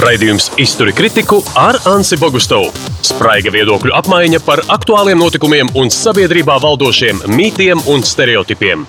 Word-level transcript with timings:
Raidījums 0.00 0.46
Izturi 0.56 0.94
kritiku 0.96 1.42
ar 1.60 1.76
Ansi 1.90 2.16
Bogustovu. 2.16 2.70
Spraiga 3.04 3.52
viedokļu 3.52 3.92
apmaiņa 3.98 4.40
par 4.46 4.62
aktuāliem 4.72 5.20
notikumiem 5.20 5.68
un 5.76 5.92
sabiedrībā 5.92 6.56
valdošiem 6.62 7.20
mītiem 7.28 7.84
un 7.92 8.06
stereotipiem. 8.06 8.86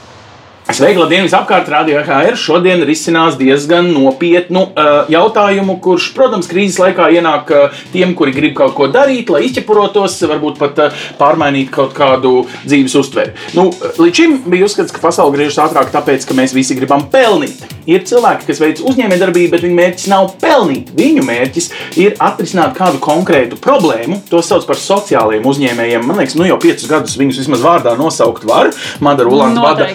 Sveiki, 0.72 1.02
labdien, 1.02 1.26
visapkārt! 1.26 1.68
Radio 1.68 2.00
HR 2.00 2.38
šodien 2.40 2.80
risinās 2.88 3.36
diezgan 3.36 3.90
nopietnu 3.92 4.62
uh, 4.70 5.10
jautājumu, 5.12 5.76
kurš, 5.84 6.06
protams, 6.16 6.48
krīzes 6.48 6.78
laikā 6.80 7.10
ienāk 7.12 7.52
uh, 7.52 7.82
tiem, 7.92 8.14
kuri 8.16 8.32
grib 8.32 8.54
kaut 8.56 8.78
ko 8.78 8.88
darīt, 8.88 9.28
lai 9.34 9.42
izķepurotos, 9.50 10.16
varbūt 10.32 10.62
pat 10.62 10.80
uh, 10.80 11.02
pārmainīt 11.20 11.74
kaut 11.76 11.92
kādu 11.98 12.46
dzīves 12.64 12.96
uztveri. 13.02 13.36
Nu, 13.58 13.68
līdz 14.00 14.22
šim 14.22 14.38
bija 14.46 14.70
uzskats, 14.70 14.96
ka 14.96 15.04
pasaule 15.04 15.36
griežas 15.36 15.60
ātrāk, 15.66 15.92
tāpēc, 15.92 16.30
ka 16.30 16.38
mēs 16.40 16.56
visi 16.56 16.78
gribam 16.80 17.04
pelnīt. 17.12 17.66
Ir 17.92 18.06
cilvēki, 18.08 18.48
kas 18.48 18.62
veic 18.62 18.80
uzņēmējdarbību, 18.86 19.52
bet 19.52 19.66
viņu 19.66 19.76
mērķis 19.76 20.08
nav 20.14 20.30
pelnīt. 20.40 20.94
Viņu 20.96 21.26
mērķis 21.28 21.70
ir 22.00 22.16
atrisināt 22.22 22.78
kādu 22.78 23.02
konkrētu 23.04 23.58
problēmu. 23.60 24.22
To 24.30 24.40
sauc 24.46 24.68
par 24.70 24.80
sociālajiem 24.80 25.48
uzņēmējiem. 25.50 26.06
Man 26.06 26.22
liekas, 26.22 26.38
nu 26.38 26.46
jau 26.46 26.60
piecus 26.62 26.88
gadus 26.92 27.18
viņus 27.20 27.42
vismaz 27.42 27.66
vārdā 27.66 27.98
nosaukt 28.00 28.46
var. 28.48 28.70
Madara 29.02 29.34
Ulanda 29.34 29.66
vada 29.66 29.90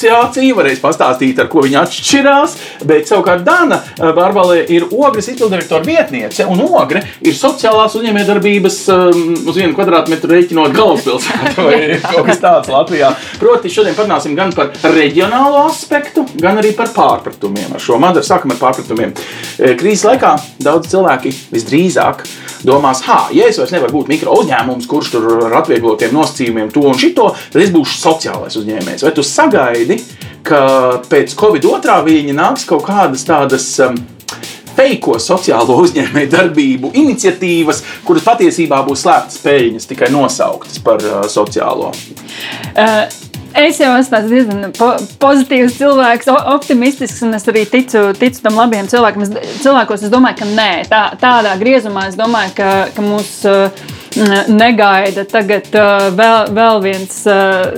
asociāciju, 0.00 0.56
varēs 0.56 0.80
pastāstīt, 0.80 1.38
ar 1.40 1.48
ko 1.50 1.64
viņi 1.64 1.78
atšķirās. 1.80 2.54
Bet 2.88 3.08
savukārt 3.10 3.44
Dana 3.44 3.80
Bārbalē 3.98 4.64
ir 4.72 4.86
ogres 4.90 5.28
izpildirektora 5.28 5.84
vietniece, 5.84 6.46
un 6.48 6.62
ogre 6.64 7.02
ir 7.20 7.36
sociālās 7.36 7.96
uzņēmējdarbības 7.98 8.78
um, 8.94 9.24
uz 9.44 9.58
vienu 9.58 9.74
kvadrātmetru 9.76 10.32
rēķinot 10.32 10.74
galvaspilsētu 10.76 11.64
vai 11.66 11.80
kaut 12.06 12.30
kas 12.30 12.42
tāds 12.42 12.72
Latvijā. 12.72 13.12
Proti, 13.40 13.72
šodien 13.72 13.96
parunāsim 13.98 14.36
gan 14.38 14.54
par 14.56 14.72
reģionālo 14.94 15.66
aspektu, 15.66 16.24
gan 16.40 16.60
arī 16.60 16.72
par 16.78 16.92
pārpratumiem. 16.96 17.74
Ar 17.76 17.82
šo 17.82 18.00
madaru 18.00 18.26
sākam 18.26 18.54
ar 18.54 18.62
pārpratumiem. 18.62 19.14
Krīzes 19.58 20.06
laikā 20.08 20.36
daudz 20.64 20.90
cilvēki 20.94 21.34
visdrīzāk 21.52 22.24
domās, 22.66 23.02
ha, 23.08 23.22
ja 23.34 23.48
es 23.50 23.58
vairs 23.60 23.74
nevaru 23.74 23.98
būt 23.98 24.12
mikro 24.12 24.36
uzņēmums, 24.40 24.88
kurš 24.90 25.12
tur 25.14 25.28
ar 25.48 25.58
atvieglotiem 25.62 26.14
nosacījumiem 26.16 26.70
to 26.74 26.84
un 26.90 26.98
šito, 26.98 27.30
tad 27.52 27.62
es 27.64 27.72
būšu 27.74 28.00
sociālais 28.00 28.56
uzņēmējs. 28.60 29.04
Vai 29.06 29.12
tu 29.16 29.24
sagaidi, 29.26 30.00
ka 30.46 30.62
pēc 31.10 31.36
Covid 31.40 31.68
otrā 31.70 32.00
viņa 32.06 32.36
nāks 32.36 32.66
kaut 32.68 32.84
kādas 32.88 33.24
tādas 33.28 33.66
um, 33.86 33.96
feiko 34.76 35.18
sociālo 35.20 35.78
uzņēmēju 35.84 36.32
darbību 36.34 36.92
iniciatīvas, 37.00 37.82
kuras 38.06 38.26
patiesībā 38.28 38.82
būs 38.86 39.06
slēptas 39.06 39.42
peļņas, 39.44 39.90
tikai 39.90 40.12
nosauktas 40.14 40.80
par 40.84 41.02
uh, 41.04 41.24
sociālo? 41.30 41.92
Uh. 42.76 43.29
Es 43.54 43.80
jau 43.80 43.90
esmu 43.98 44.20
diezgan 44.30 44.74
po 44.76 44.92
pozitīvs 45.22 45.78
cilvēks, 45.80 46.28
optimistisks, 46.52 47.22
un 47.26 47.34
es 47.34 47.48
arī 47.50 47.64
ticu, 47.68 48.10
ticu 48.18 48.44
tam 48.44 48.58
labiem 48.60 48.88
cilvēkiem. 48.90 49.26
Cilvēkos 49.64 50.06
es 50.06 50.12
domāju, 50.12 50.38
ka 50.42 50.50
nē, 50.50 50.70
tā, 50.90 51.00
tādā 51.20 51.56
griezumā 51.60 52.06
es 52.10 52.18
domāju, 52.18 52.54
ka, 52.60 52.70
ka 52.94 53.04
mūsu. 53.04 53.56
Negaida 54.48 55.24
tagad 55.28 55.70
uh, 55.72 56.10
vēl, 56.12 56.50
vēl 56.52 56.80
viens 56.84 57.14
uh, 57.30 57.70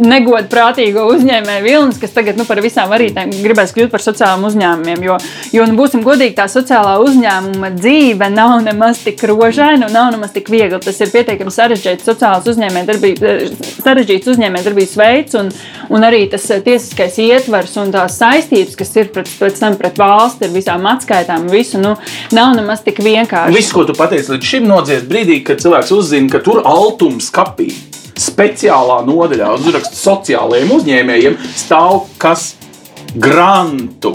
negodprātīgo 0.00 1.02
uzņēmēju 1.16 1.64
vilnis, 1.64 1.98
kas 2.00 2.14
tagad 2.14 2.38
nu, 2.38 2.46
par 2.46 2.60
visām 2.62 2.90
varītēm 2.92 3.32
gribēs 3.42 3.74
kļūt 3.74 3.90
par 3.90 4.04
sociālām 4.04 4.46
uzņēmumiem. 4.46 5.02
Jo, 5.08 5.16
jo 5.54 5.66
nu, 5.66 5.74
būsim 5.78 6.04
godīgi, 6.06 6.36
tā 6.38 6.46
sociālā 6.50 6.94
uzņēmuma 7.02 7.72
dzīve 7.74 8.30
nav 8.32 8.60
nemaz 8.64 9.02
tik 9.02 9.24
rožaina 9.28 9.88
un 9.88 9.96
nav 9.96 10.12
nemaz 10.14 10.34
tik 10.36 10.50
viegla. 10.52 10.78
Tas 10.84 11.00
ir 11.02 11.10
pietiekami 11.10 11.54
sarežģīts 11.54 12.06
sociāls 12.06 12.46
uzņēmējdarbības, 12.54 13.74
sarežģīts 13.82 14.32
uzņēmējdarbības 14.34 14.96
veids 15.00 15.38
un, 15.40 15.50
un 15.90 16.06
arī 16.06 16.22
tas 16.30 16.46
tiesiskais 16.64 17.18
ietvers 17.24 17.76
un 17.82 17.90
tās 17.94 18.20
saistības, 18.20 18.78
kas 18.78 18.94
ir 19.00 19.10
pret, 19.14 19.30
pēc 19.42 19.58
tam 19.58 19.78
pret 19.80 19.98
valsti 19.98 20.46
ar 20.46 20.54
visām 20.54 20.86
atskaitām, 20.94 21.50
visu, 21.50 21.82
nu, 21.82 21.96
nav 22.36 22.54
nemaz 22.58 22.84
tik 22.86 23.02
vienkārši. 23.02 23.56
Viss, 23.58 23.74
ko 23.74 23.84
tu 23.88 23.96
pateici 23.98 24.36
līdz 24.36 24.54
šim 24.54 24.70
nodzies 24.70 25.04
brīdī, 25.08 25.40
kad 25.46 25.62
cilvēks 25.62 25.79
uzzina, 25.88 26.28
ka 26.28 26.42
tur 26.44 26.60
altums 26.68 27.30
kapī 27.32 27.70
speciālā 28.20 29.00
nodaļā 29.06 29.48
uzraksta 29.56 29.96
sociālajiem 29.96 30.74
uzņēmējiem 30.76 31.38
stāv 31.56 32.02
kas 32.20 32.50
grantu. 33.16 34.12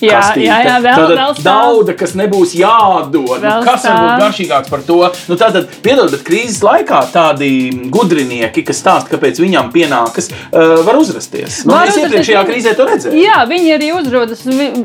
Jā, 0.00 0.20
kastīte. 0.20 0.46
jā, 0.46 0.56
jā, 0.66 0.76
vēl, 0.84 0.96
tātad 0.96 1.16
vēl 1.16 1.44
nauda, 1.46 1.94
kas 1.96 2.12
nebūs 2.18 2.54
jādod. 2.58 3.40
Nu, 3.40 3.52
kas 3.64 3.66
var 3.66 3.78
stāv. 3.84 4.02
būt 4.02 4.22
garšīgāks 4.24 4.70
par 4.70 4.82
to? 4.86 4.98
Nu, 5.30 5.36
tātad, 5.40 5.68
piedod, 5.82 6.10
bet 6.12 6.24
krīzes 6.26 6.60
laikā 6.66 7.00
tādi 7.14 7.50
gudrinieki, 7.92 8.64
kas 8.66 8.80
stāsta, 8.82 9.12
kāpēc 9.14 9.40
viņam 9.40 9.70
pienākas, 9.72 10.30
uh, 10.52 10.82
var 10.86 10.98
uzrasties. 11.00 11.62
Nu, 11.64 11.72
Var 11.72 11.88
uzrasties. 11.88 12.04
iepriekšējā 12.04 12.42
krīzē 12.50 12.74
to 12.76 12.86
redzēju. 12.90 13.22
Jā, 13.22 13.38
viņi 13.48 13.72
arī 13.76 13.92
uzrodas 13.96 14.42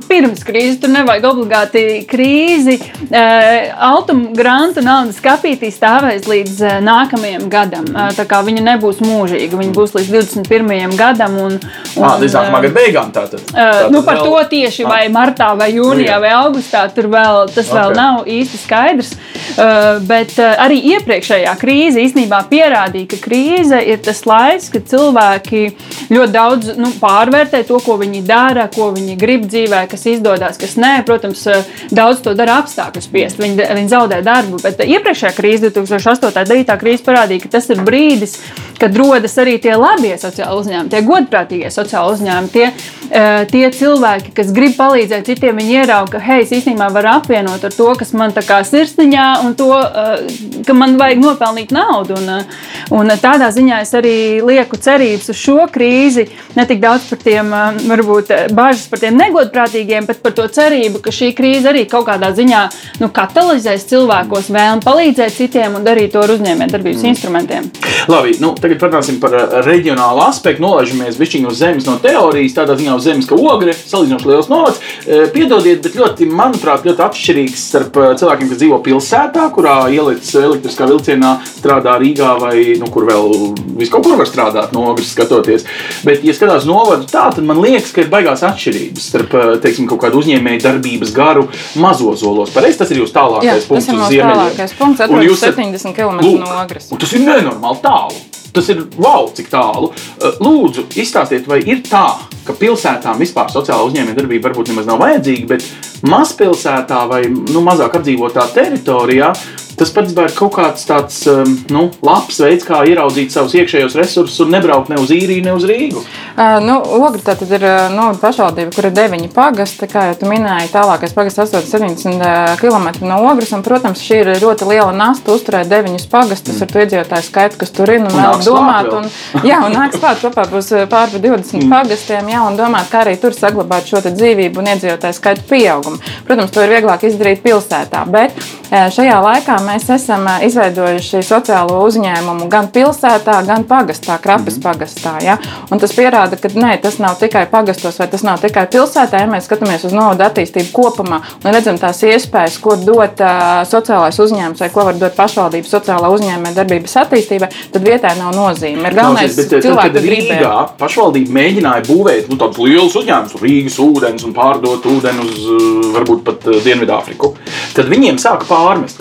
pirms 0.08 0.44
krīzes. 0.48 0.80
Tur 0.82 0.90
nevajag 0.94 1.28
obligāti 1.32 1.84
krīzi. 2.10 2.78
Uh, 3.12 3.72
Altuma 3.92 4.32
grantu 4.38 4.82
naudas 4.86 5.20
kapītī 5.24 5.70
stāvēs 5.74 6.28
līdz 6.30 6.62
uh, 6.64 6.78
nākamajam 6.86 7.50
gadam. 7.52 7.86
Uh, 7.92 8.10
tā 8.16 8.26
kā 8.30 8.42
viņa 8.46 8.64
nebūs 8.72 9.02
mūžīga, 9.04 9.58
viņa 9.60 9.74
būs 9.76 9.96
līdz 9.98 10.12
21. 10.48 10.96
gadam. 10.98 11.38
Un, 11.42 11.58
un, 11.98 12.04
Ah, 12.12 12.18
līdz 12.22 12.36
nākamā 12.38 12.60
uh, 12.60 12.66
gada 12.66 12.76
beigām 12.80 13.12
tātad. 13.16 13.42
Uh, 13.52 13.58
Tātad 13.58 13.92
nu, 13.96 14.02
par 14.08 14.18
vēl- 14.18 14.26
to 14.26 14.50
tieši 14.56 14.86
vai 14.88 15.01
martā, 15.10 15.52
vai 15.58 15.72
Nu, 15.72 15.86
jūnijā, 15.86 16.16
jā. 16.16 16.20
vai 16.22 16.32
augustā 16.36 16.84
tur 16.94 17.08
vēl 17.12 17.50
tas 17.52 17.70
okay. 17.70 17.78
vēl 17.78 17.96
nav 17.98 18.30
īsti 18.30 18.60
skaidrs. 18.62 19.14
Uh, 19.52 20.00
bet 20.08 20.38
uh, 20.40 20.54
arī 20.64 20.78
iepriekšējā 20.96 21.54
krīze 21.60 22.04
īstenībā 22.06 22.40
pierādīja, 22.52 23.10
ka 23.12 23.20
krīze 23.24 23.82
ir 23.84 24.00
tas 24.04 24.22
laiks, 24.28 24.70
kad 24.72 24.86
cilvēki 24.88 25.64
ļoti 26.12 26.32
daudz 26.32 26.72
nu, 26.80 26.92
pārvērtē 27.02 27.64
to, 27.68 27.80
ko 27.84 27.98
viņi 28.00 28.22
dara, 28.28 28.68
ko 28.72 28.92
viņi 28.96 29.18
grib 29.20 29.48
dzīvē, 29.52 29.84
kas 29.92 30.06
izdodas, 30.12 30.60
kas 30.62 30.78
nē. 30.80 30.94
Protams, 31.08 31.44
uh, 31.52 31.68
daudz 31.92 32.24
to 32.24 32.36
dara 32.38 32.62
apstākļu 32.62 33.04
spiest. 33.04 33.42
Viņi, 33.42 33.60
viņi 33.66 33.92
zaudē 33.92 34.22
darbu. 34.26 34.62
Bet 34.64 34.80
iepriekšējā 34.86 35.34
krīze, 35.36 35.72
2008. 35.74 36.32
un 36.32 36.38
2009. 36.38 36.78
krīze, 36.82 37.06
parādīja, 37.08 37.46
ka 37.46 37.56
tas 37.58 37.68
ir 37.74 37.84
brīdis, 37.88 38.38
kad 38.40 38.71
rodas 38.90 39.38
arī 39.42 39.58
tie 39.62 39.76
labie 39.78 40.16
sociāli 40.18 40.58
uzņēmumi, 40.62 40.92
tie 40.92 41.02
godprātīgie 41.06 41.70
sociāli 41.74 42.16
uzņēmumi, 42.16 42.52
tie, 42.54 42.72
eh, 43.12 43.46
tie 43.52 43.70
cilvēki, 43.70 44.34
kas 44.38 44.52
grib 44.56 44.74
palīdzēt 44.78 45.30
citiem, 45.30 45.60
viņi 45.62 45.78
ierauga, 45.82 46.12
ka, 46.12 46.20
hei, 46.20 46.42
es 46.42 46.52
īstenībā 46.52 46.92
varu 46.92 47.12
apvienot 47.14 47.64
ar 47.64 47.76
to, 47.76 47.90
kas 48.00 48.14
man 48.14 48.32
tā 48.32 48.42
kā 48.42 48.62
sirsniņā, 48.66 49.28
un 49.46 49.56
to, 49.56 49.72
eh, 49.78 50.64
ka 50.66 50.74
man 50.74 50.98
vajag 50.98 51.20
nopelnīt 51.20 51.72
naudu. 51.72 52.18
Un, 52.18 52.30
eh, 52.30 52.44
un 52.92 53.08
tādā 53.08 53.52
ziņā 53.52 53.82
es 53.82 53.92
arī 53.92 54.42
lieku 54.42 54.78
cerības 54.78 55.30
uz 55.30 55.36
šo 55.36 55.68
krīzi, 55.72 56.30
ne 56.56 56.66
tik 56.66 56.82
daudz 56.82 57.10
par 57.10 57.20
tiem, 57.20 57.52
varbūt, 57.88 58.54
bažas 58.54 58.88
par 58.88 59.00
tiem 59.00 59.18
negodprātīgiem, 59.18 60.06
bet 60.06 60.24
par 60.24 60.32
to 60.32 60.44
cerību, 60.44 61.02
ka 61.02 61.10
šī 61.10 61.36
krīze 61.36 61.66
arī 61.66 61.88
kaut 61.90 62.08
kādā 62.08 62.32
ziņā 62.34 62.62
nu, 63.00 63.10
katalizēs 63.10 63.86
cilvēkos 63.92 64.50
vēlmi 64.50 64.82
palīdzēt 64.86 65.36
citiem 65.36 65.76
un 65.76 65.84
darīt 65.84 66.14
to 66.14 66.22
ar 66.24 66.30
uzņēmējdarbības 66.30 67.04
mm. 67.04 67.12
instrumentiem. 67.12 67.70
Labi, 68.08 68.38
nu, 68.40 68.54
tagad 68.56 68.71
parunāsim 68.80 69.20
par 69.22 69.34
uh, 69.36 69.56
reģionālu 69.66 70.22
aspektu. 70.26 70.62
Nolaižamies 70.64 71.18
višķiņu 71.20 71.50
uz 71.52 71.60
zemes 71.62 71.88
no 71.90 71.98
teorijas, 72.04 72.56
tādā 72.58 72.76
ziņā 72.80 72.96
uz 72.96 73.04
zemes, 73.08 73.28
ka 73.30 73.36
ogre 73.36 73.74
salīdzinoši 73.76 74.30
liels 74.32 74.50
novads. 74.52 74.80
Uh, 75.08 75.26
Piedodiet, 75.34 75.82
bet 75.84 75.98
ļoti, 76.00 76.28
manuprāt, 76.32 76.86
ļoti 76.88 77.06
atšķirīgs 77.08 77.66
starp 77.72 77.98
uh, 78.00 78.12
cilvēkiem, 78.20 78.52
kas 78.52 78.62
dzīvo 78.62 78.80
pilsētā, 78.86 79.48
kurā 79.56 79.76
ielicis 79.94 80.36
elektriskā 80.42 80.88
vilcienā, 80.92 81.34
strādā 81.58 81.98
Rīgā 82.02 82.36
vai 82.42 82.56
nu, 82.80 82.88
kur 82.94 83.08
vēl 83.10 83.36
viskaur 83.80 84.04
kur 84.06 84.18
var 84.20 84.30
strādāt, 84.30 84.72
no 84.76 84.86
ogres 84.92 85.12
skatoties. 85.16 85.66
Bet, 86.08 86.24
ja 86.26 86.34
skatās 86.36 86.66
novadu 86.70 87.06
tā, 87.10 87.28
tad 87.34 87.44
man 87.48 87.62
liekas, 87.64 87.92
ka 87.96 88.04
ir 88.06 88.10
baigās 88.14 88.44
atšķirības 88.48 89.08
starp, 89.12 89.36
teiksim, 89.64 89.88
kaut 89.90 90.02
kādu 90.06 90.22
uzņēmēju 90.22 90.64
darbības 90.66 91.14
garu 91.16 91.48
mazo 91.82 92.14
zolos. 92.20 92.52
Pareizi, 92.56 92.80
tas 92.82 92.92
ir 92.94 93.02
jūsu 93.02 93.14
Jā, 93.14 93.20
tālākais 93.22 93.66
tas 93.66 93.70
punkts 93.70 93.88
ir 93.88 93.96
uz 93.96 94.02
mūsu 94.02 94.22
tālākais 94.22 94.76
punkts. 94.80 95.02
Atrodas 95.06 95.32
esat- 95.38 95.56
70 95.62 95.96
km 95.98 96.22
no 96.42 96.52
Agres. 96.62 96.92
un 96.92 96.98
Tas 97.02 97.14
ir 97.14 97.26
nenormāli 97.26 97.82
tālu. 97.84 98.22
Tas 98.52 98.68
ir 98.74 98.82
wow, 99.00 99.30
cik 99.36 99.48
tālu. 99.52 99.92
Uh, 100.20 100.36
Lūdzu, 100.44 100.88
izstāstiet, 101.00 101.48
vai 101.48 101.62
ir 101.64 101.84
tā, 101.88 102.06
ka 102.48 102.56
pilsētām 102.58 103.22
vispār 103.22 103.52
sociāla 103.54 103.88
uzņēmējdarbība 103.88 104.50
varbūt 104.50 104.74
nemaz 104.74 104.90
nav 104.90 105.00
vajadzīga, 105.04 105.48
bet 105.54 105.68
mazpilsētā 106.12 107.06
vai 107.10 107.24
nu, 107.30 107.62
mazāk 107.64 108.00
apdzīvotā 108.00 108.48
teritorijā 108.56 109.32
tas 109.78 109.92
pats 109.94 110.14
ir 110.16 110.36
kaut 110.38 110.54
kāds 110.56 110.88
tāds 110.88 111.22
um, 111.32 111.56
nu, 111.74 111.88
labs 112.06 112.40
veids, 112.42 112.66
kā 112.68 112.82
ieraudzīt 112.88 113.34
savus 113.34 113.56
iekšējos 113.60 113.98
resursus 114.00 114.40
un 114.46 114.54
nebraukt 114.56 114.92
ne 114.92 115.00
uz 115.02 115.12
īriju, 115.14 115.44
ne 115.46 115.56
uz 115.58 115.68
Rīgu. 115.70 116.02
Uh, 116.32 116.58
nu, 116.64 116.80
Ogri 117.02 117.24
tā 117.26 117.36
ir 117.46 117.68
nu, 117.94 118.10
pašvaldība, 118.22 118.74
kur 118.76 118.90
ir 118.90 118.96
deviņi 118.98 119.32
pagasti. 119.36 119.90
Kā 119.92 120.08
jau 120.10 120.18
tu 120.22 120.32
minēji, 120.32 120.72
tālākais 120.74 121.16
pagasts 121.18 121.44
870 121.44 122.58
km 122.62 122.90
no 123.06 123.22
Ogres. 123.30 123.52
Un, 123.56 123.66
protams, 123.66 124.04
šī 124.04 124.22
ir 124.24 124.34
ļoti 124.42 124.70
liela 124.70 124.92
nasta 124.96 125.36
uzturēt 125.36 125.70
deviņus 125.72 126.08
pagastus 126.12 126.62
ar 126.64 126.72
to 126.72 126.84
iedzīvotāju 126.86 127.28
skaitu, 127.28 127.62
kas 127.62 127.76
tur 127.76 127.92
ir. 127.92 128.02
Un, 128.02 128.12
Un 128.12 128.18
vēl 128.18 128.42
domāt, 128.46 128.90
un, 128.96 129.08
jā, 129.50 129.60
un 129.66 129.76
nāks 129.76 130.00
klāt 130.02 130.22
kopā 130.24 130.46
būs 130.52 130.72
pār 130.92 131.12
par 131.12 131.22
20 131.24 131.68
pagastiem, 131.72 132.32
jā, 132.32 132.42
un 132.48 132.58
domāt, 132.60 132.90
kā 132.92 133.04
arī 133.06 133.18
tur 133.22 133.36
saglabāt 133.36 133.90
šo 133.90 134.02
dzīvību 134.06 134.62
un 134.62 134.72
iedzīvotāju 134.74 135.18
skaitu 135.18 135.46
pieaugumu. 135.50 136.02
Protams, 136.28 136.54
to 136.54 136.64
ir 136.66 136.76
vieglāk 136.76 137.06
izdarīt 137.08 137.44
pilsētā, 137.46 138.04
bet 138.12 138.38
Šajā 138.72 139.18
laikā 139.20 139.58
mēs 139.66 139.88
esam 139.94 140.28
izveidojuši 140.46 141.22
sociālo 141.26 141.82
uzņēmumu 141.86 142.50
gan 142.52 142.70
pilsētā, 142.74 143.42
gan 143.48 143.66
pagastā, 143.70 144.18
Krapes 144.22 144.58
mm 144.58 144.62
pagastā. 144.72 145.16
Ja? 145.24 145.38
Un 145.72 145.80
tas 145.82 145.94
pierāda, 145.96 146.38
ka 146.40 146.52
nē, 146.54 146.76
tas 146.84 147.00
nav 147.02 147.18
tikai 147.20 147.46
pagastos 147.52 147.98
vai 148.00 148.08
tas 148.12 148.24
nav 148.26 148.42
tikai 148.44 148.68
pilsētā. 148.72 149.22
Ja 149.24 149.30
mēs 149.30 149.48
skatāmies 149.50 149.86
uz 149.88 149.96
novada 149.96 150.30
attīstību 150.30 150.72
kopumā 150.76 151.22
un 151.42 151.50
redzam 151.52 151.80
tās 151.82 152.02
iespējas, 152.06 152.60
ko 152.62 152.78
dot 152.80 153.22
uh, 153.24 153.62
sociālais 153.68 154.20
uzņēmums 154.22 154.62
vai 154.62 154.70
ko 154.74 154.86
var 154.88 155.00
dot 155.02 155.18
pašvaldība 155.18 155.70
sociālā 155.70 156.12
uzņēmē 156.16 156.54
darbības 156.58 156.98
attīstībai, 157.04 157.50
tad 157.74 157.88
vietai 157.88 158.14
nav 158.20 158.36
nozīme. 158.38 158.86
Ir 158.88 158.98
galvenais, 158.98 159.36
bet, 159.38 159.56
cilvēki, 159.66 159.96
kad 159.98 160.10
Rīgā 160.14 160.54
pašvaldība 160.80 161.36
mēģināja 161.40 161.86
būvēt 161.90 162.32
nu, 162.32 162.38
tādus 162.42 162.62
lielus 162.66 162.98
uzņēmumus, 163.02 163.38
Rīgas 163.42 163.80
ūdens 163.84 164.28
un 164.28 164.36
pārdot 164.38 164.88
ūdeni 164.92 165.26
uz 165.26 165.50
varbūt 165.98 166.24
pat 166.28 166.50
Dienvidāfriku, 166.66 167.34
tad 167.76 167.92
viņiem 167.92 168.20
sāka 168.22 168.48
pārmest, 168.50 169.00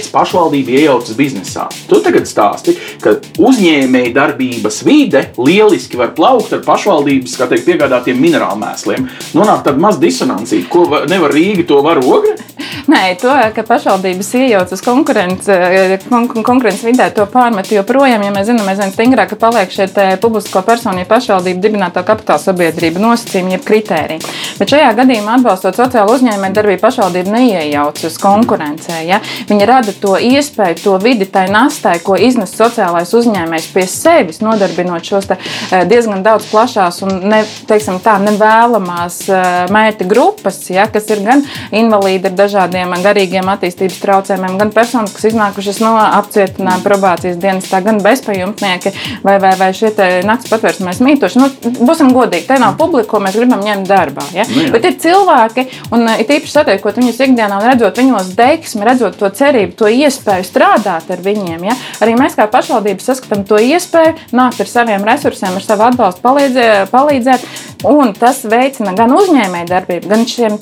kāpēc 0.00 0.10
pašvaldība 0.14 0.76
iejaucas 0.78 1.16
biznesā. 1.16 1.68
Tu 1.88 2.00
tagad 2.04 2.28
stāsti, 2.28 2.76
ka 3.02 3.18
uzņēmēja 3.38 4.14
darbības 4.16 4.82
vide 4.86 5.26
lieliski 5.38 5.98
var 6.00 6.14
plaukt 6.16 6.52
ar 6.56 6.64
pašvaldības 6.64 7.36
teikt, 7.40 7.66
piegādātiem 7.68 8.20
minerālu 8.20 8.60
mēsliem. 8.60 9.08
Nonāk 9.36 9.64
tāda 9.66 9.80
maza 9.80 10.00
disonancija, 10.00 10.68
ko 10.70 10.86
nevar 11.08 11.34
Rīga 11.34 11.66
to 11.68 11.82
var 11.84 12.00
ogre. 12.00 12.38
Nē, 12.90 13.14
to, 13.20 13.30
ka 13.54 13.62
pašvaldības 13.66 14.28
iejaucas 14.40 14.82
konkurences 14.82 16.06
kon 16.08 16.26
konkurence 16.44 16.86
vidē, 16.86 17.10
to 17.14 17.26
pārmet 17.30 17.70
joprojām. 17.70 18.24
Ja 18.24 18.32
mēs 18.34 18.48
zinām, 18.48 18.68
aizvien 18.70 18.92
stingrāk 18.94 19.34
paliek 19.40 19.70
šie 19.72 19.86
publisko 20.22 20.62
personu 20.66 21.04
pašvaldību 21.08 21.62
dibinātā 21.62 22.02
kapitāla 22.06 22.42
sabiedrība 22.42 23.02
nosacījumi, 23.02 23.54
jeb 23.56 23.66
kritēriji. 23.68 24.34
Bet 24.58 24.74
šajā 24.74 24.90
gadījumā 24.98 25.38
atbalstot 25.38 25.78
sociālo 25.78 26.16
uzņēmēju 26.16 26.56
darbību 26.56 26.82
pašvaldība 26.82 27.36
neiejaucas 27.36 28.18
konkurencē. 28.22 29.00
Ja? 29.06 29.20
Viņa 29.50 29.68
rada 29.70 29.89
to 30.00 30.14
iespēju, 30.20 30.78
to 30.84 30.96
vidi 31.02 31.26
tai 31.30 31.46
nastai, 31.52 31.98
ko 32.04 32.16
iznes 32.18 32.54
sociālais 32.56 33.12
uzņēmējs 33.16 33.68
pie 33.74 33.86
sevis, 33.90 34.40
nodarbinot 34.44 35.06
šos 35.06 35.30
eh, 35.34 35.84
diezgan 35.90 36.24
daudz 36.26 36.48
plašās 36.50 37.02
un 37.06 37.16
ne, 37.30 37.42
teiksim, 37.68 38.00
tā, 38.04 38.18
nevēlamās 38.22 39.20
eh, 39.28 39.48
mērķa 39.72 40.08
grupas, 40.10 40.62
ja? 40.72 40.86
kas 40.90 41.10
ir 41.12 41.24
gan 41.26 41.44
invalīdi 41.76 42.30
ar 42.30 42.36
dažādiem 42.38 42.94
garīgiem 43.04 43.48
attīstības 43.52 44.00
traucējumiem, 44.02 44.58
gan 44.60 44.74
personas, 44.74 45.14
kas 45.16 45.30
iznākušas 45.30 45.80
no 45.84 45.94
apcietinājuma 46.00 46.84
probācijas 46.84 47.40
dienestā, 47.40 47.82
gan 47.84 48.00
bezpajumtnieki 48.04 48.94
vai, 49.24 49.38
vai, 49.42 49.54
vai 49.60 49.70
šie 49.76 49.92
naktas 50.26 50.50
patvērsmēs 50.52 51.02
mītoši. 51.04 51.40
Nu, 51.40 51.48
būsim 51.80 52.12
godīgi, 52.14 52.46
te 52.48 52.58
nav 52.60 52.76
publika, 52.80 53.10
ko 53.12 53.22
mēs 53.24 53.38
gribam 53.38 53.62
ņemt 53.64 53.88
darbā. 53.88 54.26
Ja? 54.34 54.46
Nu, 54.50 54.66
jā. 54.66 54.72
Bet 54.74 54.86
ir 54.88 54.96
cilvēki, 55.02 55.66
un 55.94 56.06
it 56.16 56.30
īpaši 56.30 56.54
satiekot 56.54 57.00
viņus 57.00 57.20
ikdienā 57.26 57.60
un 57.60 57.66
redzot 57.66 58.00
viņos 58.00 58.32
deksmi, 58.38 58.86
redzot 58.86 59.18
to 59.20 59.30
cerību, 59.40 59.76
to 59.80 59.90
iespēju 59.90 60.46
strādāt 60.46 61.10
ar 61.10 61.24
viņiem. 61.24 61.66
Ja? 61.70 61.76
Arī 62.04 62.16
mēs 62.20 62.36
kā 62.38 62.46
pašvaldība 62.52 63.04
saskatām 63.04 63.46
to 63.48 63.60
iespēju 63.60 64.16
nākt 64.36 64.62
ar 64.62 64.70
saviem 64.70 65.04
resursiem, 65.08 65.56
ar 65.56 65.66
savu 65.66 65.88
atbalstu 65.88 66.24
palīdzēt. 66.24 66.90
palīdzēt 66.92 67.46
un 67.84 68.12
tas 68.16 68.42
veicina 68.48 68.92
gan 68.96 69.12
uzņēmēju 69.14 69.68
darbību, 69.70 70.08
gan 70.10 70.24
šiem 70.28 70.56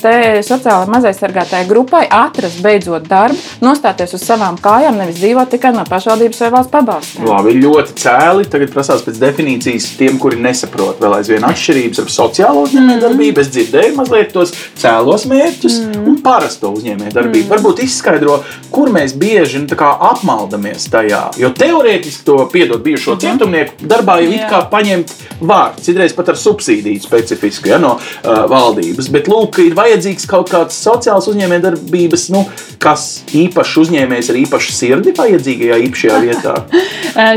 sociāli 0.45 0.91
mazaizsargātāju 0.93 1.67
grupai 1.69 2.05
atrast 2.05 2.61
beidzot 2.63 3.07
darbu, 3.09 3.39
nostāties 3.63 4.15
uz 4.15 4.23
savām 4.23 4.59
kājām, 4.61 4.99
nevis 4.99 5.19
dzīvot 5.19 5.51
tikai 5.53 5.73
no 5.75 5.85
pašvaldības 5.89 6.43
vai 6.45 6.51
valsts 6.55 6.73
pabalstiem. 6.73 7.27
Labi, 7.27 7.55
ļoti 7.59 7.95
cēli. 7.99 8.47
Tagad 8.49 8.73
prasās 8.73 9.03
pēc 9.05 9.19
definīcijas 9.21 9.89
tiem, 9.99 10.19
kuri 10.21 10.39
nesaprot 10.41 11.01
vēl 11.03 11.17
aizvien 11.19 11.45
atšķirības 11.47 12.03
ar 12.03 12.13
sociālo 12.13 12.65
uzņēmēju 12.67 13.03
darbību. 13.03 13.43
Es 13.43 13.51
dzirdēju 13.53 13.95
mazliet 13.99 14.33
tos 14.35 14.55
cēlos 14.79 15.27
mērķus 15.29 15.79
mm. 15.83 16.07
un 16.09 16.19
parasto 16.25 16.71
uzņēmēju 16.77 17.15
darbību. 17.15 17.45
Mm. 17.45 17.53
Varbūt 17.53 17.83
izskaidro, 17.85 18.39
kur 18.73 18.91
mēs 18.95 19.08
bieži 19.17 19.61
nu, 19.63 19.67
apmaldamies 20.09 20.87
tajā. 20.91 21.21
Jo 21.39 21.51
teorētiski 21.55 22.25
to 22.27 22.37
piedot 22.51 22.83
bijušo 22.85 23.15
mm. 23.15 23.21
cietumnieku 23.23 23.89
darbā 23.89 24.19
jau 24.23 24.31
it 24.35 24.45
kā 24.51 24.61
paņemt 24.71 25.13
vārdu, 25.39 25.83
citreiz 25.85 26.15
pat 26.17 26.33
ar 26.33 26.39
subsīdiju 26.39 27.03
specifisku 27.03 27.71
ja, 27.71 27.79
no 27.81 27.95
uh, 27.97 28.43
valdības. 28.51 29.09
Bet 29.13 29.29
lūk, 29.31 29.61
ir 29.63 29.77
vajadzīgs 29.77 30.27
kaut 30.29 30.51
kāds 30.51 30.77
sociāls 30.79 31.29
uzņēmējdarbības, 31.31 32.27
nu, 32.35 32.43
kas 32.81 33.07
īpašs 33.35 33.77
uzņēmējs 33.85 34.33
ar 34.33 34.41
īpašu 34.43 34.75
sirdi 34.75 35.15
vajadzīgajā 35.17 35.79
īpašajā 35.87 36.19
vietā. 36.27 36.57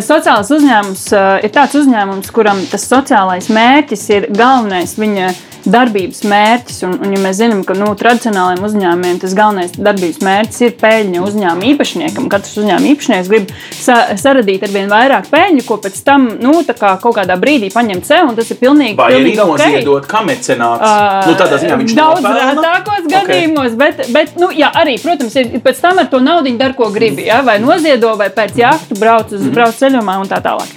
Sociāls 0.03 0.51
uzņēmums 0.57 1.07
ir 1.47 1.55
tāds 1.55 1.79
uzņēmums, 1.83 2.35
kuram 2.35 2.61
tas 2.71 2.87
sociālais 2.91 3.51
mērķis 3.53 4.05
ir 4.17 4.29
galvenais 4.35 4.99
viņa 4.99 5.33
darbības 5.65 6.23
mērķis. 6.29 6.81
Un, 6.89 6.97
un 7.03 7.15
ja 7.17 7.21
mēs 7.23 7.39
zinām, 7.41 7.63
ka 7.67 7.77
nu, 7.79 7.91
tradicionālajiem 7.99 8.67
uzņēmumiem 8.69 9.21
tas 9.23 9.37
galvenais 9.39 9.77
darbības 9.77 10.23
mērķis 10.25 10.63
ir 10.67 10.77
peļņa 10.81 11.25
uzņēmuma 11.27 11.69
īpašniekam, 11.73 12.29
katrs 12.33 12.59
uzņēmuma 12.63 12.93
īpašnieks 12.93 13.31
grib 13.33 13.53
sa 13.77 13.99
saradīt 14.21 14.67
ar 14.67 14.75
vien 14.75 14.91
vairāk 14.93 15.29
peļņu, 15.33 15.67
ko 15.69 15.79
pēc 15.83 16.01
tam 16.07 16.29
nu, 16.43 16.55
kā 16.73 16.95
kaut 17.03 17.19
kādā 17.19 17.37
brīdī 17.41 17.73
paņemt 17.75 18.09
sev, 18.09 18.31
un 18.31 18.39
tas 18.39 18.51
ir 18.51 18.61
pilnīgi, 18.61 18.97
Vai 18.99 19.11
arī 19.19 19.35
noziedot, 19.39 20.07
kā 20.09 20.23
mecenāts. 20.27 20.83
Uh, 20.83 21.31
nu, 21.31 21.37
tādā 21.41 21.59
ziņā 21.63 21.79
viņš 21.83 21.97
daudz 21.99 22.27
retākos 22.27 23.09
gadījumos, 23.11 23.75
okay. 23.75 23.79
bet, 23.83 24.03
bet 24.15 24.41
nu, 24.41 24.51
jā, 24.57 24.71
arī, 24.83 24.97
protams, 25.03 25.37
ir 25.39 25.61
pēc 25.65 25.83
tam 25.85 26.01
ar 26.03 26.09
to 26.13 26.23
naudu 26.23 26.53
dar, 26.59 26.75
ko 26.79 26.91
gribi. 26.93 27.27
Ja? 27.29 27.43
Vai 27.47 27.59
noziedo, 27.63 28.15
vai 28.19 28.29
pēc 28.35 28.59
jahtu 28.61 28.99
brauc 29.01 29.33
uz 29.33 29.41
mm 29.41 29.53
brauc 29.53 29.77
ceļojumā 29.77 30.17
un 30.23 30.31
tā 30.31 30.39
tālāk. 30.45 30.71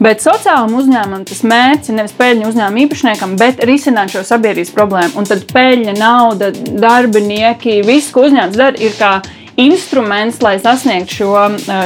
Bet 0.00 0.24
sociālam 0.24 0.72
uzņēmumam 0.78 1.26
tas 1.28 1.42
mērķis 1.44 1.92
ir 1.92 1.98
nevis 1.98 2.16
peļņa 2.16 2.48
uzņēmuma 2.48 2.82
īpašniekam, 2.86 3.36
bet 3.40 3.62
risināt 3.68 4.14
šo 4.14 4.24
sabiedrības 4.26 4.72
problēmu. 4.76 5.16
Un 5.20 5.28
tad 5.28 5.44
peļņa, 5.52 5.96
nauda, 5.98 6.52
darbinieki, 6.54 7.80
viss, 7.86 8.12
ko 8.14 8.26
uzņēmums 8.28 8.58
dara, 8.58 8.78
ir 8.80 8.96
kā 8.98 9.16
instruments, 9.60 10.40
lai 10.42 10.56
sasniegtu 10.62 11.18
šo, 11.18 11.32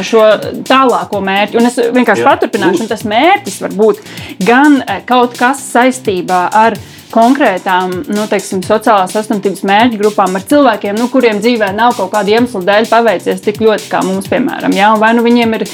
šo 0.06 0.24
tālāko 0.68 1.20
mērķi. 1.24 1.58
Un 1.58 1.70
es 1.70 1.78
vienkārši 1.80 2.26
paturpināšu, 2.26 2.84
un 2.84 2.90
tas 2.92 3.02
mērķis 3.08 3.58
var 3.64 3.74
būt 3.80 4.02
gan 4.46 4.78
eh, 4.84 5.02
kaut 5.08 5.34
kas 5.38 5.64
saistībā 5.72 6.46
ar 6.54 6.78
konkrētām 7.12 7.92
nu, 8.10 8.24
teiksim, 8.30 8.62
sociālās 8.66 9.14
sasniegtības 9.14 9.62
mērķu 9.66 10.00
grupām, 10.00 10.36
ar 10.36 10.44
cilvēkiem, 10.48 10.96
nu, 10.98 11.08
kuriem 11.12 11.40
dzīvē 11.42 11.70
nav 11.76 11.96
kaut 11.98 12.12
kāda 12.14 12.34
iemesla 12.34 12.62
dēļ 12.66 12.88
paveicies 12.90 13.42
tik 13.44 13.60
ļoti, 13.62 13.88
kā 13.92 14.02
mums, 14.06 14.28
piemēram. 14.32 14.74
Ja? 14.76 14.92
Vai 15.00 15.12
nu 15.16 15.24
viņiem 15.26 15.56
ir 15.58 15.66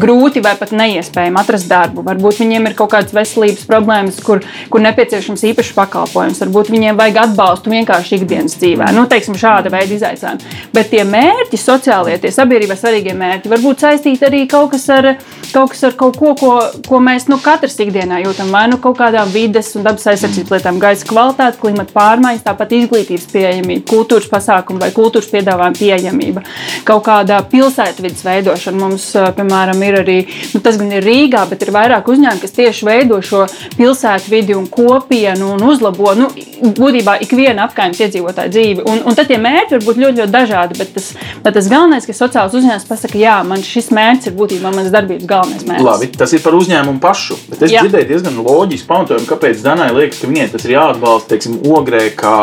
grūti 0.00 0.42
vai 0.44 0.54
pat 0.60 0.74
neiespējami 0.76 1.40
atrast 1.40 1.68
darbu, 1.70 2.04
varbūt 2.06 2.42
viņiem 2.42 2.70
ir 2.70 2.76
kaut 2.78 2.92
kādas 2.94 3.14
veselības 3.16 3.66
problēmas, 3.70 4.20
kur, 4.24 4.42
kur 4.72 4.84
nepieciešams 4.84 5.46
īpašs 5.52 5.74
pakalpojums, 5.78 6.42
varbūt 6.44 6.72
viņiem 6.74 6.98
vajag 7.00 7.22
atbalstu 7.26 7.74
vienkārši 7.74 8.20
ikdienas 8.20 8.58
dzīvē. 8.60 8.90
Nu, 8.96 9.06
teiksim, 9.10 9.38
šāda 9.40 9.72
veida 9.72 9.96
izaicinājumi. 9.96 10.56
Bet 10.74 10.90
tie 10.94 11.04
mērķi, 11.06 11.60
sociālie, 11.60 12.18
tie 12.22 12.32
sabiedrībai 12.34 12.78
svarīgie 12.78 13.14
mērķi, 13.16 13.52
var 13.52 13.62
būt 13.64 13.86
saistīti 13.86 14.26
arī 14.28 14.46
kaut 14.50 14.74
kas 14.74 14.88
ar 14.94 15.14
kaut, 15.52 15.72
kas 15.72 15.82
ar 15.88 15.96
kaut 15.98 16.18
ko, 16.18 16.34
ko, 16.38 16.52
ko 16.86 17.00
mēs 17.02 17.26
nu, 17.30 17.38
katrs 17.42 17.78
ikdienā 17.82 18.20
jūtam, 18.24 18.50
vai 18.54 18.66
nu 18.70 18.78
kaut 18.82 18.98
kādām 19.00 19.30
vides 19.32 19.72
un 19.78 19.86
dabas 19.86 20.06
aizsardzības 20.12 20.54
lietām 20.56 20.79
gaisa 20.80 21.06
kvalitāte, 21.08 21.58
klimata 21.60 21.94
pārmaiņas, 21.94 22.44
tāpat 22.46 22.74
izglītības 22.78 23.26
pieejamība, 23.32 23.84
kultūras 23.90 24.28
pasākumi 24.30 24.82
vai 24.82 24.90
kultūras 24.96 25.30
piedāvājuma 25.32 25.78
pieejamība, 25.78 26.44
kaut 26.88 27.04
kādā 27.08 27.40
pilsētvidas 27.50 28.24
veidošana. 28.26 28.80
Mums, 28.80 29.10
piemēram, 29.36 29.82
ir 29.84 29.98
arī 30.00 30.18
nu, 30.54 30.62
tas 30.64 30.78
gan 30.80 30.92
ir 30.96 31.04
Rīgā, 31.04 31.44
bet 31.50 31.64
ir 31.66 31.72
vairāk 31.74 32.08
uzņēmumi, 32.10 32.42
kas 32.42 32.56
tieši 32.56 32.88
veido 32.88 33.20
šo 33.24 33.44
pilsētvidi 33.76 34.56
un 34.56 34.68
kopienu 34.72 35.52
un 35.54 35.66
uzlabo 35.68 36.14
nu, 36.18 36.30
būtībā 36.60 37.18
ikviena 37.24 37.66
apgājuma 37.68 37.98
iedzīvotāja 38.06 38.52
dzīvi. 38.52 38.84
Un, 38.88 39.02
un 39.08 39.18
tad 39.18 39.30
tie 39.30 39.38
mērķi 39.40 39.76
var 39.76 39.86
būt 39.86 40.00
ļoti, 40.00 40.22
ļoti 40.22 40.34
dažādi, 40.34 40.78
bet 40.80 40.94
tas, 40.96 41.10
tas 41.44 41.70
galvenais, 41.70 42.06
ka 42.08 42.16
sociāls 42.16 42.56
uzņēmums 42.56 42.88
pasaka, 42.88 43.20
jā, 43.20 43.36
man 43.46 43.64
šis 43.66 43.90
mērķis 43.96 44.30
ir 44.30 44.36
būtībā 44.38 44.72
mans 44.74 44.92
darbības 44.94 45.28
galvenais 45.28 45.66
mērķis. 45.68 45.86
Labi, 45.86 46.10
tas 46.20 46.34
ir 46.36 46.44
par 46.44 46.56
uzņēmumu 46.58 47.02
pašu. 47.02 47.38
Bet 47.50 47.64
es 47.66 47.74
jā. 47.74 47.84
dzirdēju 47.84 48.08
diezgan 48.10 48.40
loģisku 48.44 48.88
pamatojumu, 48.90 49.28
kāpēc 49.30 49.64
Danai 49.64 49.90
liekas, 49.96 50.20
ka 50.22 50.30
viņai 50.30 50.48
tas 50.54 50.66
ir 50.66 50.69
jāatbalsta, 50.74 51.34
teiksim, 51.34 51.58
ogrē 51.70 52.02
kā 52.16 52.34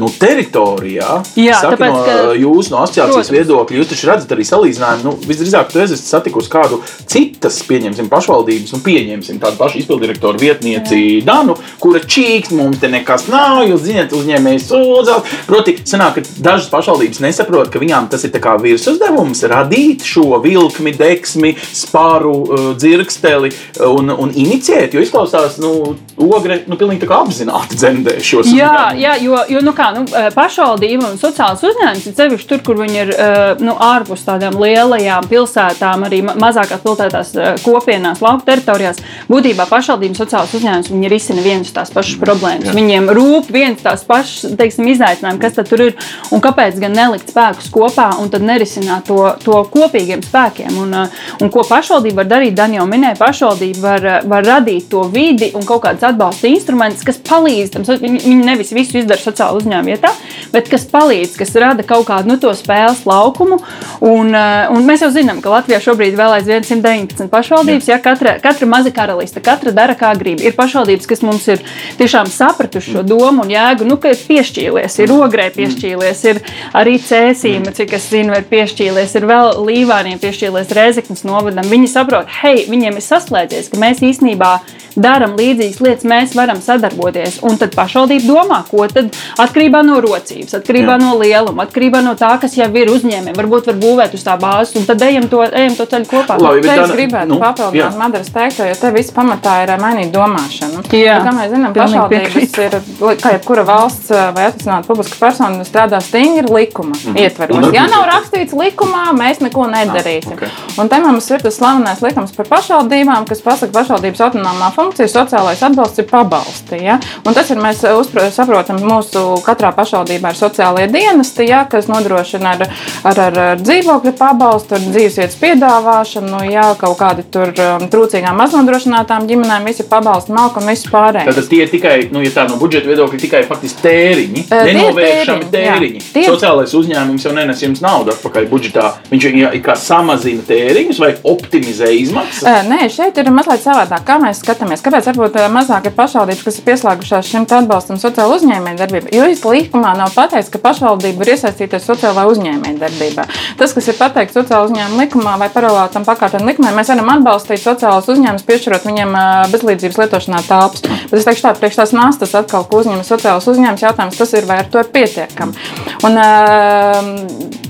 nu, 0.00 0.10
teritorijā. 0.20 1.20
Jā, 1.38 1.60
Saka, 1.60 1.76
tāpēc, 1.76 1.94
no 1.94 2.04
ka... 2.06 2.16
jūsu 2.40 2.74
no 2.74 2.82
asociācijas 2.84 3.32
viedokļa, 3.34 3.80
jūs 3.80 3.90
taču 3.92 4.10
redzat 4.10 4.34
arī 4.36 4.46
salīdzinājumu. 4.48 5.04
Nu, 5.04 5.14
visdrīzāk, 5.28 5.72
tu 5.72 5.82
esi 5.84 5.98
satikusi 6.00 6.52
kādu 6.52 6.80
citas, 7.10 7.60
pieņemsim, 7.68 8.08
pašvaldības, 8.12 8.74
nu, 8.74 8.82
pieņemsim 8.84 9.40
tādu 9.42 9.60
pašu 9.60 9.80
izpildirektoru 9.82 10.40
vietnieci 10.40 11.00
Jā. 11.00 11.24
Danu, 11.28 11.56
kura 11.82 12.00
čīkst, 12.00 12.54
mums 12.56 12.80
te 12.82 12.90
nekas 12.92 13.28
nav, 13.32 13.62
jūs 13.68 13.84
zināt, 13.86 14.14
uzņēmējs 14.16 14.68
sūdzās. 14.70 15.36
Proti, 15.48 15.76
sanāk, 15.88 16.18
ka 16.18 16.42
dažas 16.44 16.70
pašvaldības 16.72 17.22
nesaprot, 17.24 17.70
ka 17.72 17.82
viņām 17.82 18.08
tas 18.12 18.26
ir 18.26 18.34
kā 18.44 18.56
virsuzdevums 18.60 19.44
radīt 19.50 20.04
šo 20.06 20.40
vilkmi, 20.44 20.94
deksmi, 20.98 21.54
spāru, 21.74 22.34
uh, 22.44 22.66
dzirksteli 22.78 23.52
un, 23.88 24.12
un 24.12 24.32
inicijēt, 24.34 24.94
jo 24.94 25.02
izklausās, 25.04 25.58
nu, 25.62 25.94
ogre, 26.28 26.60
nu, 26.68 26.78
pilnīgi 26.80 27.04
tā 27.04 27.10
kā 27.10 27.20
apzināti 27.24 27.73
dzemdē 27.78 28.14
šos 28.24 28.50
Jā, 28.52 28.70
uzņēmumus. 28.70 29.00
jā 29.02 29.14
jo, 29.24 29.38
jo 29.54 29.60
nu 29.66 29.72
kā, 29.76 29.88
nu, 29.96 30.04
eh, 30.08 30.28
pašvaldība 30.34 31.10
un 31.12 31.18
sociālais 31.20 31.62
uzņēmums 31.68 32.16
sevišķi 32.18 32.48
tur, 32.50 32.62
kur 32.66 32.76
viņi 32.80 32.98
ir 33.02 33.12
eh, 33.14 33.62
nu, 33.64 33.74
ārpus 33.80 34.24
tādām 34.26 34.58
lielajām 34.60 35.28
pilsētām, 35.30 36.04
arī 36.08 36.22
ma- 36.26 36.34
mazākās 36.46 36.82
pilsētās, 36.84 37.34
eh, 37.36 37.54
kopienās, 37.64 38.22
lauku 38.24 38.44
teritorijās. 38.48 39.00
Būtībā 39.30 39.66
pašvaldības 39.70 40.20
sociālais 40.22 40.54
uzņēmums 40.58 40.90
viņi 40.92 41.10
risina 41.12 41.42
vienas 41.44 41.72
tās 41.74 41.90
pašas 41.94 42.18
problēmas. 42.20 42.68
Jā. 42.70 42.74
Viņiem 42.78 43.10
rūp 43.16 43.50
viens 43.54 43.80
tās 43.82 44.04
pašas 44.06 44.54
teiksim, 44.58 44.88
izaicinājumi, 44.94 45.40
kas 45.40 45.58
tur 45.68 45.80
ir 45.88 45.94
un 46.30 46.40
kāpēc 46.44 46.78
gan 46.80 46.92
nelikt 46.92 47.32
spēkus 47.32 47.70
kopā 47.74 48.10
un 48.20 48.30
tad 48.30 48.42
nerisināt 48.42 49.06
to, 49.08 49.18
to 49.44 49.62
kopīgiem 49.72 50.22
spēkiem. 50.24 50.76
Un, 50.82 50.94
un 51.40 51.50
ko 51.50 51.64
pašvaldība 51.68 52.22
var 52.22 52.30
darīt, 52.34 52.54
Dani 52.54 52.76
jau 52.76 52.86
minēja, 52.86 53.16
pašvaldība 53.18 53.80
var, 53.80 54.06
var 54.30 54.44
radīt 54.44 54.88
to 54.90 55.02
vidi 55.12 55.50
un 55.54 55.64
kaut 55.66 55.82
kādas 55.86 56.04
atbalsta 56.10 56.46
instrumentus, 56.50 57.04
kas 57.06 57.18
palīdz 57.24 57.63
tam. 57.70 57.84
so- 57.84 57.96
Viņi, 58.04 58.20
viņi 58.24 58.44
nevis 58.44 58.72
visu 58.72 58.98
izdara 58.98 59.20
sociāla 59.20 59.60
uzņēmuma 59.60 59.96
vietā, 59.96 60.10
bet 60.52 60.68
kas 60.68 60.84
palīdz, 60.84 61.36
kas 61.38 61.54
rada 61.54 61.82
kaut 61.82 62.06
kādu 62.06 62.26
nu, 62.26 62.36
to 62.36 62.50
spēles 62.50 63.04
laukumu. 63.06 63.60
Un, 64.00 64.34
eh, 64.34 64.66
un 64.70 64.84
mēs 64.86 65.00
jau 65.00 65.10
zinām, 65.10 65.40
ka 65.40 65.48
Latvijā 65.48 65.80
šobrīd 65.80 66.16
vēl 66.16 66.40
aizvien 66.40 66.62
119 66.62 67.28
pašvaldības. 67.28 67.88
Ja, 67.88 67.98
katra, 67.98 68.40
katra 68.40 68.66
maza 68.66 68.90
karaliste, 68.90 69.40
katra 69.40 69.72
dara 69.72 69.94
kā 69.94 70.14
grib. 70.18 70.40
Ir 70.40 70.52
pašvaldības, 70.52 71.06
kas 71.06 71.22
mums 71.22 71.46
ir 71.48 71.58
tiešām 71.98 72.26
sapratuši 72.26 72.92
šo 72.92 73.02
domu 73.06 73.42
un 73.42 73.48
jēgu, 73.48 73.86
nu, 73.86 73.96
ka 73.96 74.08
ir 74.08 74.16
piešķīlies, 74.16 74.98
ir 74.98 75.08
ogrē 75.08 75.50
piešķīlies, 75.54 76.24
ir 76.24 76.40
arī 76.74 76.98
cēsīm, 76.98 77.72
cik 77.72 77.92
es 77.92 78.10
zinu, 78.10 78.36
ir 78.36 78.44
piešķīlies, 78.50 79.14
ir 79.16 79.22
vēl 79.22 79.54
līvāniem 79.64 80.18
piešķīlies 80.18 80.74
Rezeknas 80.74 81.24
novadam. 81.24 81.64
Viņi 81.64 81.88
saprot, 81.88 82.26
hei, 82.42 82.66
viņiem 82.68 82.98
ir 82.98 83.04
saslēdzies, 83.04 83.70
ka 83.70 83.76
mēs 83.78 84.02
īstenībā 84.04 84.60
darām 84.96 85.34
līdzīgas 85.38 85.80
lietas, 85.82 86.04
mēs 86.04 86.34
varam 86.38 86.60
sadarboties. 86.62 87.40
Un 87.42 87.53
tad 87.60 87.74
pašvaldība 87.74 88.26
domā, 88.28 88.60
ko 88.70 88.86
tad 88.88 89.10
atkarībā 89.38 89.82
no 89.86 90.00
rocības, 90.04 90.54
atkarībā 90.60 90.96
Jā. 90.96 91.00
no 91.02 91.14
lieluma, 91.20 91.66
atkarībā 91.66 92.02
no 92.04 92.14
tā, 92.18 92.32
kas 92.40 92.56
jau 92.56 92.68
ir 92.74 92.90
uzņēmējiem. 92.92 93.36
Varbūt 93.38 93.66
var 93.70 93.78
būvēt 93.82 94.14
uz 94.14 94.24
tā 94.26 94.36
bāzes, 94.40 94.74
un 94.78 94.86
tad 94.88 95.02
ejam 95.02 95.28
to, 95.28 95.42
ejam 95.44 95.74
to 95.78 95.86
ceļu 95.86 96.08
kopā. 96.10 96.38
Labi, 96.40 96.62
bet 96.66 96.84
es 96.84 96.90
gribētu 96.94 97.28
nu, 97.34 97.38
papildināt. 97.42 97.96
Madaras 97.98 98.30
teikto, 98.34 98.64
jo 98.68 98.74
te 98.80 98.90
viss 98.94 99.12
pamatā 99.14 99.62
ir 99.64 99.74
ā, 99.74 99.78
mainīt 99.80 100.12
domāšanu. 100.14 100.84
Jā, 100.92 101.02
Jo, 101.14 101.20
Kā 101.24 101.32
mēs 101.36 101.50
zinām, 101.52 101.72
pašvaldības 101.76 102.58
ir, 102.64 102.74
kā 103.22 103.32
jebkura 103.36 103.62
valsts 103.68 104.10
ā, 104.10 104.30
vai 104.34 104.46
atvesināta 104.50 104.86
publiska 104.88 105.16
persona, 105.20 105.64
strādā 105.64 106.00
stingri 106.02 106.48
likuma 106.50 106.94
Mhm. 106.94 107.10
Un 107.10 107.16
ietveros. 107.20 107.72
Ja 107.74 107.86
nav 107.90 108.04
rakstīts 108.08 108.52
likumā, 108.56 109.12
mēs 109.16 109.40
neko 109.40 109.66
nedarīsim. 109.70 110.32
ok. 110.32 110.44
Un 110.80 110.88
te 110.88 110.98
mums 111.00 111.30
ir 111.30 111.42
tas 111.42 111.56
slavenais 111.58 112.00
likums 112.02 112.32
par 112.36 112.46
pašvaldībām, 112.46 113.26
kas 113.28 113.40
pasaka, 113.42 113.72
ka 113.72 113.80
pašvaldības 113.82 114.20
autonomā 114.20 114.70
funkcija, 114.74 115.08
sociālais 115.08 115.62
atbalsts 115.62 115.98
ir 115.98 116.04
pabalsti. 116.10 116.82
Ja? 116.82 116.98
Un 117.26 117.34
tas 117.34 117.43
ir, 117.52 117.60
mēs 117.62 117.82
uzpra- 117.98 118.30
saprotam, 118.34 118.78
mūsu 118.84 119.22
katrā 119.44 119.72
pašvaldībā 119.76 120.32
ir 120.32 120.38
sociālie 120.38 120.86
dienesti, 120.92 121.48
ja, 121.48 121.64
kas 121.70 121.88
nodrošina 121.90 122.54
ar, 122.56 122.66
ar, 123.04 123.20
ar, 123.26 123.38
ar 123.54 123.62
dzīvokļu 123.62 124.14
pabalstu, 124.18 124.78
ar 124.78 124.86
dzīvesvietas 124.86 125.38
piedāvāšanu, 125.42 126.42
ja 126.52 126.66
kaut 126.80 126.96
kādi 127.00 127.26
tur 127.34 127.52
um, 127.52 127.86
trūcīgām 127.92 128.38
maznodrošinātām 128.40 129.28
ģimenēm, 129.30 129.68
visi 129.68 129.86
pabalsti, 129.90 130.34
malku 130.36 130.62
un 130.62 130.70
viss 130.72 130.88
pārējais. 130.90 131.34
Tad 131.34 131.50
tie 131.50 131.62
ir 131.66 131.72
tikai, 131.72 131.96
nu, 132.14 132.22
ja 132.24 132.32
tā 132.34 132.46
no 132.50 132.58
budžeta 132.60 132.90
viedokļa, 132.90 133.20
tikai 133.24 133.42
faktiski 133.48 133.84
tēriņi. 133.84 134.46
ir 134.48 134.72
Nenovēršami 134.74 135.50
tēriņi, 135.52 136.02
jā. 136.02 136.12
Tie 136.14 136.26
Sociālais 136.28 136.74
uzņēmums 136.76 137.26
jau 137.26 137.34
nenes 137.36 137.62
jums 137.62 137.82
naudu 137.84 138.14
atpakaļ 138.14 138.48
budžetā. 138.50 138.90
Viņš 139.10 139.28
jau 139.28 139.50
kā 139.64 139.76
samazina 139.78 140.44
tēriņus 140.48 141.00
vai 141.02 141.12
optimizē 141.34 141.90
izmaksas. 141.94 142.46
Ē, 142.48 142.54
Nē, 142.68 142.80
šeit 142.92 143.18
ir 143.20 143.30
mazliet 143.34 143.62
savādāk. 143.64 144.04
Kā 144.06 144.18
mēs 144.22 144.40
skatāmies? 144.42 144.82
Kāpēc 144.84 145.08
varbūt 145.10 145.38
mazāk 145.52 145.88
ir 145.90 145.96
pašvaldības, 145.96 146.44
kas 146.46 146.58
ir 146.60 146.66
pieslēgušās 146.68 147.30
šim 147.34 147.46
atbalstam 147.50 147.98
sociālo 147.98 148.38
uzņēmēju 148.38 148.78
darbību? 148.78 149.10
Jo 149.14 149.26
īstenībā 149.32 149.94
nav 149.98 150.14
pateikts, 150.14 150.52
ka 150.52 150.60
pašvaldība 150.62 151.22
var 151.22 151.32
iesaistīties 151.34 151.88
sociālā 151.88 152.26
uzņēmēja 152.30 152.78
darbībā. 152.80 153.26
Tas, 153.58 153.74
kas 153.76 153.90
ir 153.90 153.98
pateikts 153.98 154.38
sociālā 154.38 154.68
uzņēmuma 154.68 155.02
likumā 155.02 155.34
vai 155.42 155.50
paralēli 155.54 155.94
tam 155.94 156.06
pakārtam 156.06 156.46
likumam, 156.48 156.76
mēs 156.78 156.92
varam 156.92 157.10
atbalstīt 157.16 157.62
sociālos 157.62 158.10
uzņēmumus, 158.14 158.46
piešķirot 158.46 158.86
viņiem 158.88 159.18
bezlīdzības 159.54 160.00
lietošanā 160.04 160.44
telpas. 160.46 160.86
Bet 161.10 161.18
es 161.20 161.28
teikšu 161.28 161.48
tā, 161.48 161.56
priekš 161.58 161.80
tās 161.82 161.96
nastas 161.96 162.36
atkal, 162.38 162.66
ko 162.68 162.84
uzņemas 162.84 163.10
sociālās 163.10 163.50
uzņēmums, 163.50 163.84
jautājums 163.88 164.22
tas 164.22 164.38
ir, 164.38 164.48
vai 164.48 164.62
ar 164.62 164.70
to 164.70 164.84
ir 164.84 164.94
pietiekami. 164.94 165.68
Un, 166.06 166.22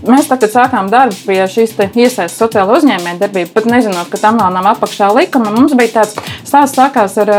Mēs 0.04 0.26
tagad 0.28 0.52
sākām 0.52 0.90
darbu 0.92 1.16
pie 1.24 1.38
šīs 1.48 1.72
te 1.78 1.86
iesaistas 1.88 2.36
sociāla 2.36 2.76
uzņēmēja 2.76 3.16
darbības, 3.22 3.52
pat 3.54 3.68
nezinot, 3.70 4.10
ka 4.12 4.18
tam 4.20 4.36
vēl 4.36 4.52
nav 4.52 4.66
apakšā 4.74 5.08
likuma. 5.16 5.52
Mums 5.54 5.72
bija 5.78 5.94
tāds 5.94 6.18
stāsts, 6.44 6.76
sākās 6.76 7.16
ar 7.22 7.30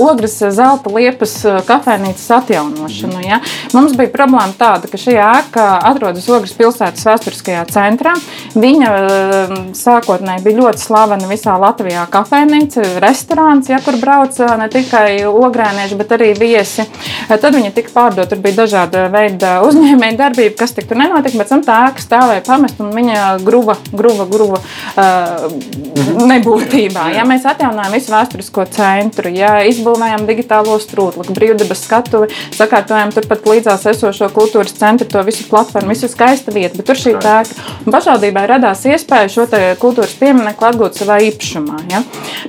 ogres 0.00 0.38
zelta 0.56 0.92
liepas 0.94 1.34
kafejnīcas 1.66 2.26
atjaunošanu. 2.38 3.22
Ja? 3.26 3.40
Mums 3.76 3.96
bija 3.98 4.12
problēma 4.14 4.54
tāda, 4.58 4.90
ka 4.90 5.00
šī 5.00 5.16
ēka 5.22 5.66
atrodas 5.88 6.28
ogres 6.32 6.54
pilsētas 6.58 7.06
vēsturiskajā 7.08 7.64
centrā. 7.72 8.14
Viņa 8.58 8.92
uh, 8.92 9.56
sākotnēji 9.78 10.44
bija 10.46 10.62
ļoti 10.62 10.84
slavena 10.84 11.30
visā 11.30 11.56
Latvijā 11.60 12.06
kafejnīca, 12.12 12.86
restorāns, 13.04 13.70
ja, 13.72 13.80
kur 13.84 13.98
brauca 14.00 14.54
ne 14.60 14.70
tikai 14.72 15.24
ogrēnieši, 15.28 15.98
bet 15.98 16.16
arī 16.18 16.32
viesi. 16.38 16.86
Uh, 17.28 17.38
Tad 17.38 17.54
viņa 17.54 17.70
tika 17.76 17.92
pārdota, 17.92 18.30
tur 18.32 18.40
bija 18.42 18.56
dažāda 18.62 19.04
veida 19.12 19.58
uzņēmēja 19.66 20.16
darbība, 20.18 20.54
kas 20.58 20.72
tik 20.76 20.88
tur 20.88 20.98
nenotika, 21.00 21.38
bet 21.40 21.52
tā 21.66 21.76
ēka 21.88 22.02
stāvēja 22.02 22.44
pamest 22.46 22.80
un 22.82 22.90
viņa 22.96 23.24
gruva, 23.44 23.76
gruva, 23.92 24.24
gruva 24.30 24.60
uh, 24.60 25.44
nebūtībā. 26.30 27.08
Ja 27.16 27.26
mēs 27.28 27.46
atjaunojam 27.48 27.94
visu 27.94 28.12
vēsturisko 28.14 28.64
centru, 28.74 29.32
ja 29.34 29.58
izbūvējam 29.68 30.24
digitālo 30.28 30.78
strūklu, 30.82 31.26
brīvdabas 31.38 31.84
skatuvi, 31.86 32.28
sakārtojam 32.58 33.12
turpat 33.14 33.46
līdzās 33.48 33.86
esošo 33.94 34.28
kultūras 34.34 34.74
centru, 34.78 35.08
to 35.08 35.22
visu 35.26 35.46
platformu, 35.48 35.94
visu 35.94 36.10
skaista 36.10 36.52
vieta, 36.54 36.76
bet 36.78 36.90
tur 36.90 36.98
šī 36.98 37.14
tēka. 37.22 37.66
Pašvaldībai 37.88 38.44
radās 38.50 38.84
iespēja 38.90 39.30
šo 39.32 39.46
kultūras 39.80 40.14
pieminiektu 40.18 40.68
atgūt 40.68 40.98
savā 41.00 41.20
īpašumā, 41.30 41.78
ja? 41.92 42.02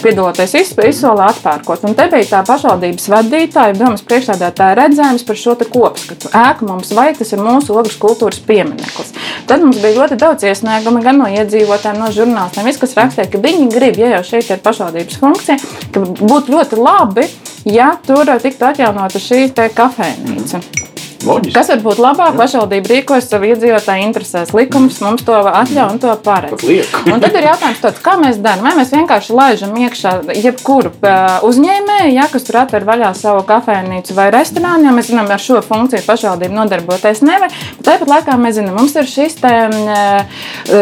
piedaloties 0.04 0.54
iz- 0.60 0.76
izsolē 0.90 1.30
atpērkot. 1.34 1.84
Un 1.88 1.96
te 1.98 2.08
bija 2.12 2.28
tā 2.34 2.42
pašvaldības 2.48 3.10
vadītāja, 3.14 3.78
domas 3.78 4.04
priekšstādātāja 4.08 4.78
redzējums 4.84 5.26
par 5.28 5.40
šo 5.40 5.56
kopskatu. 5.70 6.30
Ēka 6.36 6.68
mums 6.68 6.92
vajag, 6.96 7.20
tas 7.22 7.34
ir 7.36 7.42
mūsu 7.44 7.76
ogles 7.76 7.98
kultūras 8.02 8.40
piemineklis. 8.46 9.14
Tad 9.50 9.64
mums 9.66 9.80
bija 9.82 9.98
ļoti 10.02 10.18
daudz 10.22 10.46
iesniegumu 10.48 11.02
gan 11.04 11.20
no 11.22 11.28
iedzīvotājiem, 11.30 12.00
no 12.00 12.10
žurnālistiem. 12.16 12.68
Viss, 12.70 12.82
kas 12.82 12.96
rakstīja, 12.98 13.30
ka 13.32 13.42
viņi 13.44 13.70
grib, 13.74 14.00
ja 14.02 14.14
jau 14.18 14.24
šeit 14.32 14.50
ir 14.54 14.62
pašvaldības 14.64 15.20
funkcija, 15.22 15.58
ka 15.94 16.04
būtu 16.20 16.56
ļoti 16.56 16.80
labi, 16.80 17.28
ja 17.70 17.92
tur 18.06 18.30
tiktu 18.42 18.66
atjaunota 18.80 19.20
šī 19.20 19.50
kafejnīca. 19.76 20.89
Loģiski. 21.26 21.54
Kas 21.56 21.68
var 21.72 21.82
būt 21.84 22.00
labāk? 22.00 22.38
Pašvaldība 22.40 22.90
rīkojas 22.94 23.28
savu 23.28 23.50
iedzīvotāju 23.50 24.06
interesēs. 24.08 24.54
Likums 24.56 25.00
mums 25.04 25.24
to 25.28 25.36
atļauj 25.36 25.92
un 25.92 26.00
to 26.00 26.14
paredz. 26.24 26.64
Un 27.12 27.20
tad 27.20 27.36
ir 27.36 27.48
jautājums, 27.50 27.82
tāds, 27.84 28.00
kā 28.04 28.16
mēs 28.22 28.40
darām. 28.40 28.64
Vai 28.64 28.78
mēs 28.80 28.94
vienkārši 28.94 29.36
laižam 29.36 29.76
iekšā 29.80 30.14
jebkuru 30.40 30.94
ā, 31.04 31.18
uzņēmēju, 31.48 32.14
ja, 32.16 32.28
kas 32.32 32.48
tur 32.48 32.62
atver 32.62 32.86
vaļā 32.88 33.12
savu 33.18 33.44
kafejnīcu 33.50 34.16
vai 34.16 34.30
restorānu, 34.36 34.88
jo 34.88 34.96
mēs 34.96 35.12
zinām, 35.12 35.28
ar 35.34 35.44
šo 35.44 35.60
funkciju 35.66 36.06
pašvaldība 36.08 36.56
nodarboties 36.56 37.24
nevar. 37.28 37.52
Tāpat 37.84 38.14
laikā 38.14 38.38
mēs 38.40 38.60
zinām, 38.62 38.80
mums 38.80 38.96
ir 39.00 39.10
šis 39.10 39.38
te, 39.44 39.54
ā, 39.68 40.08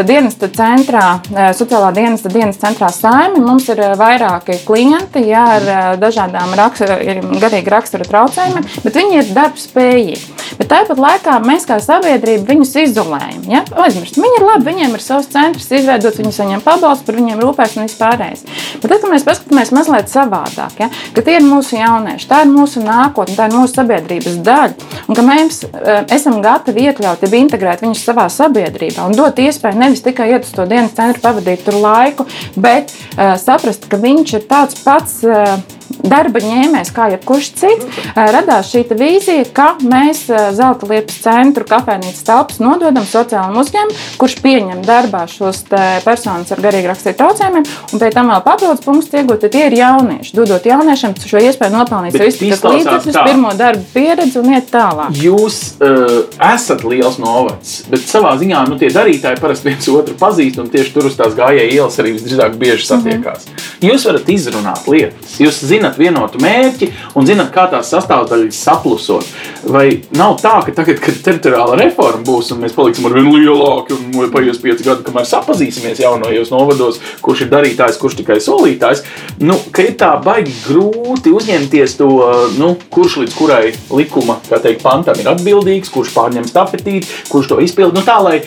dienesta 0.08 0.52
centrā, 0.54 1.06
ā, 1.34 1.50
sociālā 1.58 1.90
dienesta 1.98 2.32
dienas 2.34 2.62
centrā 2.62 2.92
saimi. 2.94 3.42
Mums 3.42 3.72
ir 3.74 3.82
ā, 3.90 3.92
vairāki 4.00 4.62
klienti 4.68 5.26
ja, 5.32 5.48
ar 5.58 5.68
ā, 5.68 5.82
dažādām 6.02 6.54
raksta, 6.60 7.02
garīgi 7.42 7.74
rakstura 7.74 8.08
traucējumiem, 8.08 8.70
bet 8.86 9.02
viņi 9.02 9.22
ir 9.24 9.36
darbspējīgi. 9.38 10.27
Bet 10.58 10.70
tāpat 10.72 11.00
laikā 11.02 11.38
mēs 11.46 11.68
kā 11.70 11.78
sabiedrība 11.84 12.48
viņus 12.52 12.74
izolējam. 12.84 13.44
Ja? 13.52 13.64
Aizmirst, 13.84 14.18
viņi 14.20 14.40
ir 14.40 14.46
labi, 14.48 14.68
viņiem 14.72 14.96
ir 14.98 15.04
savs 15.04 15.30
centrs, 15.34 15.70
izveidots, 15.72 16.20
viņi 16.22 16.34
saņem 16.36 16.64
pabalstu, 16.66 17.08
par 17.08 17.20
viņiem 17.20 17.42
rūpēs 17.44 17.78
un 17.78 17.86
vispārējais. 17.86 18.46
Bet 18.82 18.88
tad, 18.88 19.02
kad 19.02 19.12
mēs 19.12 19.28
paskatāmies 19.28 19.74
mazliet 19.76 20.12
savādāk, 20.12 20.82
ja? 20.82 20.90
ka 21.16 21.24
tie 21.26 21.38
ir 21.40 21.46
mūsu 21.46 21.78
jaunieši, 21.78 22.30
tā 22.30 22.42
ir 22.46 22.52
mūsu 22.52 22.84
nākotne, 22.86 23.38
tā 23.38 23.50
ir 23.50 23.58
mūsu 23.58 23.80
sabiedrības 23.80 24.40
daļa, 24.48 24.90
un 25.08 25.20
ka 25.20 25.28
mēs 25.28 25.62
uh, 25.68 26.04
esam 26.16 26.42
gatavi 26.46 26.88
iekļaut, 26.90 27.24
ja 27.24 27.42
integrēt 27.42 27.86
viņus 27.86 28.04
savā 28.10 28.28
sabiedrībā 28.34 29.08
un 29.08 29.16
dot 29.18 29.40
iespēju 29.42 29.82
nevis 29.82 30.04
tikai 30.06 30.32
iet 30.34 30.48
uz 30.48 30.54
to 30.56 30.68
dienas 30.70 30.96
centru, 30.98 31.24
pavadīt 31.24 31.66
tur 31.68 31.80
laiku, 31.82 32.28
bet 32.58 32.94
uh, 32.94 33.36
saprast, 33.42 33.90
ka 33.92 34.00
viņš 34.02 34.38
ir 34.40 34.48
tāds 34.50 34.80
pats. 34.84 35.20
Uh, 35.28 35.77
darba 36.04 36.42
ņēmējs, 36.44 36.92
kā 36.96 37.10
jebkurš 37.14 37.50
cits, 37.60 37.86
eh, 38.16 38.32
radās 38.34 38.72
šī 38.72 38.86
vīzija, 38.98 39.46
ka 39.54 39.76
mēs 39.82 40.30
eh, 40.30 40.50
Zelta 40.58 40.88
liepas 40.90 41.20
centru 41.24 41.66
kafejnīcas 41.68 42.24
telpas 42.28 42.60
nododam 42.64 43.06
sociālam 43.08 43.58
uzņēmumam, 43.62 43.96
kurš 44.18 44.38
pieņem 44.44 44.82
darbā 44.88 45.26
šos 45.30 45.64
te 45.70 45.84
personas 46.06 46.52
ar 46.52 46.62
garīgi 46.64 46.90
rakstītu 46.92 47.20
traucējumiem, 47.22 47.68
un 47.94 48.02
pēc 48.02 48.18
tam 48.18 48.32
vēl 48.34 48.44
papildus 48.46 48.86
punkts 48.86 49.14
iegūt, 49.14 49.42
tad 49.46 49.56
tie 49.56 49.68
ir 49.68 49.78
jaunieši. 49.78 50.36
Dodot 50.38 50.66
jauniešiem 50.66 51.16
šo 51.22 51.44
iespēju 51.44 51.76
nopelnīt 51.76 52.18
visu 52.18 52.50
izklausās 52.50 52.86
līdzekļus, 52.86 53.22
pirmo 53.30 53.54
darbu 53.58 53.86
pieredzi 53.94 54.40
un 54.42 54.54
iet 54.54 54.72
tālāk. 54.72 55.16
Jūs 55.22 55.60
uh, 55.82 56.18
esat 56.54 56.84
liels 56.88 57.20
novads, 57.22 57.84
bet 57.92 58.06
savā 58.08 58.36
ziņā 58.40 58.66
nu, 58.70 58.78
tie 58.82 58.90
darītāji 58.94 59.42
parasti 59.42 59.70
viens 59.70 59.90
otru 59.92 60.16
pazīst 60.20 60.60
un 60.62 60.70
tieši 60.74 60.94
tur 60.94 61.10
uz 61.10 61.18
tās 61.20 61.36
gājēju 61.38 61.78
ielas 61.78 62.00
arī 62.02 62.16
visdrīzāk 62.18 62.58
bieži 62.58 62.88
Mhm. 62.88 63.02
satiekās. 63.02 63.46
Mm 63.46 63.54
-hmm. 63.54 63.90
Jūs 63.90 64.06
varat 64.06 64.30
izrunāt 64.30 64.88
lietas, 64.88 65.40
jūs 65.40 65.58
zināt, 65.66 65.87
zinat 65.88 65.98
vienotu 65.98 66.40
mērķi 66.42 66.90
un 67.16 67.26
zinat, 67.28 67.52
kā 67.54 67.68
tās 67.72 67.90
sastāvdaļas 67.92 68.60
saplusot. 68.60 69.26
Vai 69.68 70.04
nav 70.18 70.38
tā, 70.42 70.60
ka 70.66 70.74
tagad, 70.76 71.00
kad 71.00 71.16
teritoriāla 71.24 71.78
reforma 71.80 72.24
būs 72.26 72.52
un 72.54 72.62
mēs 72.64 72.76
paliksim 72.76 73.08
ar 73.08 73.16
vien 73.16 73.30
lielāku 73.32 73.96
un 73.96 74.32
paies 74.32 74.60
pieci 74.60 74.84
gadi, 74.84 75.06
kamēr 75.08 75.28
sapazīsimies 75.28 76.02
jaunajos 76.04 76.52
novados, 76.52 77.00
kurš 77.22 77.46
ir 77.46 77.52
darītājs, 77.52 78.00
kurš 78.02 78.20
tikai 78.22 78.40
solītājs, 78.44 79.04
nu, 79.40 79.58
ka 79.72 79.86
ir 79.88 79.98
tā 80.00 80.14
baigi 80.24 80.54
grūti 80.68 81.34
uzņemties 81.36 81.98
to, 82.00 82.12
nu, 82.58 82.76
kurš 82.92 83.22
līdz 83.24 83.38
kurai 83.38 83.74
likuma, 83.94 84.40
kā 84.50 84.62
teikt, 84.64 84.84
pantam 84.86 85.20
ir 85.20 85.32
atbildīgs, 85.32 85.92
kurš 85.94 86.14
pārņem 86.16 86.48
stafetīti, 86.50 87.28
kurš 87.32 87.54
to 87.54 87.62
izpild. 87.64 87.96
Nu, 87.96 88.04
tā, 88.06 88.20
lai 88.24 88.42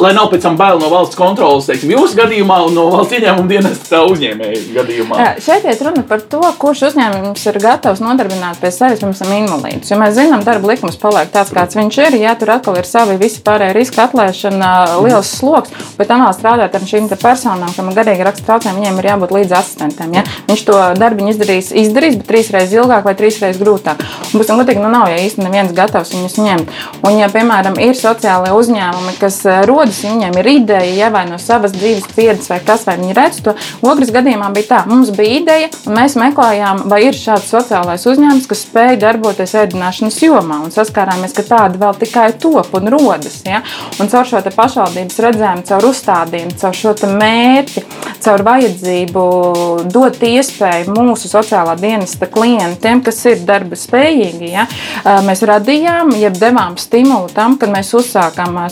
lai 0.00 0.12
nav 0.16 0.30
pēc 0.32 0.44
tam 0.46 0.56
bail 0.58 0.80
no 0.82 0.90
valsts 0.92 1.18
kontrolas, 1.18 1.68
teiksim, 1.68 1.92
jūsu 1.94 2.18
gadījumā 2.18 2.60
un 2.68 2.76
no 2.78 2.86
valsts 2.92 3.16
ieņēmuma 3.18 3.50
dienesta 3.50 4.02
uzņēmēju 4.08 4.62
gadījumā. 4.74 5.20
Jā, 5.20 5.30
šeit 5.44 5.68
ir 5.70 5.82
runa 5.86 6.04
par 6.08 6.22
to, 6.30 6.42
kurš 6.60 6.86
uzņēmums 6.90 7.46
ir 7.50 7.58
gatavs 7.62 8.02
nodarbināt 8.04 8.60
pie 8.62 8.72
sevis, 8.74 9.02
piemēram, 9.02 9.34
invalīdus. 9.44 9.92
Jo 9.92 10.00
mēs 10.00 10.16
zinām, 10.18 10.44
darba 10.46 10.72
likums 10.72 10.98
paliek 11.00 11.30
tāds, 11.34 11.52
kāds 11.54 11.78
viņš 11.78 12.00
ir. 12.06 12.18
Jā, 12.24 12.34
tur 12.40 12.54
atkal 12.56 12.78
ir 12.80 12.88
savi 12.88 13.18
visi 13.20 13.42
pārējie 13.44 13.76
riska 13.76 14.06
atlēšana, 14.08 14.70
liels 15.04 15.32
sloks, 15.38 15.74
bet 15.98 16.10
tam 16.10 16.24
vēl 16.24 16.34
strādāt 16.36 16.76
ar 16.76 16.88
šīm 16.88 17.10
personām, 17.14 17.70
kam 17.76 17.90
ir 17.90 17.98
garīgi 17.98 18.26
raksta 18.26 18.48
traucējumi, 18.48 18.82
viņiem 18.82 19.00
ir 19.00 19.10
jābūt 19.10 19.34
līdz 19.38 19.56
asistentiem. 19.60 20.18
Ja? 20.18 20.24
Viņš 20.48 20.64
to 20.68 20.78
darbu 20.98 21.28
izdarīs, 21.30 21.70
izdarīs, 21.84 22.18
bet 22.20 22.28
trīs 22.30 22.50
reizes 22.54 22.76
ilgāk 22.78 23.06
vai 23.06 23.14
trīs 23.18 23.40
reizes 23.42 23.60
grūtāk. 23.62 24.02
Un, 24.02 24.40
būsim 24.40 24.60
godīgi, 24.60 24.82
nu 24.82 24.90
nav 24.92 25.08
ja 25.12 25.20
īsti 25.22 25.44
neviens 25.44 25.74
gatavs 25.76 26.12
viņus 26.14 26.38
ņemt. 26.40 26.72
Un, 27.04 27.18
ja, 27.20 27.28
piemēram, 27.32 27.78
ir 27.82 27.96
sociālai 27.98 28.52
uzņēmumi, 28.56 29.16
kas 29.20 29.40
rodas, 29.84 30.00
viņiem 30.04 30.36
ir 30.40 30.48
ideja, 30.48 30.92
ja 30.96 31.08
vai 31.12 31.24
no 31.28 31.36
savas 31.40 31.74
dzīves 31.74 32.08
pieredzes, 32.14 32.48
vai 32.48 32.60
kas, 32.64 32.86
vai 32.88 32.96
viņi 33.00 33.14
redz 33.16 33.40
to. 33.44 33.52
Ogres 33.84 34.12
gadījumā 34.14 34.48
bija 34.54 34.68
tā, 34.70 34.78
mums 34.88 35.10
bija 35.14 35.40
ideja, 35.40 35.68
un 35.84 35.98
mēs 35.98 36.16
meklējām, 36.16 36.84
vai 36.88 37.02
ir 37.04 37.18
šāds 37.18 37.50
sociālais 37.52 38.06
uzņēmums, 38.08 38.48
kas 38.48 38.64
spēj 38.64 38.96
darboties 39.02 39.52
ēdināšanas 39.60 40.20
jomā, 40.24 40.62
un 40.64 40.72
saskārāmies, 40.72 41.34
ka 41.36 41.44
tādi 41.48 41.80
vēl 41.82 41.98
tikai 42.00 42.30
top 42.40 42.72
un 42.78 42.88
rodas. 42.94 43.42
Ja? 43.44 43.60
Un 44.00 44.08
caur 44.12 44.28
šo 44.28 44.40
pašvaldības 44.54 45.20
redzējumu, 45.26 45.66
caur 45.68 45.88
uzstādījumu, 45.90 46.56
caur 46.62 46.80
šo 46.80 46.94
mērķi, 47.20 47.84
caur 48.24 48.44
vajadzību 48.46 49.26
dot 49.92 50.22
iespēju 50.24 50.94
mūsu 50.96 51.28
sociālā 51.28 51.76
dienesta 51.80 52.30
klientiem, 52.30 53.04
kas 53.04 53.20
ir 53.28 53.44
darba 53.44 53.76
spējīgi, 53.76 54.48
ja? 54.54 54.66
mēs 55.26 55.44
radījām, 55.44 56.14
jeb 56.16 56.40
devām 56.40 56.78
stimulu 56.80 57.28
tam, 57.34 57.58
kad 57.60 57.72
mēs 57.74 57.92
uzsākām 57.98 58.62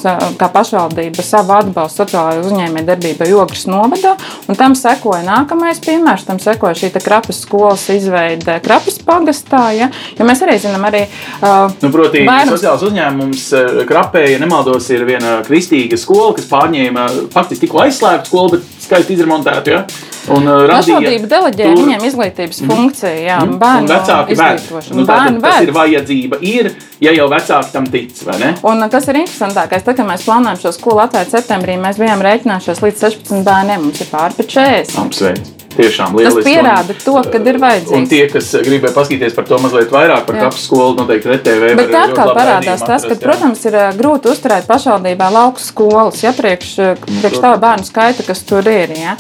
kā 0.41 0.49
pašvaldība 0.53 0.92
savu 1.25 1.55
atbalstu 1.57 2.03
sociālajai 2.03 2.43
uzņēmējdarbībai 2.47 3.31
Ogres 3.39 3.65
novadā. 3.71 4.15
Tam 4.59 4.77
sekoja 4.79 5.23
nākamais 5.27 5.81
piemērs, 5.85 6.27
tam 6.29 6.41
sekoja 6.43 6.77
šī 6.79 6.93
krapas 7.03 7.43
skolas 7.45 7.89
izveide 7.93 8.59
krapas 8.65 8.99
pagastā. 9.07 9.65
Ja, 9.77 9.91
ja 10.19 10.29
mēs 10.29 10.43
arī 10.45 10.59
zinām, 10.63 10.85
arī. 10.89 11.05
Uh, 11.41 11.73
nu, 11.83 11.93
proti, 11.95 12.25
vairums... 12.29 12.55
sociāls 12.57 12.85
uzņēmums 12.89 13.49
Krapē, 13.89 14.25
ja 14.35 14.41
nemaldos, 14.43 14.89
ir 14.95 15.07
viena 15.09 15.41
kristīga 15.47 15.99
skola, 16.01 16.33
kas 16.37 16.49
pārņēma 16.51 17.09
faktiski 17.33 17.67
tikko 17.67 17.85
aizslēgtu 17.87 18.33
skolu, 18.33 18.57
bet 18.57 18.82
skaisti 18.93 19.17
izremontētu. 19.17 19.73
Ja? 19.73 19.85
Un, 20.31 20.47
uh, 20.47 20.69
Pašvaldība 20.71 21.27
deleģē 21.31 21.65
tur... 21.67 21.79
viņiem 21.81 22.05
izglītības 22.07 22.61
mm. 22.63 22.71
funkciju, 22.71 23.23
jā, 23.25 23.39
mm. 23.43 23.57
bērnu 23.63 23.91
vecāki 23.91 24.37
izglītošanu. 24.37 24.99
Nu, 25.01 25.07
bērnu 25.09 25.43
tas 25.43 25.65
ir 25.65 25.73
vajadzība, 25.75 26.39
ir, 26.47 26.69
ja 27.03 27.15
jau 27.17 27.27
vecāki 27.33 27.75
tam 27.75 27.89
tic, 27.91 28.23
vai 28.29 28.37
ne? 28.43 28.53
Un 28.71 28.87
kas 28.93 29.09
ir 29.11 29.19
interesantākais, 29.25 29.83
tad, 29.89 29.99
kad 29.99 30.07
mēs 30.07 30.27
plānojam 30.29 30.61
šo 30.63 30.75
skolu 30.77 31.03
atvērt 31.09 31.35
septembrī, 31.35 31.75
mēs 31.83 31.99
bijām 31.99 32.23
rēķinājušies 32.23 32.85
līdz 32.87 33.03
16 33.09 33.43
bērniem, 33.49 33.83
mums 33.89 34.05
ir 34.05 34.13
pāri 34.13 34.39
pat 34.39 34.55
40. 34.55 35.03
Apsveic. 35.03 35.53
Tiešām 35.77 36.17
lieliski. 36.19 36.43
Tas 36.43 36.49
pierāda 36.49 36.97
to, 37.05 37.15
ka 37.33 37.41
ir 37.41 37.59
vajadzīgs. 37.63 37.97
Un 37.97 38.09
tie, 38.11 38.23
kas 38.31 38.51
gribēja 38.65 38.95
paskatīties 38.97 39.37
par 39.37 39.47
to 39.49 39.59
mazliet 39.63 39.93
vairāk, 39.95 40.27
par 40.29 40.39
kapu 40.47 40.61
skolu, 40.61 40.97
noteikti 41.01 41.31
RTV. 41.33 41.73
Bet 41.79 41.95
atkal 41.97 42.33
parādās 42.37 42.85
tas, 42.85 43.07
ka, 43.09 43.17
protams, 43.21 43.63
ir 43.69 43.77
grūti 43.99 44.31
uzturēt 44.33 44.69
pašvaldībā 44.69 45.31
lauku 45.33 45.63
skolas, 45.63 46.21
ja 46.25 46.35
priekš, 46.37 46.73
nu, 46.83 47.19
priekš 47.23 47.41
tā 47.43 47.53
bērnu 47.63 47.89
skaita, 47.89 48.27
kas 48.27 48.45
tur 48.49 48.69
ir. 48.69 48.93
Ja. 48.99 49.17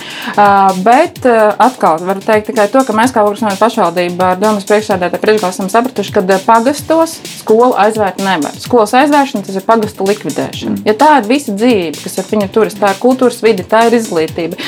Bet 0.85 1.25
atkal 1.27 2.03
var 2.05 2.21
teikt 2.25 2.51
tikai 2.53 2.69
to, 2.73 2.85
ka 2.87 2.97
mēs 2.97 3.15
kā 3.15 3.25
Lūksnēta 3.25 3.57
pašvaldība 3.61 4.33
ar 4.35 4.41
domas 4.43 4.67
priekšsēdētāju 4.69 5.23
priekšgalā 5.23 5.53
esam 5.55 5.73
sapratuši, 5.73 6.15
ka 6.17 6.25
pagastos 6.45 7.17
skolu 7.41 7.73
aizvērt 7.81 8.21
nevar. 8.23 8.53
Skolas 8.61 8.93
aizvēršana 8.99 9.47
tas 9.47 9.57
ir 9.57 9.67
pagastu 9.67 10.07
likvidēšana. 10.09 10.77
Mm. 10.77 10.87
Ja 10.89 10.97
tā 10.99 11.11
ir 11.21 11.29
visa 11.31 11.55
dzīve, 11.57 11.97
kas 12.03 12.19
ar 12.21 12.29
viņu 12.29 12.49
turas, 12.53 12.77
tā 12.77 12.93
ir 12.93 13.01
kultūras 13.03 13.41
vidi, 13.45 13.65
tā 13.69 13.87
ir 13.89 13.97
izglītība, 13.97 14.59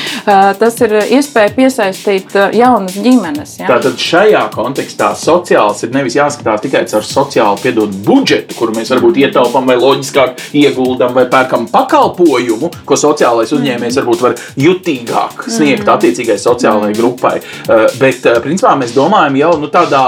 tas 0.60 0.80
ir 0.84 0.96
iespēja 1.02 1.50
piesaistīt 1.54 1.73
piesaistīt 1.74 2.34
uh, 2.38 2.52
jaunas 2.54 2.94
ģimenes. 3.02 3.56
Ja? 3.58 3.68
Tātad 3.72 3.98
šajā 4.00 4.42
kontekstā 4.54 5.10
sociāls 5.18 5.82
ir 5.84 5.94
nevis 5.94 6.16
jāskatās 6.18 6.62
tikai 6.62 6.84
caur 6.90 7.06
sociālu 7.06 7.60
piedod 7.62 7.94
budžetu, 8.06 8.54
kuru 8.58 8.76
mēs 8.76 8.92
varbūt 8.94 9.18
ietaupām 9.24 9.66
vai 9.66 9.76
loģiskāk 9.80 10.38
ieguldam 10.54 11.14
vai 11.16 11.26
pērkam 11.30 11.66
pakalpojumu, 11.72 12.70
ko 12.86 12.98
sociālais 12.98 13.52
uzņēmējs 13.54 13.98
varbūt 14.00 14.22
var 14.24 14.36
jutīgāk 14.60 15.48
sniegt 15.48 15.84
mm. 15.84 15.94
attiecīgai 15.96 16.38
sociālajai 16.40 16.98
grupai. 16.98 17.40
Uh, 17.66 17.88
bet 17.98 18.28
uh, 18.28 18.38
principā 18.44 18.76
mēs 18.78 18.94
domājam 18.94 19.40
jau 19.42 19.52
nu, 19.64 19.72
tādā 19.74 20.04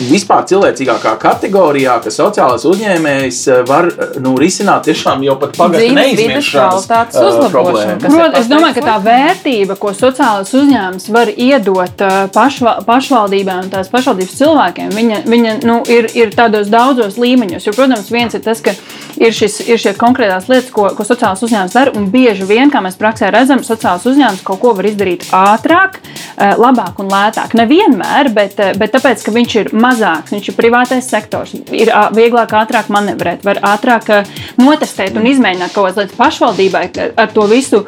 vispār 0.00 0.44
cilvēcīgākā 0.50 1.14
kategorijā, 1.20 1.96
ka 2.04 2.12
sociālais 2.12 2.66
uzņēmējs 2.68 3.40
eh, 3.50 3.62
var 3.68 3.88
eh, 3.90 4.16
nu, 4.22 4.34
risināt 4.40 4.86
tiešām 4.88 5.24
jau 5.26 5.36
pat 5.40 5.56
pagaidu 5.56 5.96
neizmiršanas 5.96 6.86
uh, 6.90 7.40
problēmu. 7.52 7.98
Protams, 8.04 8.38
es 8.40 8.50
domāju, 8.50 8.76
ka 8.78 8.86
tā 8.86 8.96
vērtība, 9.04 9.78
ko 9.80 9.92
sociālais 9.96 10.52
uzņēmums 10.56 11.10
var 11.14 11.32
iedot 11.32 12.06
pašva, 12.34 12.78
pašvaldībām 12.86 13.66
un 13.66 13.72
tās 13.72 13.90
pašvaldības 13.92 14.38
cilvēkiem, 14.40 14.94
viņa, 14.96 15.22
viņa 15.26 15.56
nu, 15.66 15.80
ir, 15.90 16.10
ir 16.18 16.34
tādos 16.36 16.70
daudzos 16.72 17.18
līmeņos. 17.20 17.68
Jo, 17.68 17.76
protams, 17.76 18.12
viens 18.12 18.36
ir 18.36 18.44
tas, 18.44 18.62
ka 18.64 18.76
ir, 19.20 19.34
šis, 19.34 19.58
ir 19.66 19.80
šie 19.80 19.92
konkrētās 19.98 20.48
lietas, 20.50 20.70
ko, 20.74 20.88
ko 20.96 21.06
sociālais 21.06 21.42
uzņēmums 21.46 21.76
dara, 21.76 22.04
bieži 22.12 22.46
vien, 22.48 22.70
kā 22.72 22.82
mēs 22.84 22.98
praksē 23.00 23.30
redzam, 23.34 23.62
sociālais 23.66 24.06
uzņēmums 24.08 24.44
kaut 24.46 24.60
ko 24.62 24.74
var 24.76 24.88
izdarīt 24.88 25.26
ātrāk, 25.34 25.98
labāk 26.36 27.00
un 27.02 27.10
lētāk. 27.12 27.56
Nevienmēr, 27.58 28.30
bet, 28.36 28.60
bet 28.80 28.94
tāpēc, 28.94 29.24
ka 29.24 29.34
viņš 29.34 29.56
ir 29.62 29.72
mazāks, 29.76 30.34
viņš 30.34 30.50
ir 30.52 30.58
privātais 30.58 31.08
sektors, 31.10 31.54
ir 31.72 31.92
vieglāk, 32.16 32.52
ātrāk 32.56 32.90
manevrēt, 32.92 33.44
var 33.46 33.60
ātrāk 33.74 34.10
notestēt 34.60 35.16
un 35.16 35.28
izmēģināt 35.30 35.74
kaut 35.74 35.88
kādas 35.88 36.02
lietas 36.02 36.20
pašvaldībai 36.20 36.84
ar 37.16 37.32
to 37.32 37.46
visu 37.50 37.84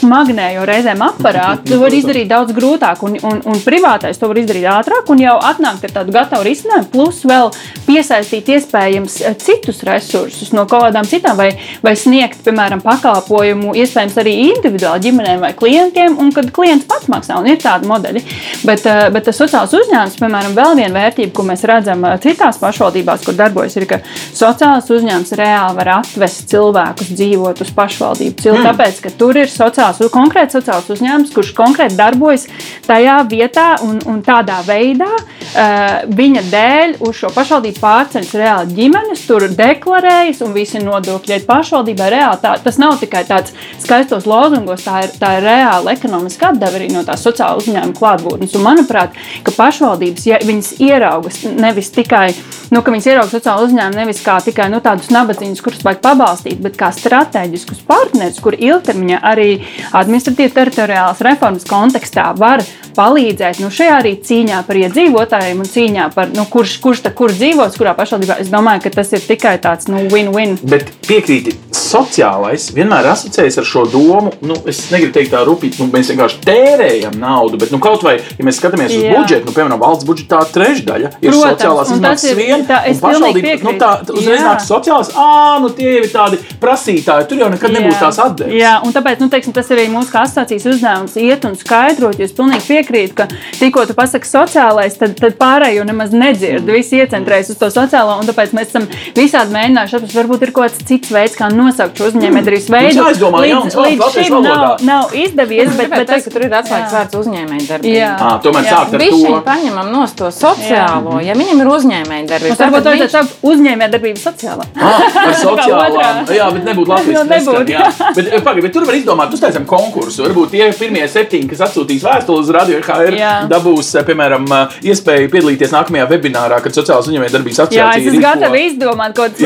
smagnējo 0.00 0.66
reizēm 0.68 1.04
aparātu. 1.06 1.70
To 1.70 1.80
var 1.84 1.96
izdarīt 1.96 2.30
daudz 2.30 2.54
grūtāk, 2.56 3.04
un, 3.06 3.16
un, 3.26 3.42
un 3.48 3.62
privātais 3.64 4.20
to 4.20 4.28
var 4.30 4.40
izdarīt 4.42 4.68
ātrāk, 4.70 5.08
un 5.12 5.22
jau 5.22 5.36
atnākt 5.50 5.88
ar 5.88 5.96
tādu 6.00 6.14
gatavu 6.14 6.46
risinājumu, 6.46 6.90
plus 6.92 7.22
vēl 7.28 7.52
piesaistīt 7.86 8.50
iespējams 8.56 9.20
citus 9.40 9.82
resursus 9.86 10.49
no 10.56 10.66
kaut 10.70 10.86
kādām 10.88 11.08
citām, 11.08 11.38
vai, 11.40 11.50
vai 11.84 11.94
sniegt, 11.98 12.42
piemēram, 12.46 12.82
pakalpojumu 12.84 13.74
iespējams 13.80 14.18
arī 14.22 14.36
individuāli 14.50 15.06
ģimenēm 15.08 15.44
vai 15.44 15.52
klientiem, 15.56 16.18
un 16.20 16.32
kad 16.36 16.50
klients 16.54 16.88
pats 16.90 17.10
maksā, 17.12 17.40
un 17.40 17.50
ir 17.50 17.60
tādi 17.62 17.88
modeļi. 17.90 18.24
Bet, 18.68 18.86
uh, 18.86 19.08
bet 19.14 19.28
tas 19.28 19.40
sociāls 19.40 19.74
uzņēmums, 19.76 20.18
piemēram, 20.20 20.56
vēl 20.56 20.76
viena 20.80 20.94
vērtība 21.00 21.34
ko 21.36 21.46
mēs 21.48 21.64
redzam 21.68 22.04
citās 22.22 22.58
pašvaldībās, 22.60 23.24
kur 23.26 23.36
darbojas, 23.38 23.76
ir, 23.78 23.86
ka 23.90 24.00
sociālais 24.06 24.90
uzņēmums 24.90 25.34
reāli 25.38 25.78
var 25.78 25.92
atvest 25.98 26.46
cilvēkus 26.50 27.12
dzīvot 27.16 27.62
uz 27.64 27.72
pašvaldību 27.76 28.44
cilu, 28.44 28.58
mm. 28.58 28.68
tāpēc, 28.68 29.00
ka 29.04 29.14
tur 29.20 29.38
ir 29.40 29.50
sociāls, 29.50 30.02
konkrēts 30.12 30.58
sociāls 30.58 30.90
uzņēmums, 30.94 31.32
kurš 31.34 31.52
konkrēti 31.56 31.98
darbojas 31.98 32.46
tajā 32.86 33.20
vietā 33.30 33.68
un, 33.86 34.00
un 34.10 34.20
tādā 34.26 34.60
veidā 34.66 35.10
uh, 35.10 36.10
viņa 36.20 36.44
dēļ 36.50 36.96
uz 37.06 37.20
šo 37.20 37.32
pašvaldību 37.34 37.80
pārceļas 37.82 38.34
reāli 38.40 38.76
ģimenes, 38.78 39.24
tur 39.28 39.46
deklarējas 39.56 40.39
un 40.46 40.54
visi 40.56 40.82
nodokļi 40.82 41.36
ir 41.38 41.46
pašvaldībai 41.48 42.10
reāli. 42.16 42.42
Tā, 42.42 42.56
tas 42.64 42.80
nav 42.80 42.98
tikai 43.02 43.24
tāds 43.28 43.54
skaistos 43.82 44.28
lozungos, 44.30 44.84
tā 44.86 45.04
ir, 45.06 45.14
tā 45.20 45.36
ir 45.38 45.46
reāla 45.48 45.94
ekonomiska 45.96 46.52
atdeve 46.54 46.80
arī 46.80 46.90
no 46.94 47.04
tās 47.06 47.24
sociāla 47.26 47.60
uzņēmuma 47.60 47.98
klātbūtnes. 47.98 48.56
Un, 48.56 48.66
manuprāt, 48.66 49.16
ka 49.46 49.54
pašvaldības, 49.56 50.28
ja 50.30 50.40
viņas 50.44 50.74
ierauga 50.80 51.20
ieraugas 51.20 51.42
nevis 51.42 51.90
tikai, 51.90 52.32
nu, 52.70 52.82
ka 52.82 52.92
viņas 52.92 53.08
ierauga 53.10 53.30
sociālo 53.32 53.66
uzņēmumu 53.68 53.98
nevis 53.98 54.22
kā 54.24 54.38
tikai 54.44 54.68
nu, 54.70 54.80
tādus 54.84 55.10
nabadzīgus, 55.12 55.62
kurus 55.64 55.84
vajag 55.84 56.02
pabalstīt, 56.04 56.60
bet 56.62 56.76
kā 56.78 56.90
strateģiskus 56.94 57.82
partnerus, 57.88 58.40
kur 58.42 58.56
ilgtermiņā 58.56 59.20
arī 59.32 59.48
administratīvas 59.92 60.56
teritoriālās 60.56 61.24
reformas 61.26 61.66
kontekstā 61.68 62.30
var 62.38 62.64
palīdzēt 62.96 63.60
nu, 63.62 63.70
šajā 63.72 63.98
arī 64.00 64.14
cīņā 64.26 64.62
par 64.66 64.78
iedzīvotājiem 64.80 65.62
un 65.62 65.70
cīņā 65.70 66.08
par, 66.14 66.30
nu, 66.34 66.46
kurš, 66.50 66.78
kurš 66.84 67.04
tad 67.06 67.16
kur 67.18 67.32
dzīvo 67.34 67.64
daudz 67.64 67.78
kurā 67.78 67.94
pašvaldībā. 67.98 68.38
Es 68.42 68.50
domāju, 68.52 68.84
ka 68.86 68.94
tas 68.98 69.12
ir 69.14 69.24
tikai 69.24 69.56
tāds 69.62 69.90
nu, 69.90 70.02
win-win. 70.10 70.29
Bet 70.70 70.90
piekrīti, 71.06 71.56
sociālais 71.74 72.68
vienmēr 72.74 73.08
asociējas 73.12 73.60
ar 73.60 73.66
šo 73.66 73.84
domu. 73.90 74.32
Nu, 74.46 74.56
es 74.70 74.82
negribu 74.92 75.14
teikt, 75.16 75.32
tā 75.34 75.42
rupīgi, 75.46 75.80
nu, 75.82 75.88
mēs 75.92 76.10
vienkārši 76.12 76.40
tērējam 76.46 77.16
naudu. 77.20 77.60
Bet, 77.60 77.72
nu, 77.74 77.80
kaut 77.82 78.04
vai, 78.06 78.16
ja 78.20 78.46
mēs 78.46 78.60
skatāmies 78.60 78.94
uz 78.94 79.04
Jā. 79.04 79.16
budžetu, 79.16 79.48
nu, 79.48 79.54
piemēram, 79.56 79.80
valsts 79.82 80.06
budžetā 80.08 80.40
trešdaļa 80.54 81.12
ir 81.20 81.30
Protams, 81.30 81.44
sociālās 81.44 81.92
izmaksas 81.94 82.36
viena. 82.38 82.80
es 82.90 83.02
pilnīgi 83.02 83.42
nu, 83.64 83.74
tā, 83.80 83.90
piekrītu. 84.00 84.16
uzreiz 84.20 84.40
Jā. 84.40 84.46
nāk 84.46 84.64
sociālās, 84.64 85.12
ah, 85.18 85.58
nu 85.62 85.72
tie 85.76 85.96
ir 86.00 86.08
tādi 86.12 86.40
prasītāji, 86.62 87.28
tur 87.30 87.42
jau 87.44 87.50
nekad 87.52 87.74
nebūs 87.74 88.00
tās 88.00 88.20
atdeves. 88.22 88.54
Jā, 88.56 88.76
un 88.86 88.94
tāpēc 88.94 89.22
nu, 89.24 89.30
teiksim, 89.32 89.54
tas 89.56 89.70
arī 89.74 89.88
mūsu 89.92 90.12
kā 90.12 90.24
asociācijas 90.26 90.68
uzdevums 90.74 91.16
iet 91.20 91.46
un 91.48 91.56
skaidrot. 91.58 92.18
jo 92.20 92.28
Es 92.30 92.34
pilnīgi 92.36 92.62
piekrītu, 92.68 93.14
ka 93.16 93.26
tikko 93.58 93.86
tu 93.88 93.94
pasaki 93.98 94.28
sociālais, 94.28 94.94
tad, 95.00 95.16
tad 95.18 95.34
pārējo 95.40 95.82
nemaz 95.88 96.12
nedzird. 96.14 96.62
Mm. 96.62 96.76
Visi 96.76 97.00
iecentrējas 97.00 97.50
uz 97.54 97.58
to 97.58 97.70
sociālo, 97.74 98.18
un 98.20 98.28
tāpēc 98.28 98.52
mēs 98.54 98.70
esam 98.70 98.86
visādi 99.16 99.54
mēģinājuši 99.56 99.98
atrast, 100.10 100.16
varbūt 100.18 100.42
ir 100.46 100.52
kaut 100.54 100.66
kāds 100.70 100.84
cits 100.88 101.10
veids, 101.14 101.36
kā 101.38 101.48
nosaukt 101.52 101.98
šo 101.98 102.08
uzņēmējdarbības 102.10 102.68
veidu. 102.70 102.86
Mums 102.90 103.00
jāizdomā 103.00 103.40
līdz, 103.44 103.50
jauns 103.54 103.74
vārds 103.76 103.90
līdz 103.90 104.02
latviešu 104.04 104.30
šim 104.30 104.42
nav, 104.44 104.84
nav 104.86 105.14
izdevies, 105.14 105.68
Es 105.70 105.76
bet, 105.78 105.90
bet 105.90 106.06
teikt, 106.10 106.24
ka 106.26 106.30
tur 106.34 106.44
ir 106.46 106.54
atslēgas 106.60 106.94
vārds 106.96 107.18
uzņēmējdarbība. 107.20 107.96
Jā. 108.00 108.10
À, 108.18 108.30
tomēr 108.44 108.64
Jā. 108.66 108.70
sākt 108.80 108.94
ar 108.96 109.00
Viņš 109.04 109.24
to. 109.26 109.40
paņemam 109.46 109.90
no 109.94 110.06
to 110.20 110.30
sociālo, 110.34 111.14
ja 111.24 111.34
viņam 111.38 111.62
ir 111.64 111.70
uzņēmējdarbība. 111.76 112.50
Mums 112.50 112.62
varbūt 112.64 112.88
vajadzētu 112.90 113.14
saukt 113.14 113.46
uzņēmējdarbību 113.52 114.22
sociālā. 114.24 114.66
Ah, 114.76 115.04
ar 115.26 115.34
sociālām. 115.44 116.20
Jā, 116.34 116.48
bet 116.56 116.64
nebūtu 116.70 116.90
Latvijas 116.94 117.20
Nu, 117.20 117.24
nebūtu. 117.30 117.64
neskan, 117.64 117.70
jā. 117.70 118.12
Bet, 118.16 118.30
eh, 118.32 118.40
pagaid, 118.44 118.62
bet 118.66 118.72
tur 118.74 118.86
var 118.88 118.94
izdomāt, 118.98 119.34
uztaisām 119.36 119.66
konkursu. 119.68 120.24
Varbūt 120.26 120.50
tie 120.54 120.70
pirmie 120.78 121.04
septiņi, 121.10 121.48
kas 121.52 121.64
atsūtīs 121.68 122.04
vēstules 122.06 122.48
uz 122.48 122.52
radio 122.54 122.80
HR, 122.80 123.14
Jā. 123.18 123.32
dabūs, 123.50 123.92
eh, 124.00 124.04
piemēram, 124.08 124.46
eh, 124.48 124.78
iespēju 124.90 125.30
piedalīties 125.32 125.74
nākamajā 125.76 126.08
webinārā, 126.10 126.60
kad 126.64 126.72
sociālās 126.72 127.08
uzņēmējdarbības 127.10 127.58
Jā, 127.60 127.66
asociācija 127.66 128.00
es 128.00 128.12
esmu 128.14 128.22
gatava 128.24 128.56
izdomāt 128.64 129.14
kaut 129.14 129.36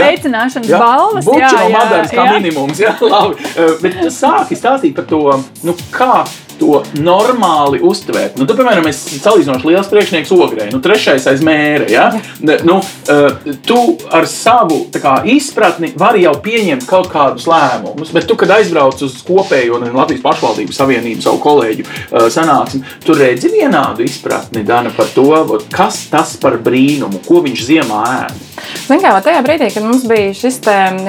kādas 0.55 0.71
veicināšanas 0.71 0.81
balvas. 0.81 1.25
Buču 1.25 1.41
jā, 1.41 1.51
no 1.53 1.69
jā, 1.69 1.79
Madaras 1.79 2.15
kā 2.15 2.25
jā. 2.25 2.33
minimums. 2.39 2.81
Jā, 2.81 2.95
labi. 3.01 3.53
Bet 3.83 4.01
tu 4.01 4.11
sāki 4.15 4.59
stāstīt 4.59 4.95
par 4.97 5.09
to, 5.11 5.21
nu, 5.67 5.77
kā 5.95 6.25
to 6.59 6.83
normāli 6.99 7.81
uztvērt. 7.85 8.39
Nu, 8.39 8.47
tu, 8.49 8.55
piemēram, 8.59 8.87
esi 8.91 9.19
salīdzinoši 9.23 9.69
liels 9.71 9.89
priekšnieks 9.93 10.33
ogrē, 10.35 10.69
nu, 10.73 10.81
trešais 10.85 11.27
aiz 11.31 11.43
mēra. 11.45 11.89
Ja? 11.91 12.11
Ne- 12.41 12.59
Nu, 12.65 12.79
eh, 12.81 13.53
tu 13.67 13.99
ar 14.11 14.25
savu 14.27 14.87
kā, 14.93 15.25
izpratni 15.29 15.93
vari 15.97 16.23
jau 16.23 16.33
pieņemt 16.41 16.87
kaut 16.87 17.09
kādus 17.13 17.45
lēmumus, 17.51 18.13
bet 18.13 18.27
tu, 18.27 18.37
kad 18.37 18.49
aizbrauc 18.49 19.03
uz 19.03 19.19
kopējo 19.27 19.81
ne, 19.83 19.91
Latvijas 19.93 20.23
pašvaldību 20.23 20.73
savienību, 20.73 21.23
savu 21.23 21.39
kolēģu 21.43 21.85
eh, 21.85 22.29
sanāksmi, 22.31 22.83
tu 23.05 23.15
redzi 23.15 23.49
vienādu 23.53 24.05
izpratni, 24.07 24.65
Dana, 24.65 24.91
par 24.97 25.07
to, 25.15 25.59
kas 25.71 26.07
tas 26.11 26.37
par 26.41 26.57
brīnumu, 26.59 27.21
ko 27.27 27.43
viņš 27.43 27.65
ziemā 27.69 28.03
ēd. 28.25 28.33
Kā 28.89 29.21
tajā 29.21 29.43
brīdī, 29.45 29.73
kad 29.75 29.83
mums 29.83 30.05
bija 30.09 30.33
šis 30.35 30.61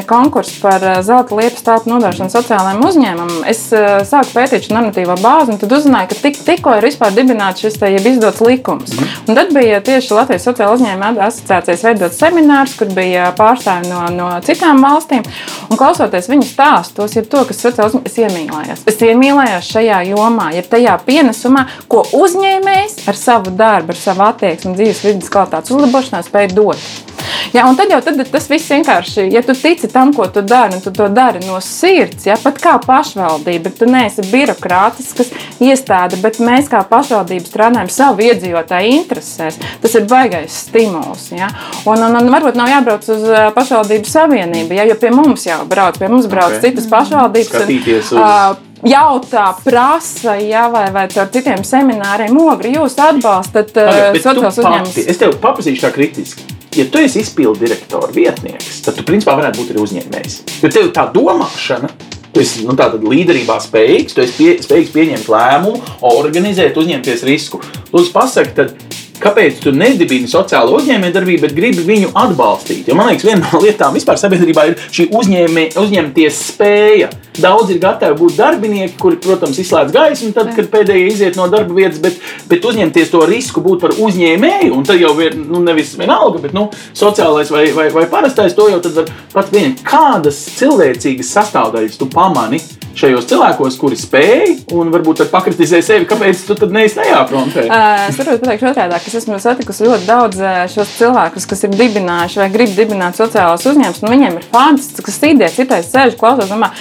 konkurss 0.08 0.60
par 0.62 0.84
eh, 0.84 1.02
zelta 1.04 1.36
liepas 1.36 1.62
telpu 1.64 1.90
nodošanu 1.90 2.30
sociālajiem 2.34 2.84
uzņēmumiem, 2.90 3.46
es 3.48 3.70
sāku 4.10 4.34
pētīt 4.34 4.68
šo 4.68 4.74
normatīvo 4.76 5.16
bāzi 5.22 5.35
un 5.44 5.60
tad 5.62 5.74
uzzināju, 5.76 6.10
ka 6.12 6.18
tik, 6.24 6.40
tikko 6.48 6.76
ir 6.78 6.88
vispār 6.88 7.14
dibināts 7.16 7.64
šis 7.64 7.78
te, 7.82 7.92
izdots 7.96 8.44
likums. 8.46 8.96
Un 9.26 9.38
tad 9.38 9.52
bija 9.56 9.82
tieši 9.86 10.16
Latvijas 10.16 10.46
sociāla 10.48 10.78
uzņēmuma 10.78 11.28
asociācijas 11.28 11.86
veidots 11.88 12.20
seminārs, 12.22 12.76
kur 12.80 12.92
bija 12.96 13.32
pārstāvi 13.38 13.90
no, 13.92 14.04
no 14.16 14.30
citām 14.46 14.84
valstīm. 14.86 15.26
Un 15.70 15.80
klausoties 15.80 16.30
viņu 16.32 16.48
stāstos, 16.50 17.18
ir 17.20 17.28
to, 17.32 17.44
kas 17.50 17.64
sociāla 17.66 17.92
uzņēmuma 17.92 18.12
es 18.12 18.20
iemīlējos. 18.22 18.86
Es 18.92 19.02
iemīlējos 19.10 19.74
šajā 19.76 20.04
jomā, 20.12 20.52
ja 20.56 20.64
tajā 20.70 20.96
pienesumā, 21.08 21.68
ko 21.92 22.06
uzņēmējs 22.22 23.04
ar 23.10 23.20
savu 23.20 23.56
darbu, 23.56 23.96
ar 23.96 24.02
savu 24.02 24.26
attieksmi 24.30 24.72
un 24.72 24.80
dzīves 24.80 25.04
vidas 25.10 25.34
kvalitātes 25.34 25.76
uzlabošanā 25.76 26.24
spēj 26.26 26.54
dot. 26.56 27.15
Jā, 27.56 27.66
un 27.70 27.78
tad 27.78 27.92
jau 27.94 28.00
tad 28.06 28.22
tas 28.32 28.50
viss 28.52 28.72
vienkārši, 28.72 29.28
ja 29.34 29.44
tu 29.46 29.56
tici 29.58 29.90
tam, 29.92 30.14
ko 30.16 30.28
tu 30.32 30.42
dari, 30.46 30.78
un 30.78 30.84
tu 30.84 30.94
to 30.96 31.08
dari 31.14 31.44
no 31.46 31.60
sirds, 31.64 32.26
ja 32.28 32.38
pat 32.42 32.60
kā 32.62 32.76
pašvaldība, 32.84 33.74
tu 33.78 33.90
neesi 33.90 34.26
birokrātisks 34.32 35.32
iestāde, 35.64 36.20
bet 36.24 36.42
mēs 36.44 36.70
kā 36.72 36.82
pašvaldība 36.90 37.50
strādājam 37.50 37.92
savu 37.94 38.26
iedzīvotāju 38.26 38.98
interesēs. 39.02 39.60
Tas 39.84 39.98
ir 39.98 40.08
baigais 40.10 40.62
stimuls. 40.66 41.30
Ja? 41.36 41.52
Un, 41.86 42.02
un, 42.02 42.20
un 42.22 42.34
varbūt 42.34 42.58
nav 42.60 42.72
jābrauc 42.72 43.08
uz 43.14 43.28
pašvaldību 43.56 44.10
savienību, 44.10 44.80
ja? 44.80 44.88
jo 44.90 44.98
pie 45.00 45.14
mums 45.16 45.46
jau 45.48 45.62
brauc, 45.70 46.00
pie 46.02 46.12
mums 46.12 46.30
brauc 46.32 46.46
Ok. 46.46 46.60
okay. 46.60 46.70
citas 46.70 46.88
pašvaldības. 46.92 47.52
un, 47.52 47.66
Skatīties 47.66 48.14
uz- 48.14 48.22
ā, 48.22 48.56
Jautā, 48.86 49.48
prasa, 49.64 50.36
ja, 50.36 50.68
vai, 50.70 50.92
vai 50.94 51.08
ar 51.08 51.30
citiem 51.34 51.64
semināriem, 51.66 52.36
ogri 52.38 52.76
jūs 52.76 53.00
atbalstat 53.02 53.72
uh, 53.82 54.12
sociālos 54.14 54.60
uzņēmumus. 54.62 55.00
Es 55.10 55.18
tev 55.18 55.34
paprasīšu 55.42 55.88
tā 55.88 55.90
kritiski. 55.96 56.46
Ja 56.76 56.84
tu 56.92 57.00
esi 57.00 57.22
izpildu 57.24 57.62
direktora 57.62 58.10
vietnieks, 58.12 58.82
tad 58.84 58.98
tu 58.98 59.06
principā 59.08 59.38
varētu 59.40 59.62
būt 59.62 59.70
arī 59.72 59.84
uzņēmējs. 59.86 60.34
Jo 60.60 60.72
tev 60.76 60.92
tā 60.96 61.08
domāšana. 61.14 61.88
Tu 62.36 62.42
esi 62.44 62.66
nu, 62.68 62.74
tādā 62.76 63.00
līderībā 63.00 63.56
spējīgs, 63.64 64.12
tu 64.12 64.20
esi 64.20 64.34
pie, 64.36 64.48
spējīgs 64.60 64.92
pieņemt 64.92 65.30
lēmumu, 65.32 65.80
organizēt, 66.10 66.76
uzņemties 66.76 67.24
risku. 67.30 67.62
Lūdzu, 67.94 68.12
pasaki, 68.12 68.52
tad, 68.58 68.74
kāpēc 69.22 69.62
tu 69.64 69.74
nedibini 69.76 70.30
sociālo 70.30 70.78
uzņēmējdarbību, 70.80 71.42
bet 71.46 71.56
gribi 71.58 71.86
viņu 71.88 72.12
atbalstīt? 72.18 72.90
Jo 72.90 72.98
man 72.98 73.12
liekas, 73.12 73.26
viena 73.28 73.44
no 73.52 73.62
lietām 73.64 73.96
vispār 73.96 74.20
sabiedrībā 74.22 74.68
ir 74.70 74.78
šī 74.96 75.10
uzņēmē, 75.16 75.68
uzņemties 75.82 76.42
spēja. 76.52 77.12
Daudz 77.36 77.74
ir 77.74 77.82
gatavi 77.84 78.16
būt 78.20 78.38
darbinieki, 78.40 78.96
kuri, 79.02 79.20
protams, 79.24 79.60
izslēdz 79.60 79.92
gaismu, 79.96 80.32
tad, 80.36 80.54
kad 80.56 80.70
pēdējie 80.72 81.10
iziet 81.12 81.40
no 81.40 81.50
darba 81.52 81.76
vietas, 81.76 82.00
bet, 82.04 82.22
bet 82.48 82.64
uzņemties 82.66 83.12
to 83.12 83.26
risku 83.28 83.64
būt 83.66 83.84
par 83.84 83.96
uzņēmēju, 84.00 84.72
un 84.76 84.88
tad 84.88 85.02
jau 85.02 85.12
ir 85.24 85.36
nu, 85.40 85.60
nevis 85.66 85.96
vienalga, 86.00 86.40
bet 86.46 86.56
nu, 86.56 86.70
sociālais 86.96 87.52
vai, 87.52 87.66
vai, 87.76 87.90
vai 87.96 88.08
parastais, 88.12 88.56
to 88.56 88.70
jau 88.72 88.80
tad 88.84 89.02
var 89.02 89.12
pats 89.34 89.52
pieņemt. 89.52 89.84
Kādas 89.86 90.40
cilvēcīgas 90.62 91.36
sastāvdaļas 91.36 92.00
tu 92.00 92.08
pamani 92.12 92.62
šajos 92.96 93.28
cilvēkos, 93.30 93.78
kuri 93.80 93.98
spēj 94.00 94.52
un 94.76 94.92
varbūt 94.94 95.24
tad 95.24 95.32
pakritizē 95.34 95.82
sevi, 95.84 96.08
kāpēc 96.10 96.46
tu 96.48 96.56
tad 96.60 96.72
neesi 96.76 96.96
tajā 97.00 97.22
frontē? 97.30 97.66
Uh, 97.68 98.06
Es 98.10 98.20
varu 98.20 98.38
pateikt 98.40 98.64
otrādi, 98.70 98.96
ka 99.06 99.12
es 99.12 99.20
esmu 99.22 99.38
satikusi 99.42 99.86
ļoti 99.86 100.08
daudz 100.10 100.42
uh, 100.42 100.64
šos 100.72 100.96
cilvēkus, 100.98 101.46
kas 101.52 101.66
ir 101.68 101.76
dibinājuši 101.78 102.42
vai 102.42 102.52
grib 102.54 102.74
dibināt 102.74 103.20
sociālās 103.20 103.66
uzņēmumus. 103.70 104.02
un 104.02 104.16
Viņiem 104.16 104.40
ir 104.40 104.48
fantastisks 104.50 105.22
idejas, 105.30 105.60
citais 105.60 105.92
sēž 105.92 106.18
klausos, 106.18 106.50
domā, 106.50 106.72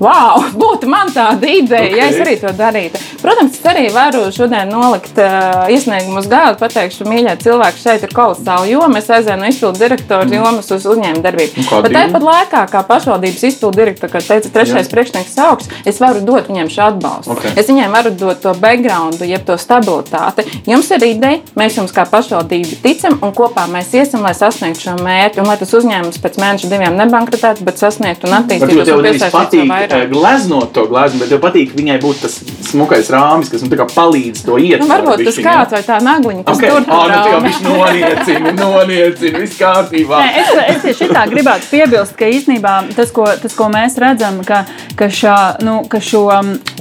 wow, 0.00 0.42
būtu 0.62 0.88
man 0.90 1.12
tāda 1.14 1.48
ideja, 1.48 1.90
okay. 1.90 1.98
ja 1.98 2.08
es 2.10 2.20
arī 2.24 2.36
to 2.40 2.52
darītu. 2.56 3.00
Protams, 3.20 3.58
es 3.58 3.68
arī 3.68 3.84
varu 3.92 4.24
šodien 4.34 4.72
nolikt 4.72 5.18
uh, 5.20 5.64
iesniegumu 5.72 6.20
uz 6.22 6.28
galda, 6.30 6.56
pateikšu, 6.60 7.06
mīļie 7.08 7.36
cilvēki, 7.44 7.80
šeit 7.80 8.06
ir 8.06 8.14
kolosāla 8.14 8.68
joma. 8.68 9.00
Es 9.00 9.10
aizēju 9.12 9.40
no 9.40 9.48
izpildu 9.48 9.80
direktora 9.80 10.26
mm. 10.26 10.36
jomas 10.38 10.70
uz 10.74 10.88
uzņēmumu 10.92 11.24
darbību. 11.24 11.66
Bet 11.84 11.96
tāpat 11.96 12.26
laikā, 12.28 12.64
kā 12.72 12.82
pašvaldības 12.88 13.46
izpildu 13.50 13.80
direktora, 13.80 14.12
kā 14.12 14.22
teica, 14.24 14.52
trešais 14.54 14.90
priekšnieks 14.92 15.38
augs, 15.44 15.70
es 15.88 16.00
varu 16.02 16.24
dot 16.24 16.50
viņiem 16.50 16.72
šo 16.72 16.88
atbalstu. 16.90 17.32
Ok. 17.36 17.46
Es 17.54 17.70
viņiem 17.70 17.96
varu 17.96 18.12
dot 18.18 18.42
to 18.44 18.52
background, 18.60 19.22
jeb 19.24 19.46
to 19.48 19.56
stabilitāti. 19.60 20.44
Jums 20.68 20.90
ir 20.94 21.08
ideja, 21.08 21.40
mēs 21.58 21.73
jums 21.78 21.94
kā 21.94 22.06
pašvaldība 22.10 22.80
ticam, 22.84 23.18
un 23.24 23.34
kopā 23.36 23.66
mēs 23.70 23.92
iesim, 23.96 24.24
lai 24.24 24.34
sasniegtu 24.36 24.88
šo 24.88 24.96
mērķi, 25.02 25.42
un 25.42 25.50
lai 25.50 25.58
tas 25.60 25.74
uzņēmums 25.78 26.20
pēc 26.24 26.40
mēneša 26.42 26.72
diviem 26.72 26.98
nebankrotētu, 27.00 27.66
bet 27.66 27.80
sasniegtu 27.82 28.30
un 28.30 28.38
attīstītu 28.40 28.88
tev 28.88 29.04
piesaistītu 29.04 29.68
patīk 29.70 29.96
eh, 29.98 30.06
gleznot 30.10 30.74
to 30.76 30.86
gleznu, 30.90 31.22
bet 31.22 31.34
tev 31.34 31.42
patīk 31.44 31.74
viņai 31.76 32.00
būt 32.02 32.24
tas 32.24 32.40
smukais 32.70 33.10
rāmis, 33.12 33.52
kas 33.52 33.64
nu, 33.64 33.70
tā 33.72 33.80
kā 33.82 33.88
palīdz 33.92 34.44
to 34.46 34.58
iet. 34.58 34.82
Nu, 34.82 34.90
varbūt 34.90 35.24
tas 35.28 35.40
kāds 35.44 35.76
vai 35.76 35.82
tā 35.86 36.00
nagliņa, 36.04 36.46
kas 36.48 36.54
Okay. 36.54 36.70
tur 36.70 36.84
Ah, 36.94 37.08
nu, 37.10 37.30
jau 37.32 37.40
viņš 37.42 37.60
noniecina, 37.64 38.52
noniecina, 38.58 39.40
viss 39.42 39.58
kārtībā. 39.58 40.20
Nē, 40.22 40.42
es, 40.42 40.50
es 40.74 40.82
tieši 40.84 41.08
tā 41.12 41.24
gribētu 41.30 41.68
piebilst, 41.70 42.14
ka 42.18 42.28
īstenībā 42.30 42.74
tas, 42.96 43.10
ko, 43.14 43.26
tas, 43.40 43.54
ko 43.56 43.68
mēs 43.72 43.98
redzam, 44.00 44.40
ka, 44.46 44.62
ka, 44.98 45.08
šā, 45.12 45.36
nu, 45.64 45.80
ka 45.90 46.00
šo 46.04 46.24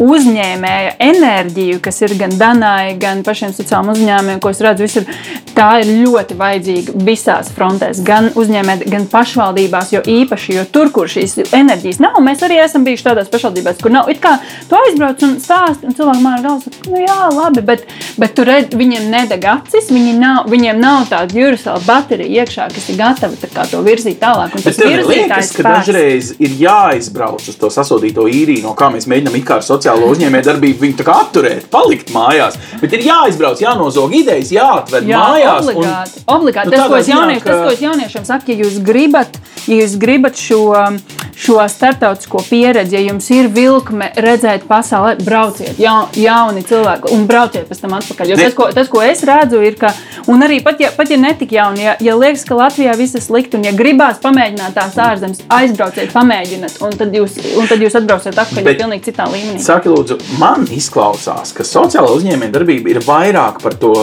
uzņēmēja 0.04 0.96
enerģiju, 1.04 1.80
kas 1.84 2.02
ir 2.06 2.16
gan 2.20 2.36
Danai, 2.40 2.96
gan 3.02 3.24
pašiem 3.26 3.54
sociālajiem 3.56 3.94
uzņēmējiem, 3.96 4.42
ko 4.44 4.54
es 4.54 4.62
redzu, 4.64 4.83
visur, 4.84 5.08
tā 5.56 5.69
ir 5.82 5.91
ļoti 6.04 6.38
vajadzīga 6.39 6.96
visās 7.08 7.52
frontēs, 7.54 8.02
gan 8.06 8.30
uzņēmējiem, 8.39 8.89
gan 8.93 9.08
pašvaldībās, 9.12 9.93
jo 9.96 10.04
īpaši 10.13 10.58
jo 10.58 10.65
tur, 10.74 10.91
kur 10.93 11.12
šīs 11.12 11.39
enerģijas 11.52 12.02
nav, 12.04 12.19
mēs 12.26 12.43
arī 12.46 12.60
esam 12.63 12.86
bijuši 12.88 13.08
tādās 13.10 13.32
pašvaldībās, 13.34 13.82
kur 13.84 13.93
nav. 13.93 14.12
It 14.13 14.22
kā 14.24 14.36
tu 14.69 14.78
aizbrauc 14.78 15.24
un 15.26 15.38
stāsti, 15.43 15.89
un 15.89 15.98
cilvēki 15.98 16.24
man 16.24 16.38
ir 16.39 16.48
galvas, 16.48 16.82
nu 16.89 17.04
jā, 17.04 17.19
labi, 17.34 17.63
bet, 17.65 17.86
bet 18.19 18.36
tur 18.38 18.50
redz, 18.50 18.76
viņiem 18.78 19.10
nedeg 19.13 19.48
acis, 19.54 19.89
viņi 19.93 20.15
nav, 20.19 20.50
viņiem 20.52 20.82
nav 20.82 21.08
tāda 21.12 21.38
jūrasāla 21.38 21.84
baterija 21.88 22.43
iekšā, 22.43 22.69
kas 22.74 22.89
ir 22.91 23.00
gatava 23.00 23.67
to 23.69 23.82
virzīt 23.86 24.19
tālāk. 24.22 24.54
Tas 24.63 24.78
virzītājs 24.78 25.10
liekas, 25.10 25.52
ka 25.58 25.65
dažreiz 25.65 26.32
ir 26.43 26.56
jāizbrauc 26.60 27.48
uz 27.50 27.58
to 27.60 27.69
sasodīto 27.74 28.26
īriju, 28.30 28.63
no 28.67 28.74
kā 28.78 28.89
mēs 28.93 29.08
mēģinām 29.10 29.38
it 29.39 29.48
kā 29.48 29.60
ar 29.60 29.65
sociālo 29.65 30.10
uzņēmēju 30.13 30.48
darbību 30.50 30.86
viņu 30.86 31.08
apturēt, 31.13 31.67
palikt 31.74 32.13
mājās. 32.13 32.58
Bet 32.82 32.96
ir 32.98 33.06
jāizbrauc, 33.08 33.62
jānozog 33.63 34.13
idejas, 34.17 34.52
jāatved 34.74 35.08
Jā, 35.08 35.20
mājās. 35.20 35.62
un- 35.62 35.76
obligāti. 35.76 36.24
obligāti. 36.28 36.66
Nu, 36.66 36.72
tas, 36.72 36.88
ko 36.88 36.96
ziņā, 36.96 37.16
jaunieši, 37.16 37.42
ka- 37.44 37.50
tas, 37.50 37.68
ko 37.68 37.74
es 37.74 37.82
jauniešiem 37.82 38.26
saku, 38.26 38.52
ja 38.52 38.58
jūs 38.66 38.80
gribat, 38.84 39.38
ja 39.68 39.76
jūs 39.76 39.98
gribat 39.98 40.36
šo, 40.36 41.00
šo 41.36 41.60
starptautisko 41.70 42.38
pieredzi. 42.50 42.94
Ja 42.94 43.00
jums 43.12 43.30
ir 43.32 43.48
vilkme 43.50 44.12
redzēt 44.16 44.66
pasaulē, 44.68 45.16
brauciet, 45.26 45.80
ja, 45.80 46.08
jauni 46.14 46.64
cilvēki, 46.64 47.12
un 47.12 47.26
brauciet 47.28 47.68
pēc 47.70 47.82
tam 47.82 47.92
atpakaļ. 47.98 48.28
Jo 48.30 48.36
tas, 48.38 48.54
ko, 48.54 48.68
tas, 48.74 48.88
ko 48.88 49.02
es 49.02 49.24
redzu, 49.24 49.62
ir, 49.66 49.76
ka, 49.76 49.94
un 50.28 50.42
arī 50.46 50.62
pat 50.64 50.80
ja, 50.80 50.92
pat, 50.96 51.10
ja 51.10 51.18
netik 51.18 51.52
jauni, 51.52 51.84
ja, 51.84 51.96
ja 52.00 52.16
liekas, 52.16 52.44
ka 52.46 52.56
Latvijā 52.56 52.96
viss 52.98 53.16
ir 53.16 53.22
slikti, 53.22 53.58
un 53.58 53.64
ja 53.64 53.72
gribās 53.72 54.20
pamēģināt 54.24 54.74
tās 54.78 54.96
ārzemes, 54.98 55.42
aizbrauciet, 55.50 56.12
pamēģiniet, 56.14 56.78
un 56.86 56.92
tad 56.92 57.12
jūs, 57.14 57.38
un 57.58 57.68
tad 57.68 57.80
jūs 57.80 57.96
atbrauciet 57.98 58.36
atpakaļ 58.38 58.64
Bet- 58.64 58.78
pilnīgi 58.80 59.04
citā 59.12 59.26
līmenī. 59.32 59.60
Saki, 59.60 59.90
lūdzu, 59.90 60.20
man 60.40 60.66
izklausās, 60.68 61.54
ka 61.54 61.64
sociālā 61.64 62.10
uzņēmējdarbība 62.14 62.90
ir 62.94 63.00
vairāk 63.00 63.62
par 63.62 63.74
to 63.74 63.94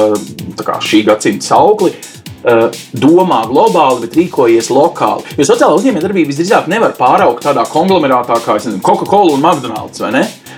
šī 0.64 1.04
gadsimta 1.08 1.46
saukli. 1.46 1.92
uh, 2.44 2.68
Domā 2.96 3.42
globāli, 3.48 4.06
bet 4.06 4.16
rīkojies 4.16 4.70
lokāli. 4.72 5.36
Jo 5.36 5.44
sociālā 5.44 5.76
uzņēmējdarbība 5.76 6.32
visdrīzāk 6.32 6.70
nevar 6.72 6.94
pāraugt 6.96 7.44
tādā 7.44 7.66
konglomerātā 7.68 8.40
kā 8.44 8.56
nezinu, 8.56 8.80
Coca-Cola 8.80 9.34
un 9.34 9.44
McDonald's. 9.44 10.00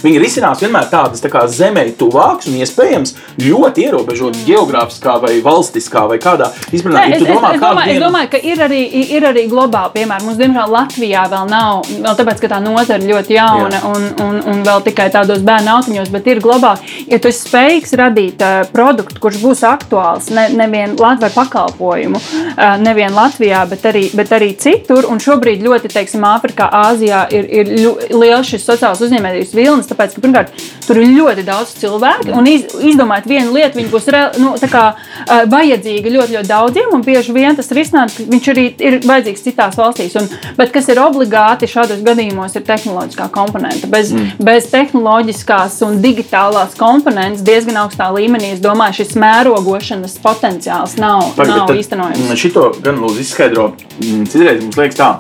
Viņi 0.03 0.19
risinās 0.23 0.63
vienmēr 0.63 0.89
tādas 0.91 1.23
tā 1.23 1.31
kā 1.33 1.45
zemē 1.49 1.85
tuvākas 1.99 2.49
un 2.51 2.59
iespējams 2.63 3.15
ļoti 3.43 3.85
ierobežotas 3.87 4.43
geogrāfiskā 4.47 5.17
vai 5.23 5.37
valstiskā 5.45 6.07
vai 6.11 6.19
kādā. 6.23 6.51
Nē, 6.73 7.03
Ja 7.03 7.17
es, 7.17 7.23
es, 7.23 7.29
domā, 7.29 7.53
es, 7.55 7.61
kādu 7.61 7.75
domāju, 7.77 7.87
es 7.87 7.93
dienu- 7.93 8.05
domāju, 8.07 8.29
ka 8.33 8.39
ir 8.43 8.59
arī, 8.67 8.81
ir 9.17 9.23
arī 9.29 9.45
globāli 9.51 9.93
piemēri. 9.97 10.25
Mums, 10.27 10.39
diemžēl, 10.41 10.73
Latvijā 10.77 11.23
vēl 11.33 11.49
nav, 11.51 11.83
vēl 11.89 12.17
tāpēc, 12.19 12.41
ka 12.43 12.49
tā 12.55 12.59
nozara 12.65 12.99
ir 13.03 13.09
ļoti 13.13 13.37
jauna 13.37 13.79
Jā. 13.79 13.83
un, 13.91 14.07
un, 14.27 14.41
un 14.53 14.63
vēl 14.67 14.83
tikai 14.87 15.09
tādos 15.15 15.43
bērnu 15.47 15.73
autiņos, 15.77 16.11
bet 16.15 16.27
ir 16.33 16.41
globāli. 16.45 17.07
Ja 17.11 17.19
tu 17.23 17.29
esi 17.31 17.47
spējīgs 17.49 17.95
radīt 17.99 18.43
uh, 18.43 18.63
produktu, 18.73 19.21
kurš 19.23 19.39
būs 19.43 19.63
aktuāls 19.69 20.31
ne, 20.35 20.49
nevien 20.57 20.97
Latvijas 20.99 21.35
pakalpojumu, 21.37 22.19
uh, 22.19 22.77
nevien 22.83 23.13
Latvijā, 23.15 23.63
bet 23.71 23.87
arī, 23.93 24.05
bet 24.17 24.33
arī 24.33 24.53
citur, 24.59 25.07
un 25.11 25.21
šobrīd 25.23 25.63
ļoti, 25.63 25.93
teiksim, 25.93 26.25
Āfrikā, 26.33 26.69
Āzijā 26.73 27.25
ir, 27.35 27.49
ir 27.51 27.73
liels 28.17 28.49
šis 28.49 28.65
sociālās 28.69 29.03
uzņēmējdarbības 29.05 29.55
vilnis, 29.57 29.89
tāpēc, 29.93 30.17
ka 30.17 30.25
pirmkārt, 30.25 30.53
tur 30.87 31.01
ir 31.01 31.13
ļoti 31.13 31.45
daudz 31.47 31.77
cilvēku, 31.79 32.33
un 32.37 32.49
iz, 32.51 32.67
izdomāt 32.93 33.29
vienu 33.31 33.55
lietu, 33.55 33.79
viņi 33.79 33.93
būs 33.93 34.09
re, 34.13 34.25
nu, 34.43 34.55
kā, 34.73 34.85
uh, 34.97 35.45
vajadzīga 35.53 36.13
ļoti, 36.17 36.37
ļoti 36.37 36.51
daudziem, 36.51 36.93
un 36.97 37.05
bieži 37.07 37.35
vien 37.37 37.59
tas 37.59 37.71
risinājums, 37.75 38.19
viņš 38.33 38.51
arī 38.53 38.67
ir 38.81 38.99
vajadzīgs 39.05 39.45
citās 39.47 39.79
valstīs. 39.79 40.17
Un, 40.21 40.29
bet 40.59 40.73
kas 40.75 40.89
ir 40.93 41.01
obligāti 41.03 41.71
šādos 41.71 42.03
gadījumos, 42.07 42.57
ir 42.57 42.67
tehnoloģiskā 42.69 43.29
komponente. 43.35 43.91
Bez, 43.93 44.13
mm. 44.15 44.43
bez 44.45 44.69
tehnoloģiskās 44.73 45.81
un 45.87 46.01
digitālās 46.05 46.77
komponentes 46.79 47.45
diezgan 47.47 47.83
augstā 47.85 48.09
līmenī, 48.15 48.55
es 48.57 48.65
domāju, 48.65 49.03
šis 49.03 49.15
mērogošanas 49.23 50.19
potenciāls 50.25 50.97
nav, 51.01 51.33
Pagaid, 51.37 51.63
nav 51.63 51.77
īstenojams. 51.77 52.35
Šito 52.43 52.71
gan 52.83 53.01
lūdzu 53.03 53.25
izskaidro. 53.27 53.73
Mm, 54.01 54.27
Citreiz 54.31 54.65
mums 54.65 54.81
liekas 54.81 55.01
tā. 55.01 55.15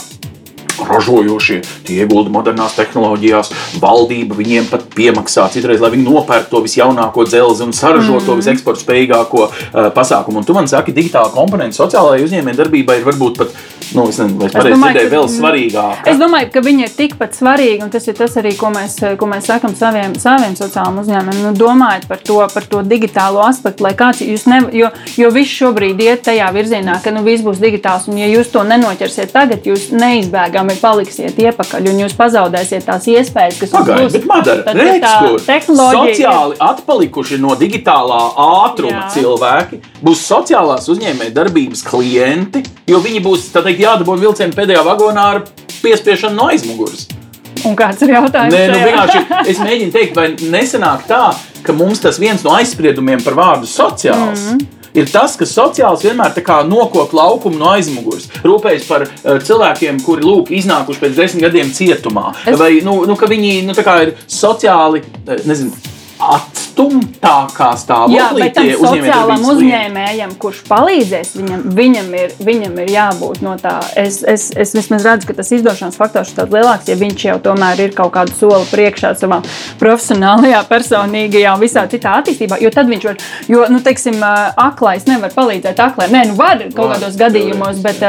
Ražojošie, 0.80 1.60
tie 1.86 2.02
iegulda 2.02 2.32
modernās 2.32 2.76
tehnoloģijās, 2.78 3.52
valdība 3.82 4.36
viņiem 4.38 4.68
pat 4.70 4.86
piemaksā 4.96 5.48
citreiz, 5.52 5.82
lai 5.82 5.92
viņi 5.94 6.06
nopērk 6.08 6.48
to 6.50 6.62
visjaunāko 6.64 7.26
dzelzi 7.28 7.66
un 7.66 7.74
saražo 7.76 8.18
mm. 8.18 8.26
to 8.26 8.38
viseksporta 8.40 8.82
spējīgāko 8.82 9.44
uh, 9.44 9.90
pasākumu. 9.94 10.40
Un 10.42 10.48
tu 10.48 10.56
man 10.56 10.68
saki, 10.70 10.94
digitāla 10.96 11.32
komponente 11.34 11.78
sociālajai 11.78 12.26
uzņēmējdarbībai 12.26 12.98
ir 13.00 13.06
varbūt 13.06 13.40
pat, 13.42 13.54
nu, 13.92 14.06
es 14.08 14.18
nezinu, 14.20 14.40
vai 14.40 14.48
es 14.48 14.56
pareizi 14.56 14.76
domāju, 14.76 14.96
dzirdēju, 14.96 15.10
ka- 15.10 15.16
vēl 15.16 15.28
svarīgāka. 15.36 16.06
Es 16.12 16.20
domāju, 16.20 16.50
ka 16.54 16.64
viņi 16.64 16.86
ir 16.86 16.94
tikpat 16.96 17.38
svarīgi, 17.38 17.82
un 17.86 17.92
tas 17.92 18.08
ir 18.08 18.18
tas 18.18 18.36
arī, 18.40 18.54
ko 18.58 18.72
mēs, 18.74 18.98
ko 19.20 19.28
mēs 19.30 19.50
sakām 19.52 19.76
saviem, 19.78 20.16
saviem 20.20 20.56
sociālajiem 20.58 21.02
uzņēmumiem. 21.04 21.42
Nu, 21.46 21.52
domājiet 21.58 22.08
par 22.10 22.22
to, 22.24 22.40
par 22.54 22.68
to 22.68 22.82
digitālo 22.86 23.44
aspektu, 23.46 23.86
lai 23.86 23.94
kāds 23.98 24.22
jūs 24.24 24.46
nevar, 24.50 24.72
jo, 24.76 24.90
jo 25.20 25.32
viss 25.34 25.58
šobrīd 25.60 26.00
iet 26.02 26.24
tajā 26.28 26.48
virzienā, 26.54 26.98
ka 27.04 27.12
nu, 27.14 27.24
viss 27.26 27.44
būs 27.44 27.60
digitāls, 27.62 28.08
un 28.08 28.20
ja 28.20 28.30
jūs 28.30 28.52
to 28.54 28.64
nenoķersiet 28.66 29.34
tagad, 29.34 29.66
jūs 29.68 29.90
neizbēgami 30.62 30.80
paliksiet 30.80 31.38
iepakaļ, 31.38 31.88
un 31.90 32.00
jūs 32.02 32.14
pazaudēsiet 32.16 32.84
tās 32.86 33.06
iespējas, 33.10 33.58
kas 33.60 33.72
jums 33.72 34.26
Madara, 34.26 34.62
Tad, 34.64 34.76
redz, 34.76 35.02
tā 35.02 35.38
tehnoloģija 35.46 36.04
ir- 36.04 36.16
sociāli 36.16 36.56
atpalikuši 36.60 37.38
no 37.38 37.54
digitālā 37.56 38.20
ātruma 38.36 38.92
Jā. 38.92 39.08
cilvēki 39.14 39.80
būs 40.02 40.22
sociālās 40.26 40.88
uzņēmējdarbības 40.88 41.82
klienti, 41.88 42.64
jo 42.86 43.00
viņi 43.00 43.22
būs 43.22 43.50
teikt, 43.52 43.80
jādabūna 43.80 44.20
vilciena 44.20 44.52
pēdējā 44.52 44.84
vagonā 44.84 45.26
ar 45.34 45.42
piespiešanu 45.82 46.34
no 46.36 46.48
aizmugures. 46.48 47.08
Un 47.64 47.76
kāds 47.76 48.02
ir 48.02 48.10
jautājums? 48.10 48.54
Nē, 48.54 48.68
nu 48.68 48.78
vienkārši 48.82 49.24
es 49.50 49.58
mēģinu 49.58 49.92
teikt, 49.92 50.16
vai 50.16 50.32
nesenāk 50.34 51.06
tā, 51.06 51.34
ka 51.62 51.72
mums 51.72 52.00
tas 52.00 52.18
viens 52.18 52.42
no 52.42 52.50
aizspriedumiem 52.56 53.22
par 53.22 53.34
vārdu 53.34 53.66
sociāls. 53.66 54.40
Mm 54.40 54.58
-hmm. 54.58 54.81
Ir 54.92 55.08
tas, 55.08 55.38
ka 55.40 55.48
sociāls 55.48 56.04
vienmēr 56.04 56.34
nokop 56.68 57.14
laukumu 57.16 57.56
no 57.60 57.70
aizmugures, 57.72 58.28
rūpējas 58.44 58.88
par 58.88 59.06
uh, 59.06 59.38
cilvēkiem, 59.40 60.02
kuri 60.04 60.26
lūk, 60.26 60.52
iznākuši 60.52 61.00
pēc 61.00 61.16
desmit 61.16 61.46
gadiem 61.46 61.72
cietumā. 61.72 62.34
Es... 62.44 62.58
Vai 62.60 62.74
nu, 62.84 63.00
nu, 63.08 63.16
viņi 63.16 63.62
nu, 63.64 63.76
ir 64.04 64.14
sociāli, 64.28 65.00
eh, 65.24 65.40
nezinu, 65.48 65.72
atstumtākā 66.22 66.71
Jā, 68.12 68.28
stāvoklī. 68.28 68.46
bet 68.46 68.56
tam 68.56 68.68
sociālam 68.82 69.46
uzņēmējam, 69.52 70.34
kurš 70.42 70.62
palīdzēs 70.68 71.34
viņam, 71.38 71.64
viņam, 71.76 72.10
ir, 72.18 72.34
viņam 72.42 72.78
ir 72.84 72.92
jābūt 72.92 73.42
no 73.44 73.56
tā. 73.60 73.78
Es, 73.98 74.20
es, 74.26 74.48
es 74.56 74.74
vismaz 74.76 75.06
redzu, 75.08 75.28
ka 75.28 75.36
tas 75.38 75.52
izdošanas 75.54 75.98
faktors 76.00 76.32
ir 76.32 76.40
tāds 76.40 76.56
lielāks, 76.56 76.88
ja 76.90 76.98
viņš 77.00 77.26
jau 77.28 77.38
tomēr 77.48 77.84
ir 77.86 77.96
kaut 77.96 78.12
kādu 78.16 78.36
soli 78.36 78.68
priekšā 78.70 79.14
savā 79.20 79.42
profesionālajā, 79.80 80.62
personīgajā 80.70 81.54
un 81.56 81.62
visā 81.62 81.84
citā 81.92 82.16
attīstībā. 82.20 82.60
Jo 82.62 82.72
tad 82.74 82.90
viņš 82.90 83.08
var, 83.10 83.20
jo, 83.50 83.64
nu, 83.72 83.82
teiksim, 83.84 84.20
aklais 84.22 85.06
nevar 85.10 85.34
palīdzēt 85.34 85.82
aklai. 85.82 86.08
Nē, 86.12 86.24
nu 86.30 86.38
var 86.38 86.62
kaut 86.72 86.92
Var, 86.92 86.98
kādos 86.98 87.18
gadījumos, 87.20 87.80
bet, 87.84 88.02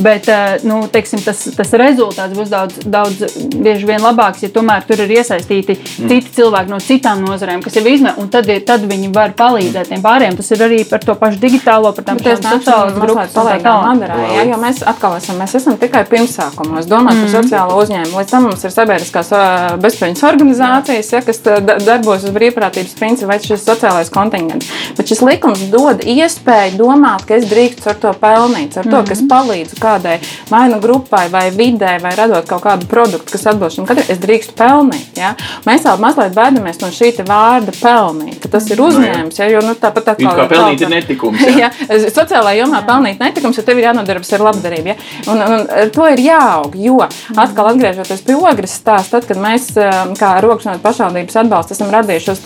bet 0.00 0.28
nu, 0.66 0.82
teiksim, 0.92 1.22
tas, 1.24 1.44
tas 1.56 1.72
rezultāts 1.80 2.36
būs 2.36 2.52
daudz, 2.52 2.80
daudz 2.84 3.36
bieži 3.54 3.88
vien 3.88 4.02
labāks, 4.02 4.42
ja 4.44 4.52
tomēr 4.54 4.86
tur 4.88 5.04
ir 5.04 5.12
iesaistīti 5.18 5.76
mm. 5.78 6.10
citi 6.10 6.34
cilvēki 6.38 6.72
no 6.72 6.80
citām 6.82 7.24
nozarēm, 7.24 7.62
kas 7.64 7.78
jau 7.78 7.84
izmē, 8.04 8.14
un 8.20 8.28
tad, 8.28 8.48
tad 8.66 8.84
viņi 8.88 9.12
var 9.14 9.32
palīdzēt 9.38 9.88
tiem 9.90 10.02
pārējiem. 10.04 10.36
Tas 10.36 10.50
ir 10.54 10.58
arī 10.66 10.88
par 10.88 11.00
to 11.04 11.14
pašu 11.18 11.38
digitālo, 11.40 11.92
par 11.96 12.04
tām 12.04 12.20
es 12.20 12.40
pašām 12.40 12.94
tālāk. 13.34 13.62
Madarā, 13.64 14.18
ja, 14.34 14.44
jo 14.50 14.56
mēs 14.60 14.82
atkal 14.86 15.16
esam, 15.16 15.38
mēs 15.40 15.54
esam 15.58 15.76
tikai 15.80 16.04
pirmsākumos. 16.10 16.86
Domājot 16.90 17.14
Mm. 17.14 17.32
par 17.32 17.42
sociālo 17.42 17.78
uzņēmumu, 17.82 18.18
līdz 18.20 18.30
tam 18.30 18.42
mums 18.48 18.64
ir 18.64 18.70
sabiedriskās 18.70 19.30
ā, 19.32 19.42
bezpēļņas 19.80 20.22
organizācijas, 20.30 21.12
ja, 21.12 21.20
kas 21.22 21.38
da- 21.38 21.78
darbojas 21.78 22.24
uz 22.24 22.30
brīvprātības 22.30 22.94
principu, 22.98 23.26
vai 23.28 23.38
šis 23.38 23.64
sociālais 23.64 24.10
kontingents. 24.10 24.66
Bet 24.96 25.06
šis 25.06 25.22
likums 25.22 25.60
dod 25.70 26.00
iespēju 26.00 26.76
domāt, 26.76 27.26
ka 27.26 27.34
es 27.36 27.44
drīkstu 27.46 27.88
ar 27.88 27.94
to 27.94 28.12
pelnīt, 28.20 28.76
ar 28.76 28.84
to, 28.84 29.02
ka 29.04 29.12
es 29.12 29.20
Mm. 29.22 29.28
palīdzu 29.28 29.78
kādai 29.80 30.18
vai 30.50 30.68
nu 30.68 30.80
grupai, 30.80 31.28
vai 31.30 31.50
vidē, 31.50 32.00
vai 32.02 32.14
radot 32.16 32.46
kaut 32.46 32.62
kādu 32.62 32.86
produktu, 32.86 33.30
kas 33.32 33.46
atbilst 33.46 33.76
šim 33.76 33.86
katram, 33.86 34.04
es 34.08 34.18
drīkstu 34.18 34.52
pelnīt. 34.54 35.16
Ja. 35.16 35.34
Mēs 35.66 35.82
vēl 35.84 35.98
mazliet 35.98 36.34
baidamies 36.34 36.80
no 36.80 36.88
šī 36.88 37.04
vārda 37.14 37.70
pelnīt, 37.70 37.93
ka 38.42 38.50
tas 38.56 38.66
ir 38.72 38.80
uzņēmums, 38.84 39.38
ja, 39.40 39.48
jo 39.52 39.62
nu, 39.64 39.74
tāpat 39.80 40.12
atkal 40.14 40.38
kā 40.38 40.46
ir 40.46 40.52
pelnīt 40.52 40.84
ir 40.86 40.92
netikums. 40.92 41.40
jā. 41.48 41.52
Jā, 41.64 41.70
sociālajā 42.12 42.58
jomā 42.64 42.80
pelnīt 42.86 43.20
netikums, 43.22 43.56
jo 43.58 43.62
tev 43.64 43.78
ir 43.80 43.86
jānodarbojas 43.88 44.32
ar 44.36 44.42
labdarību. 44.48 44.90
Ja? 44.90 44.96
Un, 45.32 45.40
un 45.40 45.62
ar 45.70 45.90
to 45.94 46.06
ir 46.12 46.20
jāaug. 46.24 46.74
Jo 46.76 46.98
atkal 47.40 47.70
atgriežoties 47.70 48.22
pie 48.26 48.36
ogres 48.36 48.74
stāsta, 48.80 49.18
tad, 49.20 49.28
kad 49.30 49.40
mēs 49.40 49.70
eh, 49.80 49.94
kā 50.18 50.34
rokšanot 50.44 50.82
pašvaldības 50.84 51.38
atbalstu 51.44 51.76
esam 51.76 51.92
radījuši 51.94 52.28
šos 52.28 52.42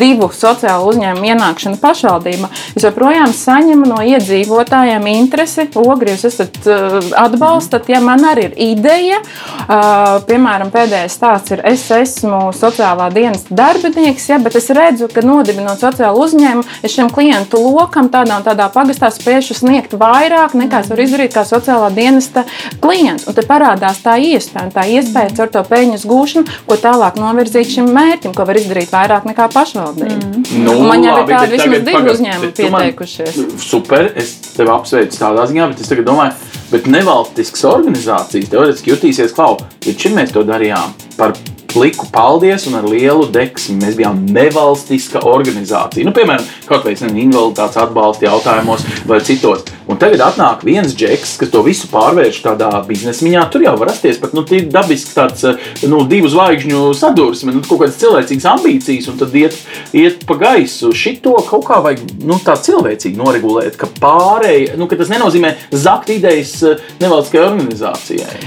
divu 0.00 0.28
sociālu 0.34 0.90
uzņēmumu 0.92 1.28
ienākšanu 1.32 1.78
pašvaldībā, 1.82 2.50
jūs 2.74 2.86
joprojām 2.88 3.34
saņemat 3.36 3.92
no 3.92 4.00
iedzīvotājiem 4.06 5.06
interesi. 5.12 5.68
Ogri 5.82 6.14
jūs 6.14 6.26
esat 6.30 6.58
eh, 6.66 6.98
atbalstat, 7.22 7.90
ja 7.92 8.00
man 8.04 8.24
arī 8.32 8.48
ir 8.50 8.56
ideja. 8.72 9.20
eh, 9.22 10.18
Piemēram, 10.28 10.72
pēdējais 10.74 11.16
stāsts 11.18 11.54
ir, 11.54 11.62
es 11.68 11.84
esmu 11.94 12.50
sociālā 12.56 13.08
dienesta 13.14 13.54
darbinieks, 13.58 14.28
ja, 14.32 14.38
bet 14.42 14.56
es 14.58 14.61
redzu, 14.70 15.08
ka 15.12 15.22
nodibinot 15.24 15.80
sociālu 15.80 16.22
uzņēmumu, 16.26 16.64
es 16.82 16.94
šim 16.94 17.10
klientu 17.10 17.60
lokam 17.62 18.08
tādā 18.12 18.38
un 18.38 18.46
tādā 18.46 18.68
pagastā 18.72 19.10
spēšu 19.12 19.56
sniegt 19.58 19.92
vairāk 19.98 20.54
nekā 20.58 20.82
es 20.82 20.90
varu 20.92 21.02
izdarīt 21.06 21.34
kā 21.34 21.44
sociālā 21.48 21.90
dienesta 21.94 22.44
klients. 22.80 23.26
Un 23.26 23.34
te 23.34 23.42
parādās 23.46 24.02
tā 24.04 24.16
iespēja, 24.20 24.66
un 24.68 24.74
tā 24.74 24.86
iespēja 24.90 25.34
caur 25.36 25.52
to 25.54 25.64
peļņas 25.70 26.06
gūšanu, 26.08 26.56
ko 26.68 26.76
tālāk 26.76 27.18
novirzīt 27.20 27.74
šim 27.76 27.90
mērķim, 27.94 28.34
ko 28.36 28.46
var 28.48 28.60
izdarīt 28.60 28.92
vairāk 28.92 29.26
nekā 29.30 29.48
pašvaldība. 29.52 30.44
Nu, 30.52 30.78
Un 30.82 30.88
man 30.88 31.04
jau 31.04 31.18
ir 31.22 31.28
tādi 31.30 31.56
vismaz 31.56 31.84
divi 31.86 32.14
uzņēmumi 32.14 32.52
tu 32.56 32.70
man- 32.70 32.82
pieteikušies. 32.82 33.38
Super, 33.62 34.12
es 34.16 34.34
tevi 34.56 34.70
apsveicu 34.70 35.18
tādā 35.18 35.46
ziņā, 35.48 35.68
bet 35.72 35.80
es 35.80 35.88
tagad 35.88 36.04
domāju, 36.08 36.32
bet 36.70 36.86
nevalstiskas 36.86 37.64
organizācijas 37.68 38.50
teorētiski 38.52 38.92
jutīsies, 38.94 39.34
klau, 39.36 39.58
līdz 39.86 39.98
šim 40.06 40.16
mēs 40.18 40.32
to 40.32 40.44
darījām 40.44 40.92
par 41.16 41.34
pliku 41.72 42.06
paldies 42.12 42.66
un 42.70 42.78
ar 42.78 42.86
lielu 42.88 43.26
deksmi. 43.32 43.78
Mēs 43.82 43.98
bijām 43.98 44.22
nevalstiska 44.32 45.24
organizācija. 45.28 46.06
Nu, 46.06 46.14
piemēram, 46.16 46.46
kaut 46.68 46.86
vai 46.86 46.94
invaliditātes 46.96 47.80
atbalsta 47.82 48.28
jautājumos 48.28 48.84
vai 49.08 49.20
citos. 49.24 49.64
Un 49.90 49.98
tagad 50.00 50.22
atnāk 50.24 50.62
viens 50.64 50.94
džeks, 50.94 51.34
kas 51.40 51.50
to 51.52 51.60
visu 51.66 51.88
pārvērš 51.90 52.38
tādā 52.44 52.70
biznesmiņā. 52.86 53.42
Tur 53.52 53.64
jau 53.66 53.74
var 53.80 53.90
rasties 53.90 54.20
pat 54.22 54.34
nu, 54.36 54.44
dabisks 54.46 55.16
tāds 55.16 55.44
nu, 55.90 56.02
divu 56.08 56.30
zvaigžņu 56.32 56.92
sadursme, 56.96 57.54
nu, 57.56 57.62
kaut 57.66 57.82
kādas 57.82 57.98
cilvēcīgas 58.00 58.46
ambīcijas, 58.54 59.08
un 59.10 59.18
tad 59.20 59.34
iet, 59.38 59.58
iet 59.96 60.22
pa 60.28 60.38
gaisu. 60.40 60.92
Šito 60.96 61.34
kaut 61.48 61.66
kā 61.68 61.80
vajag 61.84 62.04
nu, 62.24 62.38
tā 62.44 62.54
cilvēcīgi 62.62 63.18
noregulēt, 63.18 63.76
ka 63.80 63.90
pārējai, 64.00 64.78
nu, 64.80 64.88
ka 64.90 65.00
tas 65.00 65.10
nenozīmē 65.12 65.54
zakt 65.74 66.12
idejas 66.14 66.54
nevalstiskajai 67.02 67.48
organizācijai. 67.50 68.38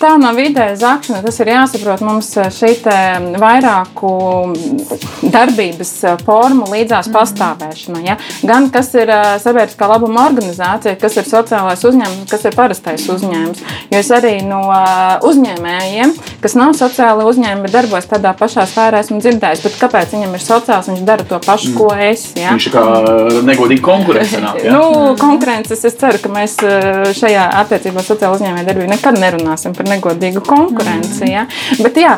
Tā 0.00 0.14
nav 0.20 0.40
ideja 0.40 0.74
zakšana, 0.80 1.22
tas 1.26 1.40
ir 1.42 1.52
jāsaprot. 1.52 2.04
Mums 2.06 2.32
šī 2.60 2.72
vairāku 3.40 4.10
darbības 5.32 5.92
formu 6.24 6.68
līdzās 6.70 7.08
mm. 7.08 7.14
pastāvēšana. 7.16 8.02
Ja? 8.04 8.16
Gan 8.46 8.68
kas 8.74 8.92
ir 8.98 9.10
sabiedriskā 9.42 9.88
labuma 9.90 10.26
organizācija, 10.28 10.96
kas 11.00 11.18
ir 11.20 11.28
sociālais 11.28 11.82
uzņēmums, 11.86 12.28
kas 12.30 12.46
ir 12.48 12.56
parastais 12.56 13.06
uzņēmums. 13.12 13.62
Jo 13.90 14.00
es 14.00 14.10
arī 14.14 14.36
no 14.46 14.62
uzņēmējiem, 15.26 16.14
kas 16.42 16.56
nav 16.58 16.74
sociāli 16.78 17.26
uzņēmumi, 17.28 17.66
bet 17.66 17.76
darbojas 17.78 18.08
tādā 18.10 18.32
pašā 18.38 18.66
sfērā, 18.70 19.02
esmu 19.04 19.20
dzirdējis, 19.22 19.64
bet 19.66 19.78
kāpēc 19.80 20.14
viņam 20.16 20.36
ir 20.36 20.44
sociāls, 20.44 20.90
viņš 20.92 21.04
dara 21.08 21.26
to 21.28 21.40
pašu, 21.44 21.74
ko 21.78 21.90
mm. 21.94 22.04
es. 22.10 22.26
Ja? 22.38 22.54
Viņš 22.54 22.68
ir 22.70 22.76
kā 22.76 22.84
negodīgi 23.50 23.84
konkurence. 23.84 24.40
Nāk, 24.40 24.60
ja? 24.64 24.74
nu, 24.76 25.14
konkurences, 25.20 25.84
es 25.88 25.98
ceru, 26.00 26.20
ka 26.22 26.32
mēs 26.32 26.56
šajā 27.18 27.46
attiecībā 27.62 28.04
sociāla 28.04 28.38
uzņēmēja 28.38 28.68
darbībā 28.68 28.94
nekad 28.94 29.18
nerunāsim 29.20 29.74
par 29.76 29.88
negodīgu 29.90 30.42
konkurenci. 30.46 31.28
Ja? 31.30 31.46
Bet 31.80 31.98
jā, 32.00 32.16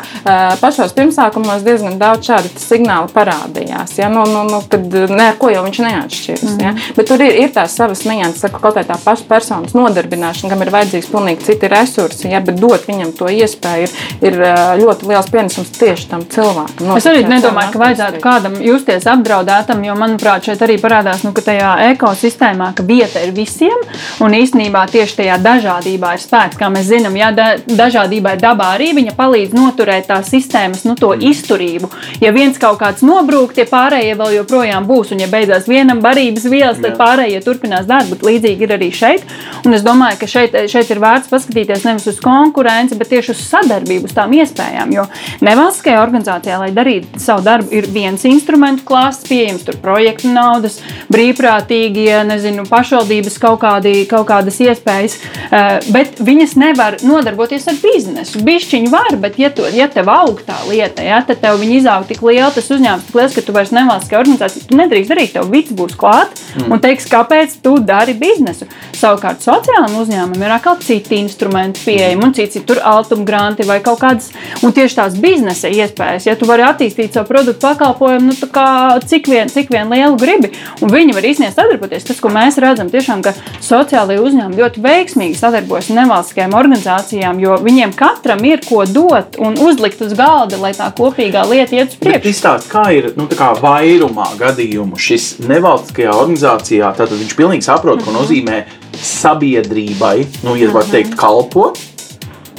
pašos 0.61 0.93
pirmsākumos 0.97 1.63
diezgan 1.65 1.97
daudz 2.01 2.29
šādu 2.29 2.51
signālu 2.61 3.11
parādījās. 3.13 3.97
Ja? 3.99 4.09
Nu, 4.13 4.25
nu, 4.29 4.43
nu, 4.49 4.61
kad 4.69 4.85
ne 5.11 5.29
ar 5.31 5.39
ko 5.41 5.51
jau 5.53 5.63
viņš 5.65 5.81
neatšķiras. 5.85 6.43
Mm. 6.53 6.63
Ja? 6.63 6.93
Bet 6.97 7.09
tur 7.11 7.23
ir, 7.23 7.37
ir 7.45 7.53
tās 7.55 7.75
savas 7.77 8.03
nianses, 8.07 8.45
ka 8.51 8.61
kaut 8.61 8.77
kā 8.77 8.85
tā 8.87 8.97
paša 9.01 9.27
personas 9.29 9.75
nodarbināšana, 9.77 10.51
kam 10.53 10.65
ir 10.65 10.73
vajadzīgs 10.73 11.11
pilnīgi 11.13 11.47
citi 11.49 11.71
resursi, 11.71 12.29
ja? 12.31 12.41
bet 12.43 12.59
dot 12.61 12.87
viņam 12.89 13.13
to 13.17 13.29
iespēju 13.33 13.87
ir, 13.87 13.97
ir 14.29 14.39
ļoti 14.81 15.09
liels 15.09 15.29
pienesums 15.33 15.71
tieši 15.77 16.09
tam 16.11 16.25
cilvēkam. 16.29 16.93
Es 16.97 17.07
arī 17.09 17.23
nedomāju, 17.27 17.73
ka 17.73 17.81
vajadzētu 17.81 18.21
kādam 18.23 18.57
justies 18.63 19.07
apdraudētam, 19.09 19.83
jo, 19.85 19.95
manuprāt, 19.99 20.47
šeit 20.47 20.61
arī 20.65 20.77
parādās, 20.81 21.23
nu, 21.25 21.33
ka 21.35 21.43
tajā 21.45 21.73
ekosistēmā, 21.93 22.71
ka 22.77 22.85
vieta 22.87 23.23
ir 23.23 23.33
visiem, 23.35 23.75
un 24.23 24.37
īstenībā 24.37 24.85
tieši 24.93 25.19
tajā 25.21 25.39
dažādībā 25.43 26.13
ir 26.15 26.23
spēks. 26.23 26.59
Kā 26.59 26.69
mēs 26.73 26.89
zinām, 26.89 27.17
ja 27.19 27.31
da, 27.35 27.49
dažādība 27.67 28.35
ir 28.35 28.43
dabā 28.43 28.73
arī, 28.77 28.91
viņa 28.97 29.15
palīdz 29.17 29.55
noturēt 29.57 30.09
tās 30.09 30.22
sistēmas 30.27 30.83
nu, 30.87 30.95
to 30.99 31.13
mm. 31.13 31.25
izturību. 31.31 31.89
Ja 32.23 32.33
viens 32.35 32.59
kaut 32.61 32.79
kāds 32.81 33.03
nobrūk, 33.05 33.55
tie 33.57 33.65
pārējie 33.69 34.15
vēl 34.19 34.37
joprojām 34.39 34.87
būs, 34.89 35.13
un 35.13 35.23
ja 35.23 35.29
beidzās 35.31 35.67
vienam 35.69 36.01
barības 36.03 36.47
vielas, 36.49 36.81
tad 36.83 36.97
pārējie 36.99 37.41
turpinās 37.45 37.87
darbu. 37.89 38.19
Līdzīgi 38.23 38.67
ir 38.67 38.75
arī 38.77 38.89
šeit. 38.93 39.25
Un 39.63 39.75
es 39.75 39.83
domāju, 39.85 40.19
ka 40.21 40.29
šeit, 40.29 40.55
šeit 40.71 40.91
ir 40.93 41.01
vērts 41.03 41.31
paskatīties 41.31 41.85
nevis 41.87 42.07
uz 42.11 42.19
konkurenci, 42.23 42.97
bet 42.99 43.11
tieši 43.13 43.33
uz 43.33 43.43
sadarbību, 43.47 44.09
uz 44.09 44.15
tām 44.15 44.33
iespējām. 44.35 44.93
Jo 44.95 45.07
nevalstiskajā 45.43 46.01
organizācijā, 46.03 46.59
lai 46.61 46.71
darītu 46.75 47.21
savu 47.21 47.45
darbu, 47.45 47.71
ir 47.75 47.87
viens 47.93 48.23
instrumentu 48.27 48.85
klāsts 48.87 49.27
pieejams, 49.29 49.65
tur 49.67 49.79
projektu 49.83 50.31
naudas, 50.33 50.79
brīvprātīgie, 51.13 52.23
nezinu, 52.27 52.65
pašvaldības 52.69 53.39
kaut, 53.41 53.61
kādi, 53.63 53.95
kaut 54.09 54.27
kādas 54.29 54.59
iespējas, 54.63 55.17
eh, 55.49 55.91
bet 55.93 56.19
viņas 56.23 56.55
nevar 56.59 56.99
nodarboties 57.03 57.67
ar 57.71 57.79
biznesu. 57.83 58.43
Bišķiņi 58.43 58.91
var, 58.93 59.17
bet 59.23 59.39
ja, 59.41 59.51
to, 59.53 59.67
ja 59.73 59.87
tev 59.91 60.09
aug 60.13 60.41
tā 60.45 60.57
lieta, 60.69 61.03
ja, 61.05 61.21
tad 61.25 61.41
tev 61.43 61.59
viņi 61.61 61.79
izaug 61.81 62.07
tik 62.09 62.21
liela, 62.25 62.51
tas 62.53 62.69
uzņēmums 62.73 63.07
tik 63.07 63.17
liels, 63.19 63.35
ka 63.35 63.45
tu 63.45 63.55
vairs 63.55 63.73
nevalstiskā 63.75 64.19
organizācija, 64.21 64.67
tu 64.69 64.79
nedrīkst 64.79 65.13
darīt, 65.13 65.33
tev 65.35 65.49
viss 65.51 65.73
būs 65.75 65.97
klāt 65.99 66.33
mm. 66.55 66.69
un 66.73 66.83
teiks, 66.83 67.09
kāpēc 67.11 67.57
tu 67.63 67.75
dari 67.83 68.15
biznesu. 68.17 68.67
Savukārt 68.93 69.43
sociālajiem 69.43 69.97
uzņēmumiem 69.99 70.45
ir 70.45 70.55
atkal 70.55 70.77
citi 70.83 71.17
instrumenti 71.19 71.81
pieejami, 71.83 72.27
un 72.27 72.35
cits 72.37 72.59
ir 72.59 72.65
tur 72.69 72.81
altuma 72.83 73.25
granti 73.27 73.67
vai 73.67 73.79
kaut 73.83 74.01
kādas, 74.03 74.29
un 74.63 74.75
tieši 74.75 74.99
tās 74.99 75.17
biznesa 75.19 75.71
iespējas, 75.73 76.27
ja 76.29 76.37
tu 76.39 76.47
vari 76.49 76.65
attīstīt 76.67 77.15
savu 77.15 77.31
produktu 77.31 77.65
pakalpojumu, 77.65 78.31
nu, 78.31 78.49
kā, 78.53 78.67
cik 79.09 79.29
vien, 79.31 79.51
cik 79.51 79.71
vien 79.73 79.91
lielu 79.91 80.17
gribi, 80.19 80.53
un 80.83 80.93
viņi 80.93 81.15
var 81.17 81.27
īstenībā 81.29 81.53
sadarboties. 81.55 82.07
Tas, 82.07 82.21
ko 82.23 82.31
mēs 82.33 82.59
redzam, 82.61 82.91
tiešām, 82.93 83.23
ka 83.25 83.33
sociālajie 83.63 84.21
uzņēmumi 84.23 84.59
ļoti 84.61 84.83
veiksmīgi 84.83 85.39
sadarbojas 85.39 85.89
ar 85.91 85.99
nevalstiskajām 86.01 86.57
organizācijām, 86.59 87.41
jo 87.43 87.57
viņiem 87.63 87.95
katram 87.97 88.43
ir 88.47 88.63
ko 88.65 88.83
dot 88.89 89.39
un 89.41 89.57
uzlikt 89.63 90.02
uz 90.05 90.15
galda, 90.17 90.59
lai 90.61 90.73
tā 90.77 90.89
kopīgā 90.95 91.45
lieta 91.49 91.77
iet 91.79 91.95
uz 91.95 92.01
priekšu. 92.01 92.33
Izstāst, 92.33 92.69
kā 92.71 92.87
ir 92.95 93.11
nu, 93.19 93.29
kā 93.31 93.53
vairumā 93.61 94.33
gadījumu 94.39 94.99
šis 94.99 95.33
nevalstiskajā 95.47 96.13
organizācijā, 96.17 96.91
tad 96.97 97.15
viņš 97.15 97.37
pilnīgi 97.39 97.67
saprot, 97.69 98.03
ko 98.03 98.11
mhm. 98.11 98.19
nozīmē 98.19 98.61
sabiedrībai, 99.03 100.17
nu, 100.45 100.57
ja 100.59 100.69
var 100.73 100.85
teikt, 100.91 101.17
kalpot 101.19 101.81
Eh, 101.81 101.92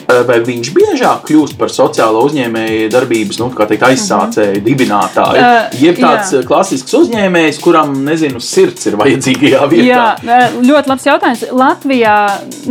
vai 0.08 0.38
viņš 0.44 0.70
biežāk 0.76 1.24
kļūst 1.28 1.56
par 1.60 1.72
sociālo 1.72 2.24
uzņēmēju 2.28 2.90
darbības 2.92 3.40
nu, 3.40 3.50
teikt, 3.54 3.86
aizsācēju, 3.88 4.58
mhm. 4.58 4.64
dibinātāju? 4.66 5.44
Uh, 5.44 5.78
Jeb 5.80 5.98
tāds 6.00 6.32
jā. 6.34 6.40
Eh, 6.40 6.46
klasisks 6.48 6.96
uzņēmējs, 6.98 7.60
kuram, 7.64 7.94
nezinu, 8.06 8.42
sirds 8.42 8.88
ir 8.90 8.98
vajadzīgajā 9.00 9.62
vietā. 9.70 9.86
Jā, 9.88 10.04
eh, 10.22 10.58
ļoti 10.64 10.92
labs 10.92 11.08
jautājums. 11.08 11.44
Latvijā, 11.54 12.16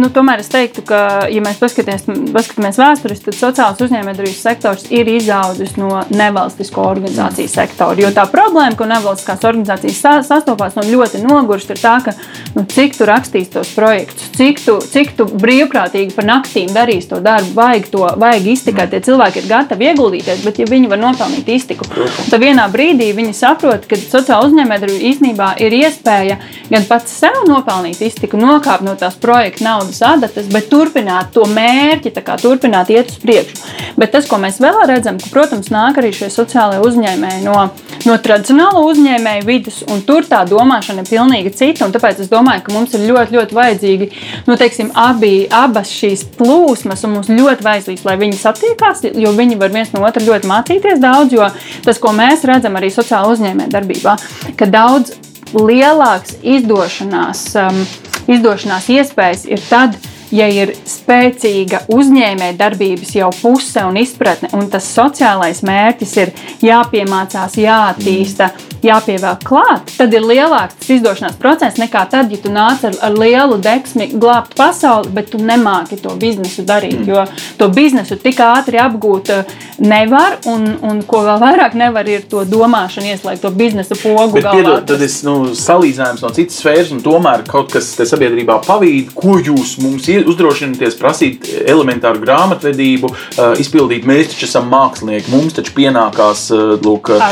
nu, 0.01 0.09
tomēr 0.13 0.43
es 0.43 0.51
teiktu, 0.53 0.83
ka, 0.87 1.01
ja 1.31 1.43
mēs 1.43 1.59
paskatāmies, 1.61 2.79
vēsturiski, 2.79 3.29
tad 3.29 3.39
sociālās 3.39 3.83
uzņēmējdarbības 3.87 4.43
sektors 4.43 4.87
ir 4.93 5.09
izaudzis 5.13 5.75
no 5.79 6.03
nevalstisko 6.13 6.85
organizāciju 6.93 7.47
mm. 7.47 7.53
sektora. 7.53 7.97
Jo 8.03 8.13
tā 8.15 8.27
problēma, 8.31 8.75
ko 8.77 8.87
nevalstiskās 8.89 9.45
organizācijas 9.49 10.27
sastopās 10.29 10.77
no 10.77 10.85
ļoti 10.87 11.23
nogurst, 11.23 11.73
ir 11.73 11.81
tā, 11.81 11.97
ka 12.05 12.15
nu, 12.57 12.65
cik 12.69 12.97
tu 12.97 13.07
rakstīs 13.09 13.51
tos 13.53 13.73
projektus, 13.75 14.29
cik 14.37 14.61
tu, 14.65 14.77
cik 14.93 15.15
tu 15.17 15.27
brīvprātīgi 15.31 16.15
par 16.15 16.27
naktīm 16.29 16.71
darīs 16.75 17.09
to 17.09 17.22
darbu, 17.25 17.53
vajag 17.57 17.89
to 17.93 18.07
vajag 18.19 18.49
iztikt. 18.53 18.83
Tie 18.91 19.01
cilvēki 19.05 19.41
ir 19.41 19.49
gatavi 19.49 19.89
ieguldīties, 19.91 20.43
bet 20.45 20.59
ja 20.59 20.67
viņi 20.69 20.89
var 20.91 21.01
nopelnīt 21.01 21.49
iztiku, 21.53 21.87
tad 22.29 22.41
vienā 22.41 22.65
brīdī 22.73 23.11
viņi 23.15 23.35
saprot, 23.37 23.87
ka 23.89 23.99
sociāla 23.99 24.49
uzņēmējdarbība 24.49 25.09
īstenībā 25.11 25.49
ir 25.63 25.77
iespēja 25.79 26.39
gan 26.71 26.87
pats 26.89 27.15
sev 27.23 27.43
nopelnīt 27.47 28.01
iztiku, 28.03 28.39
nokāpt 28.41 28.85
no 28.85 28.95
tās 28.99 29.17
projekta 29.21 29.67
naudas 29.67 30.01
adatas, 30.05 30.49
bet 30.51 30.69
turpināt 30.71 31.33
to 31.35 31.45
mērķi, 31.49 32.13
kā 32.23 32.37
turpināt 32.41 32.91
iet 32.93 33.11
uz 33.13 33.19
priekšu. 33.23 33.59
Bet 33.99 34.13
tas, 34.15 34.27
ko 34.29 34.39
mēs 34.41 34.59
vēl 34.63 34.79
redzam, 34.89 35.19
ka, 35.21 35.29
protams, 35.33 35.69
nāk 35.73 35.99
arī 36.01 36.13
šie 36.15 36.29
sociālai 36.33 36.81
uzņēmēji 36.83 37.43
no, 37.45 37.67
no 38.07 38.17
tradicionāla 38.25 38.81
uzņēmēja 38.89 39.45
vidus, 39.47 39.81
un 39.91 40.01
tur 40.07 40.25
tā 40.29 40.43
domāšana 40.49 41.03
ir 41.03 41.11
pilnīgi 41.11 41.53
cita. 41.57 41.89
Tāpēc 41.93 42.23
es 42.23 42.31
domāju, 42.31 42.63
ka 42.65 42.73
mums 42.73 42.95
ir 42.97 43.05
ļoti, 43.09 43.37
ļoti 43.37 43.57
vajadzīgi 43.57 44.09
nu, 44.47 44.57
teiksim, 44.59 44.91
abi, 44.97 45.33
abas 45.53 45.91
šīs 45.93 46.25
plūsmas, 46.39 47.03
un 47.07 47.12
mums 47.13 47.29
ļoti 47.31 47.65
vajadzīgs, 47.65 48.05
lai 48.07 48.17
viņi 48.21 48.39
satiekās, 48.39 49.03
jo 49.13 49.33
viņi 49.37 49.59
var 49.61 49.73
viens 49.73 49.93
no 49.95 50.03
otra 50.07 50.23
ļoti 50.23 50.49
mācīties 50.49 51.03
daudz. 51.03 51.35
Jo 51.35 51.49
tas, 51.85 51.99
ko 52.01 52.13
mēs 52.15 52.45
redzam 52.49 52.79
arī 52.79 52.91
sociāla 52.93 53.33
uzņēmē 53.33 53.69
darbībā, 53.73 54.17
ka 54.59 54.69
daudz 54.69 55.15
lielāks 55.53 56.39
izdošanās, 56.41 57.45
um, 57.61 57.83
izdošanās 58.31 58.89
iespējas 58.93 59.45
ir 59.49 59.61
tad, 59.69 59.97
ja 60.33 60.47
ir 60.49 60.73
spēcīga 60.89 61.83
uzņēmēja 61.93 62.57
darbības 62.57 63.13
jau 63.17 63.29
puse 63.37 63.83
un 63.85 63.97
izpratne, 64.01 64.49
un 64.57 64.69
tas 64.73 64.87
sociālais 64.95 65.61
mērķis 65.65 66.13
ir 66.23 66.33
jāpiemācās, 66.63 67.57
jāattīsta, 67.61 68.49
jāpievelk 68.83 69.45
klāt, 69.47 69.93
tad 69.97 70.13
ir 70.15 70.25
lielāks 70.25 70.79
tas 70.79 70.91
izdošanās 70.97 71.37
process 71.39 71.79
nekā 71.81 72.03
tad, 72.11 72.31
ja 72.33 72.41
tu 72.41 72.51
nāc 72.53 72.83
ar, 72.87 72.97
ar 73.05 73.17
lielu 73.17 73.59
deksmi 73.63 74.09
glābt 74.13 74.57
pasauli, 74.57 75.11
bet 75.13 75.31
tu 75.33 75.39
nemāki 75.41 75.99
to 76.01 76.15
biznesu 76.19 76.65
darīt. 76.67 76.99
Mm. 77.03 77.09
Jo 77.13 77.25
to 77.57 77.69
biznesu 77.73 78.17
tik 78.19 78.41
ātri 78.43 78.79
apgūt 78.81 79.31
eh, 79.33 79.53
nevar, 79.83 80.39
un, 80.49 80.67
un 80.83 81.01
ko 81.07 81.23
vēl 81.27 81.39
vairāk 81.43 81.77
nevar, 81.79 82.09
ir 82.09 82.25
to 82.29 82.43
domāšanu 82.49 83.13
ieslēgt, 83.13 83.43
to 83.45 83.53
biznesa 83.55 83.97
pogu. 83.99 84.37
Bet, 84.37 84.49
piedod, 84.49 84.83
tad 84.89 85.03
es 85.05 85.19
nu, 85.27 85.53
salīdzinājums 85.57 86.25
no 86.25 86.33
citas 86.35 86.59
sfēras, 86.61 86.91
un 86.95 87.03
tomēr 87.05 87.45
kaut 87.49 87.71
kas 87.73 87.93
te 87.97 88.07
sabiedrībā 88.09 88.59
pavīd, 88.65 89.13
ko 89.15 89.37
jūs 89.39 89.77
mums 89.83 90.09
uzdrošināties 90.29 90.97
prasīt 90.99 91.49
elementāru 91.63 92.21
grāmatvedību, 92.23 93.11
uh, 93.11 93.53
izpildīt. 93.61 94.07
Mēs 94.09 94.33
taču 94.33 94.47
esam 94.49 94.69
mākslinieki, 94.73 95.31
mums 95.33 95.57
taču 95.57 95.75
pienākās 95.77 96.45
uh, 96.55 96.75
lūk, 96.83 97.13
uh, 97.13 97.27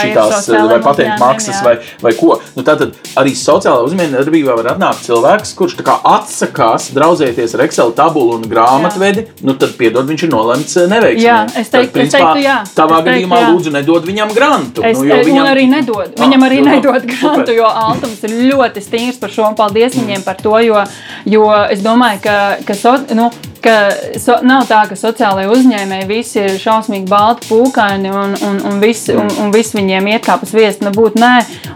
šitās 0.00 0.50
vai 0.50 0.80
patentu 0.84 1.18
maksas 1.22 1.62
vai, 1.64 1.76
vai 2.02 2.14
ko. 2.18 2.40
Nu, 2.56 2.64
tātad 2.66 2.96
arī 3.18 3.34
sociālā 3.36 3.84
uzņēmējdarbībā 3.86 4.56
var 4.58 4.72
atnākt 4.74 5.06
cilvēks, 5.06 5.54
kurš 5.58 5.78
atsakās 5.86 6.90
draudzēties 6.96 7.54
ar 7.56 7.64
Excel 7.66 7.92
tabulu 7.96 8.36
un 8.38 8.46
grāmatvedi, 8.50 9.24
jā. 9.26 9.46
nu 9.46 9.56
tad 9.58 9.74
piedod, 9.78 10.06
viņš 10.08 10.26
ir 10.26 10.32
nolemts 10.32 10.76
neveiksmīgi. 10.90 11.26
Jā, 11.26 11.38
es 11.52 11.70
teiktu, 11.72 11.92
tad, 11.92 11.94
principā, 11.94 12.06
es 12.06 12.12
teiktu 12.12 12.44
jā. 12.44 12.56
Tavā 12.76 13.00
es 13.00 13.06
gadījumā 13.08 13.40
teiktu, 13.40 13.54
lūdzu 13.56 13.74
nedod 13.74 14.08
viņam 14.08 14.34
grantu. 14.36 14.84
Es, 14.86 15.00
nu, 15.00 15.18
viņam 15.28 15.50
arī 15.50 15.66
nedod. 15.70 16.12
Ah, 16.12 16.24
viņam 16.24 16.46
arī 16.48 16.60
nedod 16.66 17.08
grantu, 17.08 17.40
super. 17.42 17.54
jo 17.56 17.70
Altums 17.86 18.24
ir 18.26 18.36
ļoti 18.52 18.82
stingrs 18.84 19.20
par 19.22 19.34
šo 19.34 19.46
un 19.50 19.58
paldies 19.58 19.96
viņiem 19.96 20.24
par 20.26 20.40
to, 20.40 20.54
jo, 20.64 20.82
jo 21.28 21.46
es 21.72 21.82
domāju, 21.84 22.22
ka, 22.26 22.35
ka 22.66 22.74
so, 22.74 22.96
nu, 23.14 23.30
ka 23.66 23.76
so, 24.22 24.38
nav 24.46 24.66
tā, 24.70 24.84
ka 24.90 24.98
sociālajie 24.98 25.50
uzņēmēji 25.54 26.08
visi 26.10 26.40
ir 26.44 26.56
šausmīgi 26.62 27.08
balti, 27.10 27.50
pūkaini 27.50 28.12
un, 28.12 28.36
un, 28.46 28.60
un, 28.70 28.80
visi, 28.82 29.14
un, 29.16 29.30
un 29.42 29.52
visi 29.54 29.78
viņiem 29.78 30.10
iet 30.14 30.26
kā 30.26 30.38
pa 30.40 30.48
sviestu. 30.48 30.86
Nebūtu 30.86 31.20
nē, 31.22 31.32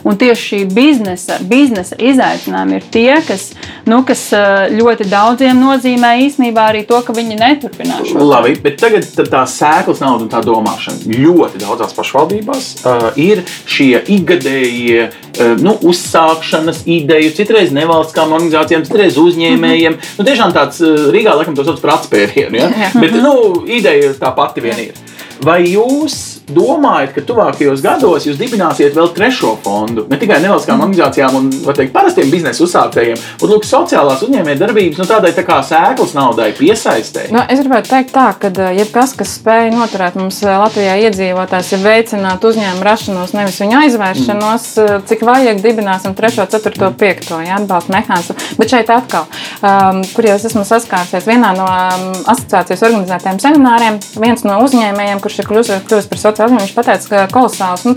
un 0.07 0.19
tieši 0.21 0.47
šī 0.51 0.61
biznesa, 0.75 1.41
biznesa 1.51 1.99
izaicinājumi 1.99 2.79
ir 2.79 2.89
tie, 2.95 3.15
kas, 3.27 3.51
nu, 3.91 4.03
kas 4.07 4.29
ļoti 4.75 5.09
daudziem 5.11 5.59
nozīmē 5.61 6.15
īstenībā 6.27 6.71
arī 6.71 6.85
to, 6.89 7.01
ka 7.05 7.15
viņi 7.17 7.39
neturpinās 7.41 8.15
Labi, 8.21 8.55
bet 8.63 8.79
tagad 8.81 9.07
tā 9.31 9.43
sēklas 9.49 10.03
nauda 10.03 10.27
un 10.27 10.31
tā 10.33 10.43
domāšana. 10.45 11.07
Ļoti 11.11 11.61
daudzās 11.63 11.95
pašvaldībās 11.97 12.69
uh, 12.85 13.07
ir 13.21 13.43
šie 13.69 14.01
ikgadējie 14.17 15.07
uh, 15.09 15.55
nu, 15.61 15.75
uzsākšanas 15.91 16.85
ideju, 16.91 17.33
citreiz 17.37 17.73
nevalstiskām 17.75 18.35
organizācijām, 18.37 18.85
citreiz 18.89 19.19
uzņēmējiem. 19.21 19.97
Mm 19.97 19.99
-hmm. 19.99 20.19
nu, 20.19 20.29
tiešām 20.29 20.55
tāds 20.57 20.83
uh, 20.85 21.09
Rīgā 21.15 21.37
laikam 21.37 21.57
to 21.59 21.67
sauc 21.67 21.80
par 21.83 21.99
atspērienu, 21.99 22.59
ja? 22.61 22.71
bet 23.03 23.17
nu, 23.17 23.35
ideja 23.71 24.13
tā 24.21 24.33
pati 24.37 24.65
vien 24.65 24.85
ir. 24.89 25.01
Vai 25.45 25.63
jūs 25.71 26.40
domājat, 26.55 27.15
ka 27.17 27.25
tuvākajos 27.27 27.83
gados 27.85 28.27
jūs 28.29 28.39
dibināsiet 28.41 28.95
vēl 28.97 29.11
trešo 29.17 29.55
fondu, 29.65 30.07
ne 30.11 30.19
tikai 30.21 30.41
nevalstiskām 30.43 30.79
mm. 30.79 30.87
organizācijām 30.87 31.39
un 31.39 31.51
teikt, 31.77 31.93
parastiem 31.95 32.31
biznesa 32.33 32.65
uzsāktējiem, 32.67 33.21
bet 33.41 33.53
lūk, 33.53 33.67
sociālās 33.69 34.25
uzņēmējdarbības, 34.27 35.01
nu, 35.01 35.07
tādai 35.09 35.33
tā 35.37 35.45
kā 35.47 35.61
sēklas 35.67 36.15
naudai 36.17 36.51
piesaistē? 36.59 37.29
Nu, 37.35 37.43
es 37.51 37.63
gribētu 37.63 37.93
teikt 37.93 38.15
tā, 38.15 38.27
ka 38.41 38.51
eh, 38.51 38.81
jebkas, 38.81 39.15
kas 39.19 39.37
spēj 39.39 39.73
noturēt 39.75 40.19
mums 40.21 40.41
eh, 40.45 40.57
Latvijā 40.61 40.97
iedzīvotājs, 41.07 41.73
ir 41.77 41.85
veicināt 41.85 42.47
uzņēmumu 42.51 42.87
rašanos, 42.87 43.35
nevis 43.37 43.61
viņu 43.63 43.79
aizvēršanos, 43.85 44.69
mm. 44.77 45.07
cik 45.11 45.25
vajag 45.29 45.63
dibināsim 45.65 46.17
trešo, 46.19 46.47
ceturto, 46.51 46.93
piekto 47.01 47.41
ja, 47.45 47.61
atbalsta 47.61 47.95
mehānismu. 47.97 48.39
Bet 48.61 48.73
šeit 48.73 48.91
atkal, 48.93 49.29
um, 49.63 50.03
kur 50.15 50.27
jau 50.29 50.37
es 50.39 50.47
esmu 50.51 50.65
saskārusies 50.69 51.29
vienā 51.29 51.53
no 51.57 51.67
um, 51.67 52.11
asociācijas 52.33 52.85
organizētajiem 52.89 53.41
semināriem, 53.43 54.01
viens 54.21 54.45
no 54.47 54.59
uzņēmējiem, 54.65 55.23
kurš 55.23 55.41
ir 55.43 55.51
kļuvis 55.51 56.11
par 56.11 56.21
sociālo 56.21 56.40
tas 56.41 56.57
viņš 56.57 56.75
pateica 56.77 57.27
kolosāls 57.35 57.85
nu, 57.85 57.95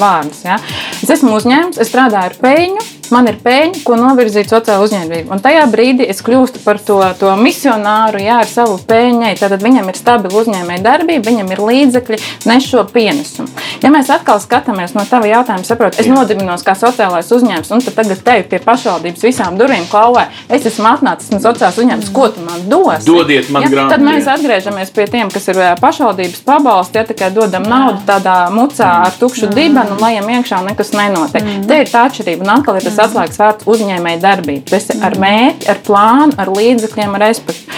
vārdus. 0.00 0.42
Ja? 0.48 0.58
Es 1.02 1.12
esmu 1.18 1.36
uzņēmums, 1.36 1.80
es 1.82 1.92
strādāju 1.92 2.32
ar 2.32 2.38
peļņu, 2.40 2.88
man 3.12 3.28
ir 3.30 3.38
peļņa, 3.42 3.82
ko 3.86 3.96
novirzīt 3.98 4.50
sociālajā 4.52 4.86
uzņēmējā. 4.86 5.26
Un 5.32 5.42
tajā 5.42 5.64
brīdī 5.72 6.06
es 6.10 6.22
kļūstu 6.24 6.62
par 6.64 6.80
to, 6.82 6.98
to 7.20 7.32
misionāru, 7.38 8.20
jā, 8.22 8.40
ar 8.42 8.50
savu 8.50 8.78
peļņai. 8.88 9.34
Tad 9.40 9.56
viņam 9.62 9.90
ir 9.92 9.98
stabila 9.98 10.42
uzņēmēja 10.42 10.84
darbība, 10.84 11.28
viņam 11.30 11.52
ir 11.54 11.62
līdzekļi, 11.68 12.20
nes 12.50 12.68
šo 12.68 12.84
pienesumu. 12.92 13.50
Ja 13.82 13.92
mēs 13.94 14.10
atkal 14.12 14.40
skatāmies 14.42 14.96
no 14.96 15.04
tava 15.08 15.28
jautājuma, 15.30 15.66
saprotu, 15.66 16.00
es 16.02 16.10
nodibinos 16.10 16.64
kā 16.66 16.74
sociālais 16.78 17.30
uzņēmums, 17.34 17.72
un 17.74 17.84
tad 17.84 17.98
tagad 17.98 18.24
tevi 18.26 18.46
pie 18.52 18.60
pašvaldības 18.64 19.26
visām 19.26 19.58
durvīm 19.60 19.88
klauvē, 19.90 20.28
es 20.52 20.66
esmu 20.70 20.88
atnācis 20.92 21.32
no 21.34 21.40
sociālās 21.42 21.80
uzņēmums, 21.82 22.12
ko 22.14 22.28
tu 22.32 22.44
man 22.46 22.66
dos? 22.70 23.06
Dodiet 23.06 23.50
man 23.52 23.66
ja, 23.66 23.72
grāmatu. 23.72 23.96
Tad 23.96 24.06
mēs 24.06 24.30
atgriežamies 24.30 24.92
pie 24.94 25.08
tiem, 25.10 25.32
kas 25.32 25.48
ir 25.52 25.60
pašvaldības 25.82 26.44
pabalsti, 26.46 27.00
ja 27.00 27.06
tikai 27.08 27.32
dodam 27.34 27.66
naudu 27.68 28.02
tādā 28.08 28.36
mucā 28.54 28.90
ar 29.08 29.16
tukšu 29.18 29.50
dibenu, 29.52 29.98
lai 30.00 30.14
jām 30.16 30.30
iekšā 30.36 30.62
nekas 30.68 30.94
nenotiek. 30.96 31.42
Mm. 31.42 31.66
Te 31.68 31.80
ir 31.82 31.90
tā 31.90 32.06
atšķirība, 32.08 32.46
un 32.46 32.54
atkal 32.56 32.78
ir 32.78 32.86
tas 32.86 33.01
atslēgas 33.06 33.40
vārds 33.42 33.68
uzņēmēji 33.72 34.22
darbība. 34.22 34.66
Tas 34.72 34.88
ir 34.92 35.02
ar 35.06 35.18
mērķi, 35.22 35.68
ar 35.72 35.82
plānu, 35.86 36.36
ar 36.42 36.52
līdzekļiem, 36.52 37.16
ar 37.18 37.24
respektu. 37.26 37.71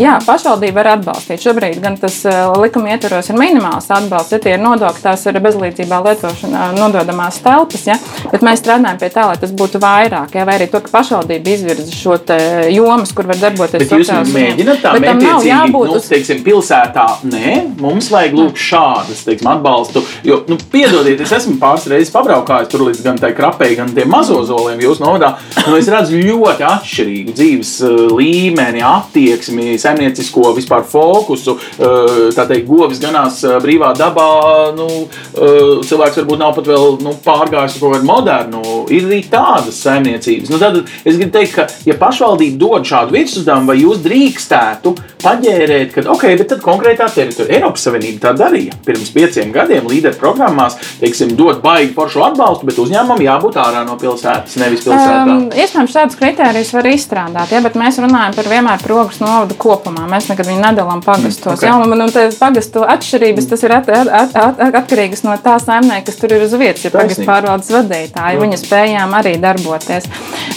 Jā, 0.00 0.16
pašvaldība 0.26 0.80
var 0.80 0.92
atbalstīt. 0.96 1.42
Šobrīd 1.44 1.80
gan 1.82 1.96
tas 2.00 2.22
likuma 2.60 2.94
ietvaros 2.94 3.30
ir 3.30 3.38
minimāls 3.38 3.90
atbalsts, 3.92 4.34
ja 4.34 4.40
tie 4.42 4.54
ir 4.56 4.62
nodokļi, 4.62 5.02
tās 5.04 5.24
ir 5.28 5.38
bezlīdzībā 5.42 6.00
lietošanā 6.06 6.70
nododamās 6.78 7.40
telpas, 7.44 7.86
ja? 7.88 7.96
bet 8.32 8.44
mēs 8.46 8.62
strādājam 8.62 9.00
pie 9.00 9.10
tā, 9.14 9.26
lai 9.30 9.38
tas 9.40 9.52
būtu 9.56 9.80
vairāk, 9.82 10.34
ja? 10.36 10.46
vai 10.48 10.56
arī 10.58 10.68
to, 10.72 10.82
ka 10.84 10.92
pašvaldība 10.94 11.54
izvirza 11.54 11.94
šo 11.94 12.18
jomas, 12.72 13.14
kur 13.16 13.28
var 13.30 13.38
darboties 13.40 13.86
sociālās 13.90 14.32
mēģināt 14.34 14.82
tā 14.84 14.94
mētiecīgi, 14.96 15.72
nu, 15.72 15.84
uz... 15.96 16.08
teiksim, 16.10 16.42
pilsētā, 16.46 17.06
nē, 17.30 17.54
mums 17.80 18.10
vajag 18.12 18.36
lūk 18.38 18.60
šādas, 18.60 19.24
teiksim, 19.26 19.50
atbalstu, 19.54 20.02
jo, 20.26 20.42
nu, 20.50 20.58
piedodiet, 20.72 21.22
es 21.24 21.34
esmu 21.40 21.56
pāris 21.62 21.88
reizes 21.90 22.12
pabraukājis 22.14 22.72
tur 22.72 22.86
līdz 22.88 23.02
gan 23.06 23.20
tai 23.20 23.32
krapei, 23.36 23.72
gan 23.78 23.92
tiem 23.96 24.10
mazozoliem 24.12 24.82
jūsu 24.84 25.04
novadā, 25.04 25.34
nu, 25.66 25.76
es 25.78 25.88
redzu 25.90 26.20
ļoti 26.20 26.66
atšķirīgu 26.68 27.36
dzīves 27.36 27.74
līmeni, 28.16 28.84
attieksmi, 28.86 29.59
ietekmi, 29.60 29.78
saimniecisko 29.78 30.54
vispār 30.54 30.84
fokusu. 30.84 31.56
Eh, 31.78 32.30
tā 32.34 32.46
teikt, 32.48 32.66
govis 32.68 33.00
ganās 33.00 33.42
eh, 33.44 33.58
brīvā 33.62 33.92
dabā. 33.96 34.74
Nu, 34.76 34.86
eh, 35.34 35.80
cilvēks 35.86 36.20
varbūt 36.20 36.38
nav 36.38 36.54
pat 36.54 36.66
vēl 36.66 37.00
nu, 37.02 37.14
pārgājis 37.24 37.76
uz 37.76 37.80
kaut 37.80 37.96
kādu 37.96 38.08
modernu. 38.08 38.62
Ir 38.90 39.08
arī 39.08 39.22
tādas 39.30 39.80
saimniecības. 39.84 40.50
Nu, 40.50 40.58
tad 40.58 40.82
es 41.04 41.16
gribu 41.16 41.30
teikt, 41.34 41.54
ka, 41.54 41.66
ja 41.86 41.96
pašvaldība 42.00 42.58
dod 42.58 42.88
šādu 42.88 43.16
virsuzdevumu, 43.16 43.70
vai 43.70 43.78
jūs 43.80 44.02
drīkstētu 44.04 44.94
paģērēt, 45.20 45.94
ka, 45.94 46.04
ok, 46.10 46.26
bet 46.40 46.48
tad 46.54 46.64
konkrētā 46.64 47.08
teritorijā 47.12 47.60
Eiropas 47.60 47.84
Savienība 47.86 48.28
tā 48.28 48.34
darīja. 48.38 48.76
Pirms 48.86 49.12
pieciem 49.14 49.52
gadiem 49.54 49.88
līderu 49.90 50.16
programmās, 50.20 50.78
teiksim, 51.00 51.34
dod 51.38 51.60
baigi 51.64 51.92
foršu 51.96 52.24
atbalstu, 52.30 52.68
bet 52.68 52.80
uzņēmumam 52.80 53.24
jābūt 53.24 53.58
ārā 53.60 53.84
no 53.86 53.96
pilsētas, 54.00 54.56
nevis 54.60 54.84
pilsētā. 54.86 55.24
Um, 55.26 55.46
iespējams, 55.52 55.96
šādus 55.96 56.18
kritērijus 56.20 56.72
var 56.76 56.88
izstrādāt, 56.90 57.52
ja, 57.52 57.60
bet 57.64 57.76
mēs 57.80 58.00
runājam 58.00 58.36
par 58.36 58.48
vienmēr 58.50 58.84
progresu 58.84 59.24
novadu 59.24 59.49
naudu 59.50 59.58
kopumā. 59.58 60.06
Mēs 60.08 60.28
nekad 60.30 60.46
viņu 60.46 60.62
nedalām 60.62 61.02
pagastos. 61.02 61.58
Okay. 61.58 61.68
Jā, 61.68 61.76
un, 61.80 61.92
un, 61.92 62.06
un 62.06 62.34
pagastu 62.38 62.84
atšķirības 62.86 63.48
tas 63.50 63.62
ir 63.64 63.74
at, 63.74 63.88
at, 63.88 64.08
at, 64.08 64.60
at, 64.60 64.74
atkarīgas 64.82 65.24
no 65.24 65.34
tā 65.42 65.58
saimnieka, 65.60 66.06
kas 66.06 66.20
tur 66.20 66.34
ir 66.34 66.44
uz 66.44 66.54
vietas. 66.54 66.84
Ja 66.84 66.90
pagastu 66.94 67.26
pārvaldes 67.26 67.70
vadītāji, 67.74 68.40
viņa 68.40 68.60
spējām 68.60 69.14
arī 69.18 69.36
darboties. 69.40 70.08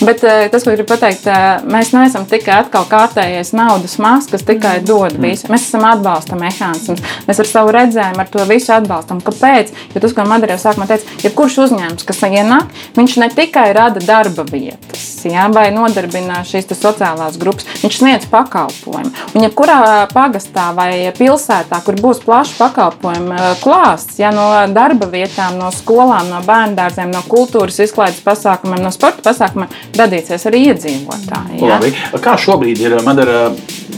Bet 0.01 0.23
eh, 0.23 0.47
tas, 0.51 0.63
ko 0.63 0.73
gribu 0.73 0.87
pateikt, 0.89 1.27
eh, 1.29 1.63
mēs 1.69 1.93
neesam 1.93 2.25
tikai 2.29 2.63
atkal 2.63 2.87
kārtējais 2.89 3.53
naudas 3.55 3.97
mās, 4.01 4.27
kas 4.31 4.45
tikai 4.47 4.79
mm. 4.79 4.87
dod 4.87 5.17
mm. 5.17 5.27
visu. 5.27 5.49
Mēs 5.53 5.67
esam 5.67 5.85
atbalsta 5.87 6.37
mehānisms. 6.39 7.03
Mēs 7.27 7.41
ar 7.43 7.49
savu 7.49 7.73
redzējumu 7.75 8.23
ar 8.23 8.31
to 8.33 8.45
visu 8.49 8.73
atbalstam. 8.75 9.21
Kāpēc? 9.23 9.73
Jo 9.93 10.03
tas, 10.03 10.15
ko 10.15 10.25
Madara 10.27 10.57
jau 10.57 10.63
sākumā 10.65 10.87
teica, 10.89 11.17
ir 11.23 11.35
kurš 11.37 11.59
uzņēmums, 11.67 12.07
kas 12.07 12.23
ienāk, 12.27 12.71
viņš 12.97 13.17
ne 13.21 13.29
tikai 13.33 13.67
rada 13.75 14.01
darba 14.03 14.45
vietas, 14.49 15.05
jā, 15.27 15.45
vai 15.53 15.67
nodarbina 15.75 16.41
šīs 16.47 16.71
sociālās 16.73 17.37
grupas, 17.41 17.67
viņš 17.83 17.99
sniedz 17.99 18.27
pakalpojumu. 18.31 19.11
Un 19.33 19.45
jebkurā 19.45 20.07
pagastā 20.13 20.69
vai 20.75 21.11
pilsētā, 21.17 21.79
kur 21.85 21.99
būs 22.01 22.23
plašs 22.25 22.55
pakalpojumu 22.59 23.35
eh, 23.37 23.47
klāsts, 23.63 24.17
ja 24.21 24.33
no 24.35 24.47
darba 24.73 25.09
vietām, 25.11 25.59
no 25.61 25.69
skolām, 25.75 26.31
no 26.31 26.41
bērnu 26.45 26.79
dārziem, 26.79 27.13
no 27.13 27.23
kultūras 27.29 27.81
izklaides 27.83 28.23
pasākumiem, 28.25 28.81
no 28.83 28.93
sporta 28.95 29.23
pasākumiem, 29.29 29.71
radīsies 29.97 30.47
arī 30.49 30.63
iedzīvotāji. 30.71 31.59
Ja? 31.61 31.75
Labi. 31.75 31.93
Kā 32.23 32.35
šobrīd 32.39 32.81
ir 32.83 32.97
Madara, 33.05 33.49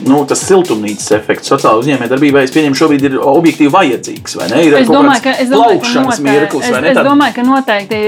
nu, 0.09 0.21
tas 0.29 0.43
siltumnīcas 0.45 1.11
efekts 1.17 1.51
sociālajā 1.51 1.83
uzņēmējdarbībā? 1.83 2.43
Es 2.45 2.53
pieņemu, 2.55 2.77
šobrīd 2.79 3.07
ir 3.09 3.17
objektīvi 3.21 3.71
vajadzīgs, 3.73 4.37
vai 4.39 4.49
ne? 4.51 4.61
Ir 4.67 4.77
es 4.81 4.91
domāju, 4.91 5.23
ka, 5.25 5.35
domāju, 5.51 5.81
ka 5.81 5.93
noteikti, 5.95 6.25
mirklis, 6.29 6.69
es, 6.69 6.89
es 6.91 6.99
domāju, 6.99 7.35
ka 7.35 7.47
noteikti 7.49 8.01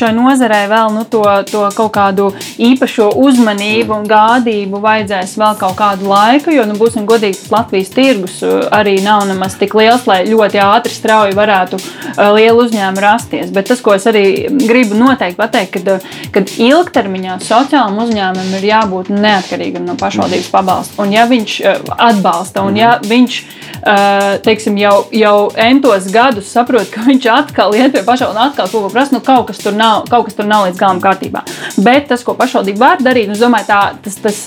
šai 0.00 0.12
nozarei 0.16 0.64
vēl 0.70 0.94
nu, 0.94 1.04
to, 1.10 1.24
to 1.50 1.66
kaut 1.76 1.92
kādu 1.94 2.30
īpašo 2.60 3.10
uzmanību 3.20 3.96
un 3.98 4.08
gādību 4.10 4.80
vajadzēs 4.82 5.36
vēl 5.40 5.58
kaut 5.60 5.76
kādu 5.78 6.10
laiku 6.10 6.54
jo, 6.54 6.66
nu, 6.68 6.76
būsim 6.80 7.06
godīgi, 7.08 7.48
Latvijas 7.50 7.92
tirgus 7.94 8.38
uh, 8.46 8.66
arī 8.74 8.98
nav 9.04 9.24
nemaz 9.28 9.56
tik 9.60 9.74
liels, 9.78 10.06
lai 10.08 10.22
ļoti 10.28 10.60
ātri, 10.62 10.94
strauji 10.94 11.36
varētu 11.36 11.80
uh, 11.80 12.30
lielu 12.36 12.64
uzņēmumu 12.64 13.04
rasties. 13.04 13.50
Bet 13.54 13.70
tas, 13.70 13.82
ko 13.84 13.94
es 13.96 14.06
arī 14.10 14.24
gribu 14.50 14.98
noteikti 14.98 15.38
pateikt, 15.40 15.78
kad, 15.78 16.06
kad 16.34 16.54
ilgtermiņā 16.60 17.38
sociālam 17.44 17.98
uzņēmumam 18.04 18.56
ir 18.58 18.68
jābūt 18.70 19.12
neatkarīgam 19.14 19.86
no 19.88 19.96
pašvaldības 20.00 20.50
pabalsta. 20.52 21.00
Un 21.02 21.14
ja 21.14 21.26
viņš 21.40 21.56
atbalsta, 21.96 22.62
un 22.68 22.78
ja 22.78 22.94
viņš 23.02 23.40
teiksim, 24.44 24.76
jau, 24.80 24.94
jau 25.14 25.36
entos 25.56 26.08
gadus 26.12 26.50
saprot, 26.52 26.88
ka 26.92 27.04
viņš 27.06 27.28
atkal 27.32 27.74
iet 27.76 27.94
pie 27.94 28.02
pašvaldības 28.04 28.36
un 28.36 28.42
atkal 28.44 28.68
kaut 28.68 28.84
ko 28.84 28.90
prasa, 28.92 29.16
nu 29.16 29.22
kaut 29.24 29.48
kas 29.50 29.62
tur 29.62 29.76
nav, 29.76 30.04
kaut 30.10 30.28
kas 30.28 30.36
tur 30.36 30.48
nav 30.48 30.68
līdz 30.68 30.80
galam 30.80 31.00
kārtībā. 31.02 31.44
Bet 31.80 32.10
tas, 32.10 32.24
ko 32.26 32.36
pašvaldība 32.38 32.84
var 32.84 33.04
darīt, 33.04 33.30
nu, 33.30 33.38
es 33.38 33.42
domāju, 33.42 33.70
tā, 33.70 33.80
tas, 34.04 34.18
tas, 34.20 34.42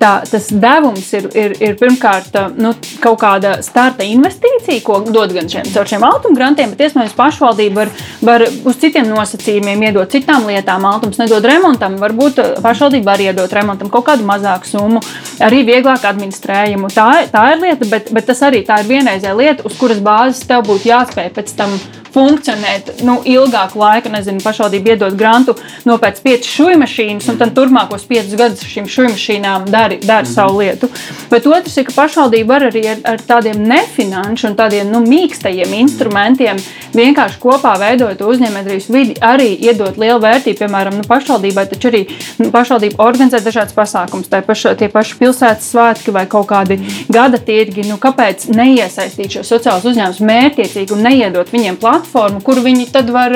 tā, 0.00 0.12
tas 0.28 0.48
devums 0.50 1.06
ir, 1.16 1.28
ir, 1.36 1.54
ir 1.60 1.76
pirmkārt 1.80 2.36
nu, 2.60 2.72
kaut 3.02 3.20
kāda 3.20 3.56
starta 3.64 4.06
investīcija, 4.06 4.82
ko 4.84 5.00
dod 5.06 5.34
gan 5.36 5.50
šiem, 5.50 5.68
šiem 5.68 6.04
altuma 6.06 6.38
grantiem, 6.38 6.72
bet 6.72 6.86
iespējams 6.86 7.16
pašvaldība 7.18 7.82
var, 7.82 7.92
var 8.24 8.46
uz 8.48 8.80
citiem 8.80 9.08
nosacījumiem 9.10 9.86
iedot 9.88 10.12
citām 10.12 10.48
lietām. 10.48 10.86
Altums 10.88 11.20
nedod 11.20 11.46
remontam, 11.46 11.98
varbūt 12.00 12.40
pašvaldība 12.64 13.12
var 13.12 13.24
iedot 13.28 13.56
remontam 13.56 13.92
kaut 13.92 14.08
kādu 14.08 14.26
mazāku 14.28 14.70
summu, 14.70 15.04
arī 15.44 15.62
vieglāk 15.68 16.06
administrējumu. 16.08 16.92
Tā, 16.96 17.08
tā 17.32 17.46
ir 17.54 17.64
lieta, 17.66 17.90
bet, 17.92 18.12
bet 18.14 18.30
tas 18.30 18.44
arī 18.46 18.64
tā 18.66 18.80
ir 18.82 18.90
vienreizēja 18.90 19.36
lieta, 19.36 19.66
uz 19.68 19.76
kuras 19.80 20.00
bāzes 20.04 20.46
tev 20.48 20.64
būtu 20.68 20.90
jāspēj 20.90 21.32
pēc 21.36 21.56
tam 21.58 21.76
funkcionēt 22.14 23.02
nu, 23.06 23.18
ilgāku 23.24 23.80
laiku. 23.80 24.10
Nezinu, 24.10 24.42
pašvaldība 24.44 24.94
iedod 24.94 25.16
grantu 25.18 25.54
nopērts 25.88 26.22
piecas 26.24 26.50
šūnu 26.50 26.80
mašīnas, 26.82 27.28
un 27.30 27.38
tad 27.40 27.54
turpmākos 27.56 28.06
piecus 28.10 28.36
gadus 28.38 28.66
šīm 28.66 28.88
šūnu 28.90 29.14
mašīnām 29.14 29.68
dara, 29.70 29.98
dara 30.02 30.26
mm. 30.26 30.32
savu 30.32 30.60
lietu. 30.60 30.90
Bet 31.30 31.46
otrs 31.46 31.78
ir, 31.78 31.86
ka 31.88 31.96
pašvaldība 31.96 32.54
var 32.54 32.68
arī 32.70 32.84
ar, 32.94 33.02
ar 33.14 33.24
tādiem 33.26 33.62
nefinanšu 33.70 34.50
un 34.50 34.58
tādiem 34.58 34.90
nu, 34.90 35.02
mīkstajiem 35.06 35.74
instrumentiem 35.80 36.60
vienkārši 36.96 37.38
kopā 37.42 37.76
veidot 37.80 38.22
uzņēmējdarbības 38.26 38.88
vidi, 38.90 39.16
arī 39.22 39.52
iedot 39.54 39.98
lielu 40.00 40.20
vērtību. 40.22 40.58
Piemēram, 40.60 40.98
nu, 41.00 41.06
pašvaldībai 41.08 41.66
taču 41.70 41.90
arī 41.90 42.02
nu, 42.40 42.50
pašvaldība 42.54 43.00
organizē 43.04 43.40
dažādas 43.44 43.76
pasākumus, 43.76 44.30
paši, 44.30 44.74
tie 44.80 44.90
paši 44.92 45.18
pilsētas 45.20 45.70
svētki 45.72 46.14
vai 46.14 46.26
kaut 46.30 46.48
kādi 46.50 46.80
gada 47.12 47.38
tirgi. 47.38 47.86
Nu, 47.88 47.98
kāpēc 48.02 48.48
neiesaistīt 48.54 49.38
šo 49.38 49.44
sociālos 49.46 49.86
uzņēmumus 49.90 50.22
mērķiecīgi 50.30 50.96
un 50.96 51.04
neiedot 51.06 51.54
viņiem 51.54 51.78
platformu, 52.00 52.40
kur 52.44 52.60
viņi 52.64 52.88
tad 52.92 53.10
var 53.12 53.34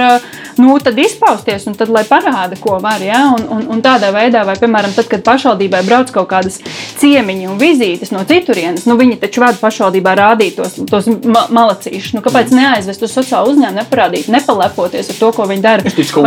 nu, 0.57 0.79
tad 0.83 0.99
izpausties 0.99 1.67
un 1.67 1.75
tad, 1.75 1.91
lai 1.93 2.05
parāda, 2.09 2.57
ko 2.61 2.79
var. 2.83 3.03
Ja? 3.03 3.35
Un, 3.35 3.47
un, 3.51 3.65
un 3.75 3.83
tādā 3.83 4.13
veidā, 4.15 4.45
vai, 4.47 4.57
piemēram, 4.59 4.95
tad, 4.95 5.09
kad 5.11 5.25
pašvaldībai 5.27 5.83
brauc 5.87 6.13
kaut 6.15 6.29
kādas 6.31 6.61
ciemiņi 7.01 7.49
un 7.51 7.59
vizītes 7.61 8.13
no 8.15 8.23
citurienes, 8.29 8.87
nu, 8.89 8.97
viņi 9.01 9.19
taču 9.23 9.43
vada 9.45 9.59
pašvaldībā 9.61 10.15
rādīt 10.19 10.59
tos, 10.59 10.79
tos 10.91 11.09
ma 11.25 11.47
malacīšus. 11.55 12.15
Nu, 12.17 12.23
kāpēc 12.25 12.53
mm. 12.53 12.61
neaizvest 12.61 13.07
uz 13.07 13.15
sociālo 13.15 13.53
uzņēmumu, 13.53 13.81
neparādīt, 13.83 14.31
nepalepoties 14.33 15.11
ar 15.15 15.21
to, 15.21 15.33
ko 15.35 15.49
viņi 15.51 15.65
dara? 15.65 15.85
Es 15.89 15.99
ticu, 15.99 16.21
ka 16.21 16.23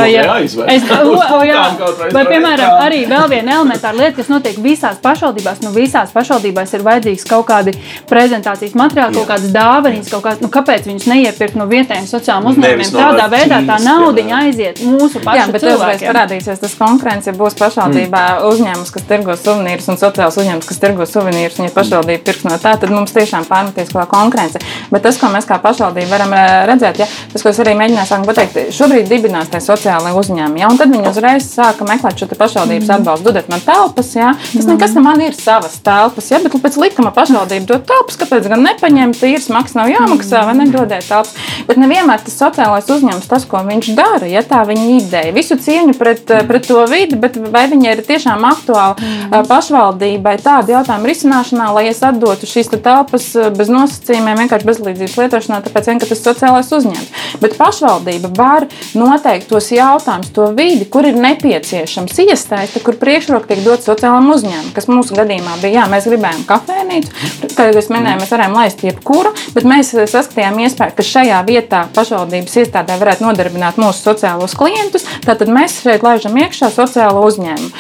o, 1.38 1.42
jā, 1.48 1.64
vai, 2.12 2.26
piemēram, 2.28 2.76
arī 2.84 3.04
vēl 3.08 3.32
viena 3.32 3.58
elementāra 3.62 3.96
lieta, 3.96 4.18
kas 4.20 4.32
notiek 4.32 4.60
visās 4.64 5.00
pašvaldībās. 5.04 5.64
Nu, 5.64 5.72
visās 5.76 6.12
pašvaldībās 6.16 6.76
ir 6.76 6.86
vajadzīgs 6.88 7.28
kaut 7.30 7.48
kādi 7.48 7.78
prezentācijas 8.10 8.76
materiāli, 8.78 9.16
kaut 9.22 9.32
kādas 9.32 9.56
dāvanas, 9.56 10.12
kaut 10.12 10.26
kādas, 10.28 10.44
nu, 10.44 10.52
kāpēc 10.52 10.88
viņus 10.90 11.08
neiepirkt 11.10 11.58
no 11.60 11.68
vietējiem 11.72 12.08
sociālajiem 12.10 12.27
uzņēmumiem. 12.36 12.92
Tādā 12.94 13.28
veidā 13.32 13.60
tā 13.68 13.78
nauda 13.84 14.24
aiziet 14.38 14.82
mūsu 14.84 15.22
pašu 15.24 15.40
jā, 15.40 15.46
bet 15.54 15.64
cilvēkiem. 15.64 16.10
parādīsies 16.12 16.62
tas 16.62 16.76
konkurence, 16.78 17.30
ja 17.30 17.36
būs 17.38 17.58
pašvaldībā 17.60 18.24
mm. 18.28 18.48
uzņēmums, 18.52 18.92
kas 18.94 19.08
tirgo 19.10 19.36
suvenīrus 19.40 19.90
un 19.92 20.00
sociāls 20.02 20.38
uzņēmums, 20.42 20.68
kas 20.70 20.82
tirgo 20.84 21.08
suvenīrus, 21.10 21.60
un 21.62 21.70
ja 21.70 21.74
pašvaldība 21.76 22.24
pirks 22.28 22.46
no 22.48 22.58
tā, 22.62 22.76
tad 22.82 22.94
mums 22.94 23.16
tiešām 23.16 23.48
pārmetīs 23.50 23.94
kā 23.94 24.06
konkurence. 24.12 24.62
Bet 24.92 25.06
tas, 25.06 25.20
ko 25.22 25.32
mēs 25.34 25.48
kā 25.48 25.60
pašvaldība 25.64 26.12
varam 26.14 26.36
eh, 26.38 26.54
redzēt, 26.70 27.02
ja, 27.04 27.08
tas, 27.34 27.44
ko 27.44 27.52
es 27.54 27.62
arī 27.64 27.76
mēģināju 27.80 28.12
sākt 28.12 28.30
pateikt, 28.30 28.60
šobrīd 28.78 29.10
dibinās 29.12 29.52
tie 29.54 29.62
sociālai 29.64 30.14
uzņēmumi, 30.18 30.64
ja, 30.64 30.72
un 30.72 30.80
tad 30.80 30.94
viņi 30.94 31.12
uzreiz 31.12 31.50
sāka 31.52 31.88
meklēt 31.88 32.22
šo 32.22 32.30
pašvaldības 32.34 32.88
mm. 32.88 32.96
atbalstu, 33.00 33.30
dodiet 33.30 33.52
man 33.52 33.64
telpas, 33.66 34.14
ja. 34.18 34.34
tas 34.38 34.64
mm. 34.64 34.74
nekas 34.74 34.96
ne 34.98 35.06
man 35.06 35.24
ir 35.26 35.38
savas 35.38 35.80
telpas, 35.84 36.32
ja, 36.32 36.42
bet 36.44 36.56
pēc 36.64 36.80
likuma 36.82 37.14
pašvaldība 37.16 37.70
dod 37.74 37.88
telpas, 37.90 38.20
kāpēc 38.22 38.50
gan 38.52 38.64
nepaņemt, 38.66 39.24
īrs 39.28 39.50
maksas 39.54 39.78
nav 39.80 39.92
jāmaksā, 39.92 40.44
vai 40.48 40.56
nedodiet 40.62 41.08
telpas. 41.08 41.36
Bet 41.68 41.80
nevienmēr 41.82 42.17
tas 42.24 42.38
sociālais 42.40 42.90
uzņēmums, 42.92 43.28
tas, 43.30 43.46
ko 43.50 43.62
viņš 43.68 43.92
dara, 43.98 44.28
ja 44.30 44.44
tā 44.46 44.64
viņa 44.68 44.86
ideja. 44.98 45.34
Visu 45.36 45.58
cieņu 45.62 45.96
pret, 45.98 46.24
pret 46.50 46.68
to 46.68 46.84
vidi, 46.90 47.18
bet 47.20 47.38
vai 47.38 47.66
viņa 47.72 47.94
ir 47.96 48.04
tiešām 48.08 48.46
aktuāla 48.48 48.96
mm. 48.98 49.48
pašvaldībai 49.50 50.38
tādu 50.44 50.76
jautājumu 50.76 51.12
risināšanā, 51.12 51.70
lai 51.76 51.88
es 51.92 52.04
atdotu 52.06 52.50
šīs 52.50 52.72
telpas 52.76 53.30
bez 53.58 53.72
nosacījumiem, 53.74 54.44
vienkārši 54.44 54.70
bezlīdzības 54.70 55.18
lietošanā, 55.22 55.62
tāpēc 55.66 55.92
vien, 55.92 56.02
ka 56.02 56.10
tas 56.12 56.24
sociālais 56.24 56.72
uzņēmums. 56.78 57.26
Bet 57.42 57.58
pašvaldība 57.60 58.32
var 58.38 58.68
noteikt 58.98 59.50
tos 59.52 59.70
jautājumus, 59.74 60.32
to 60.36 60.50
vidi, 60.58 60.88
kur 60.92 61.08
ir 61.08 61.18
nepieciešams 61.20 62.22
iesaiste, 62.28 62.84
kur 62.86 62.98
priekšroka 63.00 63.52
tiek 63.52 63.64
dot 63.66 63.86
sociālam 63.86 64.30
uzņēmumam, 64.34 64.74
kas 64.76 64.90
mūsu 64.92 65.18
gadījumā 65.18 65.58
bija, 65.62 65.82
jā, 65.82 65.88
mēs 65.92 66.08
gribējām 66.10 66.46
kafejnīcu, 66.50 67.54
kā 67.56 67.70
jau 67.70 67.78
es 67.82 67.90
minēju, 67.94 68.22
mēs 68.22 68.34
varējām 68.34 68.58
laist 68.58 68.84
jebkuru, 68.86 69.34
bet 69.56 69.68
mēs 69.68 69.94
saskatījām 70.12 70.60
iespēju, 70.66 70.96
ka 70.98 71.06
šajā 71.06 71.42
vietā 71.48 71.84
pašvaldības 72.08 72.56
iestādē 72.62 72.96
varētu 73.02 73.26
nodarbināt 73.26 73.78
mūsu 73.82 74.06
sociālos 74.06 74.56
klientus. 74.58 75.06
Tātad 75.26 75.50
mēs 75.52 75.82
šeit 75.84 76.04
laižam 76.06 76.38
iekšā 76.40 76.70
sociālo 76.72 77.24
uzņēmumu. 77.28 77.72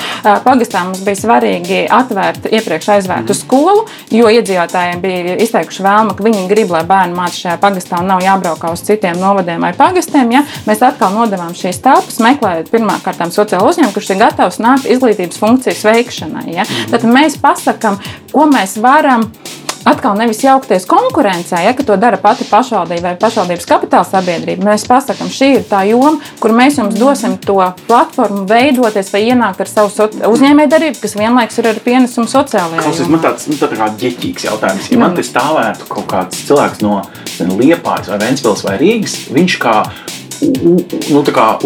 Pagastā 0.44 0.84
mums 0.84 1.02
bija 1.06 1.20
svarīgi 1.22 1.80
atvērt 1.94 2.50
iepriekš 2.52 2.90
aizvērtu 2.98 3.32
mm. 3.32 3.40
skolu, 3.40 3.86
jo 4.12 4.32
iedzīvotājiem 4.34 5.04
bija 5.04 5.38
izteikuši 5.46 5.86
vēlmu, 5.86 6.16
ka 6.18 6.26
viņi 6.28 6.48
grib, 6.52 6.74
lai 6.76 6.84
bērni 6.90 7.16
mācās 7.16 7.40
šajā 7.46 7.60
pagastā 7.64 8.02
un 8.02 8.12
nav 8.12 8.24
jābraukā 8.26 8.72
uz 8.74 8.84
citiem 8.88 9.20
novadiem 9.22 9.64
vai 9.64 9.72
pagastiem. 9.78 10.34
Ja? 10.36 10.44
Mēs 10.68 10.84
atkal 10.86 11.16
nodevām 11.16 11.56
šīs 11.58 11.80
telpas, 11.86 12.20
meklējot 12.24 12.74
pirmkārt 12.74 13.24
sociālo 13.36 13.72
uzņēmumu, 13.72 13.96
kurš 13.96 14.12
ir 14.14 14.22
gatavs 14.26 14.60
nākt 14.64 14.90
izglītības 14.92 15.40
funkcijas 15.40 15.86
veikšanai. 15.88 16.50
Ja? 16.58 16.68
Tad 16.92 17.08
mēs 17.08 17.40
pasakām, 17.42 18.02
ko 18.34 18.50
mēs 18.52 18.76
varam 18.84 19.30
atkal 19.88 20.18
nevis 20.20 20.44
jaukties 20.44 20.88
konkurencē, 20.90 21.62
ja 21.66 21.74
to 21.78 21.96
dara 22.00 22.20
pati 22.22 22.48
pašvaldība 22.50 23.12
vai 23.12 23.20
pašvaldības 23.22 23.68
kapitāla 23.70 24.08
sabiedrība. 24.08 24.66
Mēs 24.68 24.88
pasakām, 24.90 25.30
šī 25.32 25.52
ir 25.60 25.68
tā 25.70 25.84
joma, 25.88 26.18
kur 26.42 26.56
mēs 26.56 26.80
jums 26.82 26.98
dosim 27.00 27.38
to 27.44 27.60
platformu, 27.88 28.44
veidoties 28.50 29.12
vai 29.14 29.24
ienākt 29.30 29.64
ar 29.64 29.72
savu 29.72 30.10
uzņēmējdarbību, 30.32 31.00
kas 31.04 31.18
vienlaikus 31.20 31.62
ir 31.62 31.72
ar 31.72 31.82
pienesumu 31.86 32.32
sociālajā 32.32 32.84
jomā. 32.84 33.10
Man 33.14 33.24
tāds 33.24 33.48
nu, 33.50 33.58
tā 33.60 33.72
kā 33.72 33.90
ģeķīgs 34.04 34.48
jautājums. 34.50 34.92
Ja 34.92 35.02
man 35.02 35.16
te 35.18 35.26
stāvētu 35.26 35.88
kaut 35.92 36.10
kāds 36.12 36.44
cilvēks 36.50 36.84
no 36.86 37.02
Liepājas 37.58 38.12
vai 38.12 38.22
Ventspils 38.26 38.66
vai 38.68 38.78
Rīgas, 38.82 39.20
viņš 39.34 39.60
kā 39.64 39.80
nu, 40.42 40.78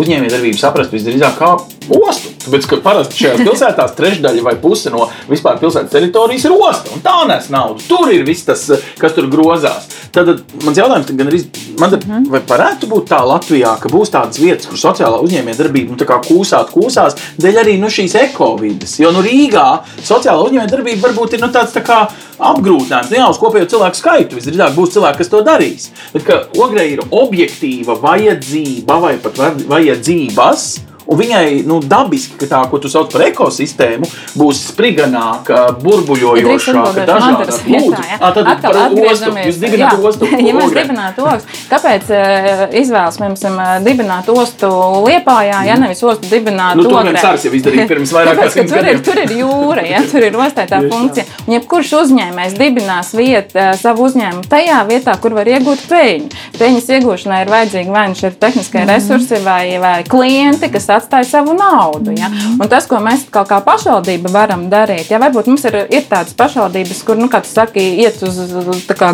uzņēmējdarbību 0.01 0.59
saprast 0.59 0.93
visdrīzāk 0.95 1.37
kā 1.39 1.51
ostu. 1.91 2.31
Tāpēc, 2.41 2.67
ka 2.69 2.79
parasti 2.83 3.19
šajās 3.21 3.43
pilsētās 3.45 3.95
trešdaļa 3.97 4.45
vai 4.45 4.55
puse 4.61 4.91
no 4.93 5.07
vispār 5.29 5.59
pilsētas 5.61 5.93
teritorijas 5.93 6.47
ir 6.47 6.55
osta. 6.55 6.93
Un 6.95 7.03
tā 7.05 7.17
nes 7.29 7.49
naudu. 7.53 7.83
Tur 7.89 8.11
ir 8.13 8.25
viss 8.27 8.47
tas, 8.47 8.63
kas 9.01 9.17
tur 9.17 9.29
grozās. 9.31 9.89
Tad 10.11 10.31
mans 10.65 10.79
jautājums 10.79 11.11
gan 11.15 11.29
arī, 11.31 11.39
man, 11.79 11.93
mhm. 11.95 12.25
vai 12.33 12.41
varētu 12.47 12.89
būt 12.91 13.07
tā 13.11 13.21
Latvijā, 13.27 13.75
ka 13.79 13.91
būs 13.91 14.11
tādas 14.11 14.41
vietas, 14.41 14.67
kur 14.67 14.79
sociālā 14.79 15.21
uzņēmējdarbība 15.23 15.95
nu, 15.95 16.09
kūsāt, 16.27 16.73
kūsās, 16.75 17.15
dēļ 17.41 17.61
arī 17.63 17.77
nu, 17.79 17.91
šīs 17.91 18.17
ekovidas. 18.25 18.97
Jo 18.99 19.13
nu, 19.15 19.23
Rīgā 19.25 19.67
sociālā 20.03 20.49
uzņēmējdarbība 20.49 21.07
varbūt 21.07 21.37
ir 21.37 21.45
nu, 21.45 21.51
tāds 21.55 21.75
tā 21.77 21.85
kā 21.85 22.03
apgrūtinājums. 22.41 23.11
Nu, 23.11 23.19
jā, 23.21 23.31
uz 23.31 23.39
kopējo 23.41 23.71
cilvēku 23.71 24.01
skaitu 24.01 24.39
visdrīzāk 24.39 24.75
būs 24.75 24.95
cilvēki, 24.97 25.21
kas 25.21 25.31
to 25.31 25.43
darīs. 25.47 25.89
Bet 26.13 26.27
ka 26.27 26.39
Ogrei 26.61 26.95
ir 26.95 27.03
objektīva 27.07 27.95
vajadzība 28.01 28.99
vai 29.03 29.17
pat 29.21 29.39
vajadzības 29.69 30.69
Un 31.09 31.19
viņai 31.19 31.61
nu, 31.67 31.79
dabiski, 31.81 32.37
ka 32.39 32.47
tā, 32.49 32.61
ko 32.71 32.79
tu 32.81 32.89
sauc 32.91 33.11
par 33.13 33.25
ekosistēmu, 33.27 34.07
būs 34.37 34.61
spriganāka, 34.71 35.63
burbuļojošāka, 35.81 37.05
dažāda. 37.09 37.57
Lūdzu, 37.65 38.03
jā. 38.11 38.19
Tad 38.21 38.49
Atkal 38.51 38.77
ostu. 39.05 39.31
Jūs 39.45 39.59
dibināt 39.63 40.05
ostu. 40.05 40.29
ja 40.31 40.53
mēs 40.55 40.75
dibinātu 40.75 41.25
ostu, 41.27 41.57
kāpēc 41.71 42.11
uh, 42.13 42.63
izvēlas 42.81 43.19
mums 43.21 43.45
um, 43.49 43.59
dibināt 43.85 44.29
ostu 44.31 44.69
Liepājā, 45.05 45.63
ja 45.67 45.77
nevis 45.81 46.03
ostu 46.05 46.29
dibināt 46.31 46.79
nu, 46.79 46.87
kas 46.91 47.21
cars 47.23 47.47
jau 47.47 47.53
izdarīja 47.57 47.87
pirms 47.89 48.13
vairāk 48.15 48.39
kā 48.43 48.49
simt 48.53 48.73
gadiem? 48.75 49.01
Tur 49.05 49.21
ir 49.23 49.35
jūra, 49.41 49.85
ja, 49.87 50.03
tur 50.11 50.25
ir 50.27 50.37
ostētā 50.37 50.81
funkcija. 50.85 51.27
Un 51.47 51.57
jebkurš 51.57 51.93
uzņēmējs 52.01 52.57
dibinās 52.59 53.13
vietu, 53.17 53.57
uh, 53.57 53.73
savu 53.81 54.07
uzņēmumu 54.09 54.47
tajā 54.51 54.79
vietā, 54.89 55.15
kur 55.21 55.35
var 55.37 55.49
iegūt 55.49 55.85
peļņu. 55.91 56.41
Peļņas 56.59 56.89
iegūšanai 56.97 57.41
ir 57.45 57.51
vajadzīgi 57.51 57.93
vai 57.93 58.07
nu 58.11 58.17
šie 58.17 58.33
tehniskie 58.41 58.81
mm. 58.83 58.91
resursi 58.91 59.41
vai, 59.45 59.63
vai 59.81 59.95
klienti, 60.07 60.69
kas 60.71 60.89
atstāja 61.01 61.27
savu 61.27 61.55
naudu. 61.57 62.13
Ja? 62.17 62.31
Un 62.55 62.69
tas, 62.71 62.87
ko 62.89 63.01
mēs 63.03 63.27
kā, 63.33 63.43
kā 63.49 63.59
pašvaldība 63.65 64.31
varam 64.33 64.67
darīt, 64.71 65.11
ja 65.11 65.19
varbūt 65.21 65.51
mums 65.51 65.65
ir, 65.69 65.81
ir 65.91 66.07
tādas 66.09 66.35
pašvaldības, 66.37 67.03
kur, 67.07 67.19
nu, 67.19 67.27
kā 67.31 67.43
tu 67.43 67.51
saki, 67.51 67.83
iet 68.05 68.21
uz 68.25 68.39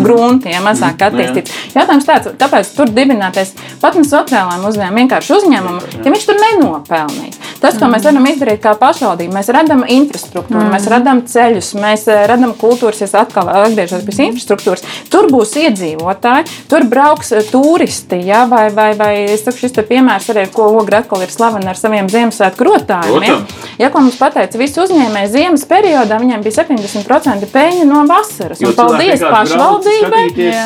grunti, 0.04 0.52
ja 0.54 0.62
mazāk 0.66 1.08
attīstīts. 1.08 1.56
Jautājums 1.76 2.08
tāds, 2.08 2.32
tāpēc 2.40 2.72
tur 2.76 2.92
dibināties 2.94 3.56
pat 3.82 3.98
ne 3.98 4.06
sociālajiem 4.08 4.68
uzņēmumiem, 4.70 5.04
vienkārši 5.04 5.36
uzņēmumam, 5.38 6.02
ja 6.04 6.14
viņš 6.14 6.28
tur 6.30 6.42
nenopelnīs. 6.44 7.40
Tas, 7.62 7.78
ko 7.80 7.90
mēs 7.90 8.06
varam 8.06 8.28
izdarīt 8.30 8.62
kā 8.62 8.74
pašvaldība, 8.78 9.34
mēs 9.40 9.50
radām 9.54 9.84
infrastruktūru, 9.90 10.62
mm. 10.62 10.74
mēs 10.76 10.88
radām 10.92 11.24
ceļus, 11.30 11.72
mēs 11.82 12.06
eh, 12.12 12.26
radām 12.30 12.54
kultūras, 12.60 13.02
es 13.06 13.16
atkal 13.18 13.50
atgriežos 13.50 14.06
pie 14.06 14.28
infrastruktūras. 14.28 14.86
Tur 15.14 15.30
būs 15.34 15.56
iedzīvotāji, 15.64 16.52
tur 16.70 16.86
brauks 16.90 17.34
eh, 17.34 17.46
turisti, 17.50 18.20
ja? 18.28 18.44
vai, 18.50 18.68
vai, 18.76 18.92
vai 19.00 19.12
es 19.26 19.46
saku, 19.46 19.64
šis 19.64 19.78
piemērs 19.90 20.30
arī, 20.34 20.46
ko 20.54 20.70
Ogra 20.78 21.02
atkal 21.02 21.26
ir 21.26 21.34
slavena 21.34 21.67
ar 21.72 21.80
saviem 21.80 22.10
Ziemassvētku 22.12 22.66
rotājumiem. 22.68 23.44
Ja, 23.78 23.90
ko 23.94 24.02
mums 24.04 24.18
pateica, 24.20 24.60
visi 24.60 24.80
uzņēmēji 24.82 25.32
ziemas 25.34 25.66
periodā, 25.70 26.20
viņiem 26.22 26.44
bija 26.46 26.64
70% 26.64 27.50
peļņa 27.54 27.86
no 27.88 28.04
vasaras. 28.10 28.62
Un, 28.64 28.74
paldies 28.78 29.24
pašvaldībai, 29.24 30.24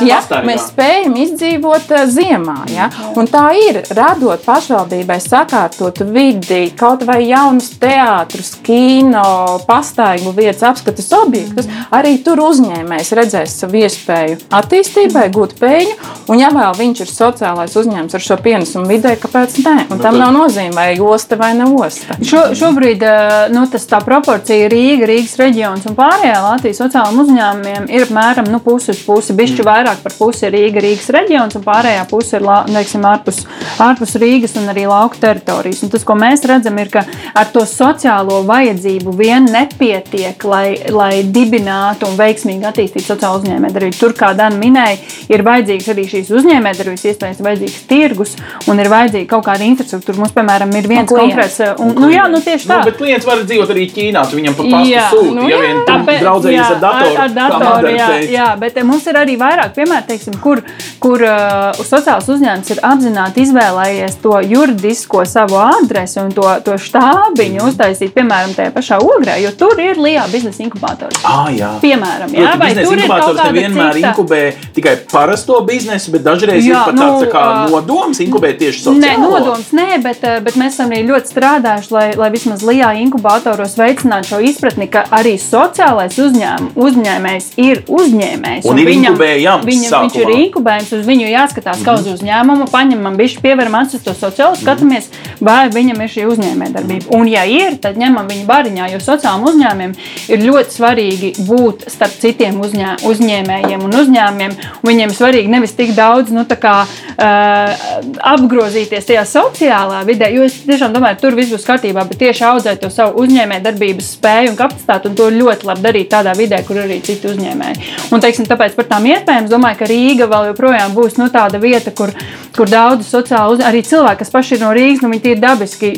ja 0.07 0.21
mēs 0.47 0.69
spējam 0.71 1.17
izdzīvot 1.25 1.91
uh, 1.95 2.05
ziemā. 2.11 2.57
Ja? 2.71 2.89
Un 3.19 3.29
tā 3.31 3.45
ir, 3.59 3.81
radot 3.97 4.43
pašvaldībai 4.45 5.19
sakārtot 5.23 6.03
vidi, 6.11 6.63
kaut 6.77 7.05
vai 7.07 7.21
jaunus 7.27 7.71
teātrus, 7.81 8.53
kino, 8.65 9.59
pastaigu 9.67 10.33
vietas, 10.37 10.63
apskates 10.71 11.11
objektus, 11.17 11.69
arī 11.91 12.17
tur 12.25 12.43
uzņēmējs 12.47 13.13
redzēs 13.19 13.59
savu 13.63 13.81
iespēju 13.83 14.39
attīstībai, 14.61 15.27
gūt 15.33 15.57
peļņu 15.61 16.11
Un, 16.31 16.39
ja 16.39 16.51
vēl 16.53 16.75
viņš 16.77 17.03
ir 17.03 17.09
sociālais 17.11 17.73
uzņēmums 17.75 18.15
ar 18.15 18.23
šo 18.23 18.37
pienesumu 18.43 18.87
vidē, 18.87 19.15
kāpēc 19.19 19.57
ne? 19.65 19.77
Un 19.89 20.01
Nu, 20.01 20.05
tam 20.05 20.17
nav 20.17 20.31
nozīme, 20.33 20.73
vai 20.73 20.90
osta 20.99 21.37
vai 21.39 21.53
ne 21.55 21.69
osta. 21.71 22.17
Šo, 22.19 22.49
šobrīd 22.57 23.05
eh, 23.07 23.35
nu, 23.55 23.63
tas, 23.71 23.87
tā 23.89 24.01
proporcija 24.03 24.67
Rīga, 24.71 25.07
Rīgas 25.09 25.37
reģions 25.39 25.87
un 25.87 25.97
pārējā 25.97 26.37
Latvijas 26.43 26.83
sociālajiem 26.83 27.23
uzņēmumiem 27.25 27.89
ir 27.93 28.07
apmēram 28.09 28.51
nu, 28.51 28.59
pusi 28.63 28.91
uz 28.91 29.01
pusi. 29.05 29.35
Bišķi 29.37 29.65
vairāk 29.67 30.03
par 30.03 30.15
pusi 30.17 30.47
ir 30.49 30.55
Rīga, 30.57 30.83
Rīgas 30.83 31.11
reģions 31.15 31.57
un 31.57 31.65
pārējā 31.65 32.03
puse 32.11 32.37
ir 32.37 32.47
teiksim, 32.81 33.05
ārpus, 33.07 33.43
ārpus 33.81 34.15
Rīgas 34.21 34.55
un 34.59 34.69
arī 34.71 34.87
lauku 34.89 35.19
teritorijas. 35.21 35.83
Un 35.85 35.91
tas, 35.93 36.03
ko 36.07 36.15
mēs 36.19 36.43
redzam, 36.49 36.77
ir, 36.81 36.89
ka 36.93 37.05
ar 37.37 37.49
to 37.53 37.63
sociālo 37.69 38.41
vajadzību 38.47 39.13
vien 39.17 39.47
nepietiek, 39.51 40.43
lai, 40.47 40.65
lai 40.89 41.23
dibinātu 41.23 42.09
un 42.09 42.17
veiksmīgi 42.19 42.67
attīstītu 42.69 43.05
sociālo 43.13 43.41
uzņēmējdarbību. 43.41 43.99
Tur, 43.99 44.15
kā 44.17 44.33
Dana 44.37 44.57
minēja, 44.59 44.99
ir 45.31 45.45
vajadzīgs 45.45 45.89
arī 45.93 46.07
šīs 46.11 46.31
uzņēmējdarbības 46.39 47.07
iespējas, 47.11 47.43
vajadzīgs 47.45 47.79
tirgus 47.89 48.35
un 48.71 48.81
ir 48.81 48.91
vajadzīga 48.91 49.29
kaut 49.35 49.45
kāda 49.47 49.67
infrastruktūra. 49.67 50.21
Mums, 50.21 50.35
piemēram, 50.35 50.73
ir 50.77 50.80
viens 50.87 51.09
klients. 51.09 51.35
konkrēts, 51.35 51.59
eh, 51.59 51.73
un, 51.79 51.93
nu, 51.95 52.09
jā, 52.11 52.25
nu, 52.31 52.41
tieši 52.41 52.67
tā. 52.67 52.77
Nu, 52.77 52.89
bet 52.89 52.97
klients 52.97 53.25
var 53.25 53.37
dzīvot 53.37 53.69
arī 53.73 53.85
Ķīnā. 53.91 54.23
Tu 54.29 54.37
viņam 54.39 54.55
pa 54.57 54.63
pastu 54.63 55.17
sūti. 55.17 55.35
nu 55.35 55.47
ja 55.49 55.55
jā, 55.55 55.61
vien 55.61 55.77
Tāpēc- 55.87 56.21
draudzējies 56.21 56.59
jā, 56.59 56.69
ar 56.71 56.79
datoru. 56.79 57.15
Ar, 57.15 57.21
ar 57.21 57.29
kā 57.29 57.33
datoru 57.35 57.87
jā, 57.97 58.09
jā, 58.31 58.47
bet 58.59 58.77
eh, 58.77 58.83
mums 58.83 59.07
ir 59.07 59.15
arī 59.15 59.37
vairāk 59.37 59.73
piemēru, 59.75 60.05
teiksim, 60.07 60.37
kur, 60.41 60.61
kur 60.99 61.21
uh, 61.21 61.71
sociāls 61.81 62.27
uzņēmums 62.29 62.71
ir 62.71 62.79
apzināti 62.83 63.41
izvēlējies 63.45 64.17
to 64.21 64.39
juridisko 64.41 65.25
savu 65.25 65.57
adresi 65.61 66.19
un 66.21 66.31
to, 66.31 66.45
to 66.65 66.77
štābiņu 66.77 67.65
uztaisīt, 67.67 68.13
piemēram, 68.15 68.53
tajā 68.55 68.71
pašā 68.75 68.99
ogrē, 69.01 69.37
jo 69.41 69.51
tur 69.57 69.79
ir 69.81 69.97
lielā 69.97 70.27
biznesa 70.31 70.63
inkubators. 70.63 71.19
Ah, 71.23 71.49
jā. 71.53 71.73
Piemēram, 71.81 72.31
jā, 72.35 72.53
vai 72.59 72.71
tur 72.73 72.81
ir 72.81 72.85
kaut 72.85 72.97
inkubators 72.99 73.39
kāda 73.39 73.51
nevienmēr 73.51 73.93
cita? 73.97 74.11
inkubē 74.11 74.41
tikai 74.75 74.95
parasto 75.11 75.59
biznesu, 75.67 76.11
bet 76.15 76.23
dažreiz 76.23 76.65
Jā, 76.65 76.69
ir 76.71 76.91
pat 76.91 76.95
tāds 76.95 77.17
nu, 77.17 77.25
tā 77.25 77.31
kā 77.33 77.41
ā, 77.41 77.69
nodoms 77.71 78.21
inkubēt 78.23 78.59
tieši 78.61 78.83
sociālo. 78.85 79.01
Nē, 79.01 79.13
nodoms 79.21 79.71
nē, 79.75 79.87
bet, 80.03 80.21
bet 80.45 80.55
mēs 80.59 80.70
esam 80.71 80.89
arī 80.91 81.03
ļoti 81.09 81.31
strādājuši, 81.35 81.91
lai, 81.93 82.05
lai 82.17 82.29
vismaz 82.33 82.63
Lijā 82.65 82.89
inkubatoros 83.03 83.75
veicinātu 83.79 84.31
šo 84.31 84.39
izpratni, 84.49 84.87
ka 84.91 85.03
arī 85.13 85.35
sociālais 85.41 86.17
uzņēm, 86.21 86.71
uzņēmējs 86.79 87.49
ir 87.61 87.83
uzņēmējs. 87.91 88.65
Un 88.71 88.79
ir 88.81 88.91
inkubējams 88.95 89.65
Viņam, 89.67 89.67
viņš 89.67 90.15
ir 90.15 90.25
sākumā. 90.25 90.39
inkubējams, 90.45 90.91
uz 90.97 91.05
viņu 91.07 91.27
jāskatās 91.31 91.83
kā 91.85 91.93
uz 91.99 92.05
Mhm. 92.07 92.13
uzņēmumu, 92.15 92.67
paņemam 92.71 93.17
bišķi, 93.19 93.41
pieveram 93.43 93.75
acis 93.81 94.01
to 94.05 94.13
sociālo, 94.17 94.55
skatāmies, 94.59 95.09
vai 95.41 95.69
viņam 95.69 96.01
ir 96.01 96.09
šī 96.15 96.25
uzņēmējdarbība. 96.31 97.11
Un 97.17 97.27
ja 97.27 97.43
ir, 97.45 97.77
tad 97.81 97.97
ņemam 97.97 98.27
viņu 98.31 98.45
bariņā, 98.47 98.89
jo 98.93 98.99
sociālajiem 98.99 99.47
uzņēmumiem 99.51 99.93
ir 100.29 100.39
ļoti 100.47 100.71
svarīgi 100.77 101.31
būt 101.47 101.85
starp 101.91 102.15
citiem 102.21 102.59
uzņē, 102.61 102.95
uzņēmējiem 103.11 103.83
un 103.83 103.91
uzņēmumiem. 104.01 104.51
Un 104.81 104.89
viņiem 104.91 105.09
ir 105.09 105.15
svarīgi 105.17 105.47
nevis 105.51 105.73
tik 105.77 105.93
daudz, 105.95 106.31
nu, 106.31 106.45
tā 106.45 106.55
kā 106.61 106.75
uh, 106.85 108.01
apgrozīties 108.33 109.05
tajā 109.07 109.23
sociālā 109.27 110.01
vidē, 110.07 110.29
jo 110.33 110.43
es 110.47 110.60
tiešām 110.67 110.93
domāju, 110.95 111.19
tur 111.21 111.35
viss 111.37 111.51
būs 111.53 111.65
kārtībā, 111.67 112.03
bet 112.09 112.19
tieši 112.21 112.45
audzēt 112.47 112.81
to 112.83 112.89
savu 112.93 113.23
uzņēmējdarbības 113.23 114.11
spēju 114.17 114.51
un 114.53 114.57
kapacitāti, 114.59 115.09
un 115.09 115.17
to 115.17 115.29
ļoti 115.33 115.67
labi 115.69 115.85
darīt 115.85 116.11
tādā 116.11 116.35
vidē, 116.37 116.61
kur 116.67 116.81
arī 116.83 116.99
citi 117.05 117.29
uzņēmēji. 117.31 117.89
Un, 118.11 118.23
teiksim, 118.23 118.47
tāpēc 118.49 118.75
par 118.77 118.89
tām 118.91 119.07
iespējām 119.09 119.47
es 119.47 119.53
domāju, 119.53 119.79
ka 119.81 119.89
Rīga 119.91 120.27
vēl 120.31 120.51
joprojām 120.51 120.95
būs 120.97 121.17
nu, 121.21 121.29
tāda 121.33 121.61
vieta, 121.61 121.93
kur, 121.95 122.13
kur 122.55 122.71
daudz 122.71 123.09
sociāli 123.09 123.57
uz... 123.57 123.65
arī 123.65 123.83
cilvēki, 123.87 124.21
kas 124.21 124.33
paši 124.33 124.57
ir 124.57 124.63
no 124.65 124.71
Rīgas, 124.75 125.03
nu, 125.05 125.11
viņi 125.13 125.33
ir 125.33 125.41
dabiski 125.41 125.91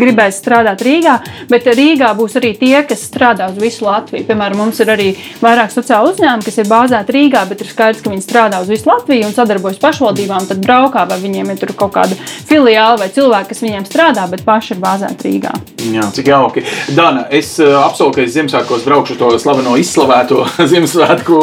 gribēs 0.00 0.40
strādāt 0.42 0.84
Rīgā, 0.84 1.16
bet 1.50 1.70
Rīgā 1.70 2.12
būs 2.18 2.36
arī 2.40 2.54
tie, 2.60 2.76
kas 2.88 3.06
strādā 3.08 3.48
uz 3.52 3.60
visu 3.60 3.86
Latviju. 3.86 4.26
Piemēram, 4.28 4.60
mums 4.64 4.80
ir 4.82 4.92
arī 4.94 5.08
vairāk 5.42 5.72
sociāli 5.74 6.12
uzņēmumi, 6.12 6.46
kas 6.48 6.60
ir 6.60 6.70
bāzēti 6.70 7.16
Rīgā, 7.18 7.44
bet 7.50 7.64
ir 7.64 7.70
skaidrs, 7.70 8.02
ka 8.04 8.12
viņi 8.12 8.26
strādā 8.26 8.60
uz 8.64 8.70
visu 8.72 8.90
Latviju 8.90 9.28
un 9.28 9.36
sadarbojas 9.36 9.80
pašvaldībām. 9.82 10.48
Tad 10.50 10.62
braukā 10.64 11.06
vai 11.10 11.20
viņiem 11.22 11.54
ir 11.54 11.74
kaut 11.78 11.94
kāda 11.96 12.18
filiāla 12.48 13.00
vai 13.00 13.10
cilvēki, 13.14 13.50
kas 13.52 13.62
viņiem 13.64 13.86
strādā, 13.86 13.93
bet 14.30 14.44
paši 14.44 14.74
ir 14.74 14.80
bāzēti 14.82 15.28
Rīgā. 15.28 15.52
Jā, 15.94 16.06
cik 16.16 16.28
jauki. 16.32 16.62
Dana, 16.96 17.26
es 17.30 17.58
uh, 17.60 17.74
apsolu, 17.84 18.14
ka 18.16 18.22
es 18.24 18.32
Ziemassvētkos 18.34 18.84
braukšu 18.86 19.16
to 19.20 19.28
slaveno 19.38 19.74
izslavēto 19.80 20.44
Ziemassvētku 20.70 21.38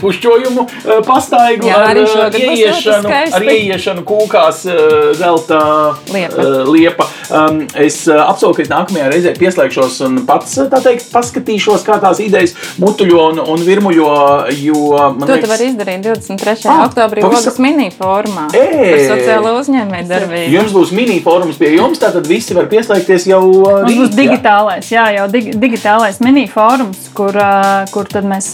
pušķojumu 0.00 0.64
uh, 0.66 0.98
pastaigu 1.06 1.68
Jā, 1.68 1.78
ar 1.90 2.00
uh, 2.02 2.38
ieiešanu, 2.38 3.08
ar 3.38 3.46
ieiešanu 3.54 4.04
kūkās 4.08 4.64
uh, 4.66 5.12
zelta 5.18 5.60
Liepa. 6.12 6.42
uh, 6.42 6.72
liepa. 6.72 7.06
Um, 7.30 7.62
es 7.80 8.02
uh, 8.10 8.18
apsolu, 8.28 8.56
ka 8.58 8.64
es 8.66 8.70
nākamajā 8.72 9.08
reizē 9.12 9.34
pieslēgšos 9.38 10.00
un 10.08 10.18
pats, 10.28 10.56
tā 10.70 10.80
teikt, 10.84 11.06
paskatīšos, 11.14 11.84
kā 11.86 11.96
tās 12.02 12.20
idejas 12.24 12.54
mutuļo 12.82 13.22
un, 13.32 13.40
un 13.54 13.64
virmuļo, 13.64 14.10
jo 14.58 14.82
man 15.16 15.28
To 15.30 15.38
tu 15.40 15.48
vari 15.50 15.70
izdarīt 15.70 16.02
23. 16.04 16.66
Ah, 16.68 16.84
oktobrī 16.88 17.22
pavisam- 17.24 17.44
Ogas 17.54 17.58
mini 17.62 17.88
formā. 17.94 18.48
Ē! 18.52 18.66
Par 18.74 19.02
sociālo 19.14 19.54
uzņēmēju 19.62 20.08
darbību. 20.10 20.52
Jums 20.58 20.74
būs 20.74 20.92
mini-fórums 20.96 21.58
pie 21.60 21.72
jums, 21.78 21.93
tātad 22.02 22.26
visi 22.28 22.56
var 22.56 22.68
pieslēgties 22.70 23.28
jau 23.30 23.42
uh, 23.44 23.82
Mums 23.84 23.98
būs 24.00 24.14
digitālais, 24.16 24.90
jā, 24.92 25.06
jau 25.18 25.26
dig, 25.32 25.52
digitālais 25.60 26.20
mini-fórums, 26.24 27.03
kur, 27.16 27.38
kur 27.94 28.10
mēs 28.26 28.50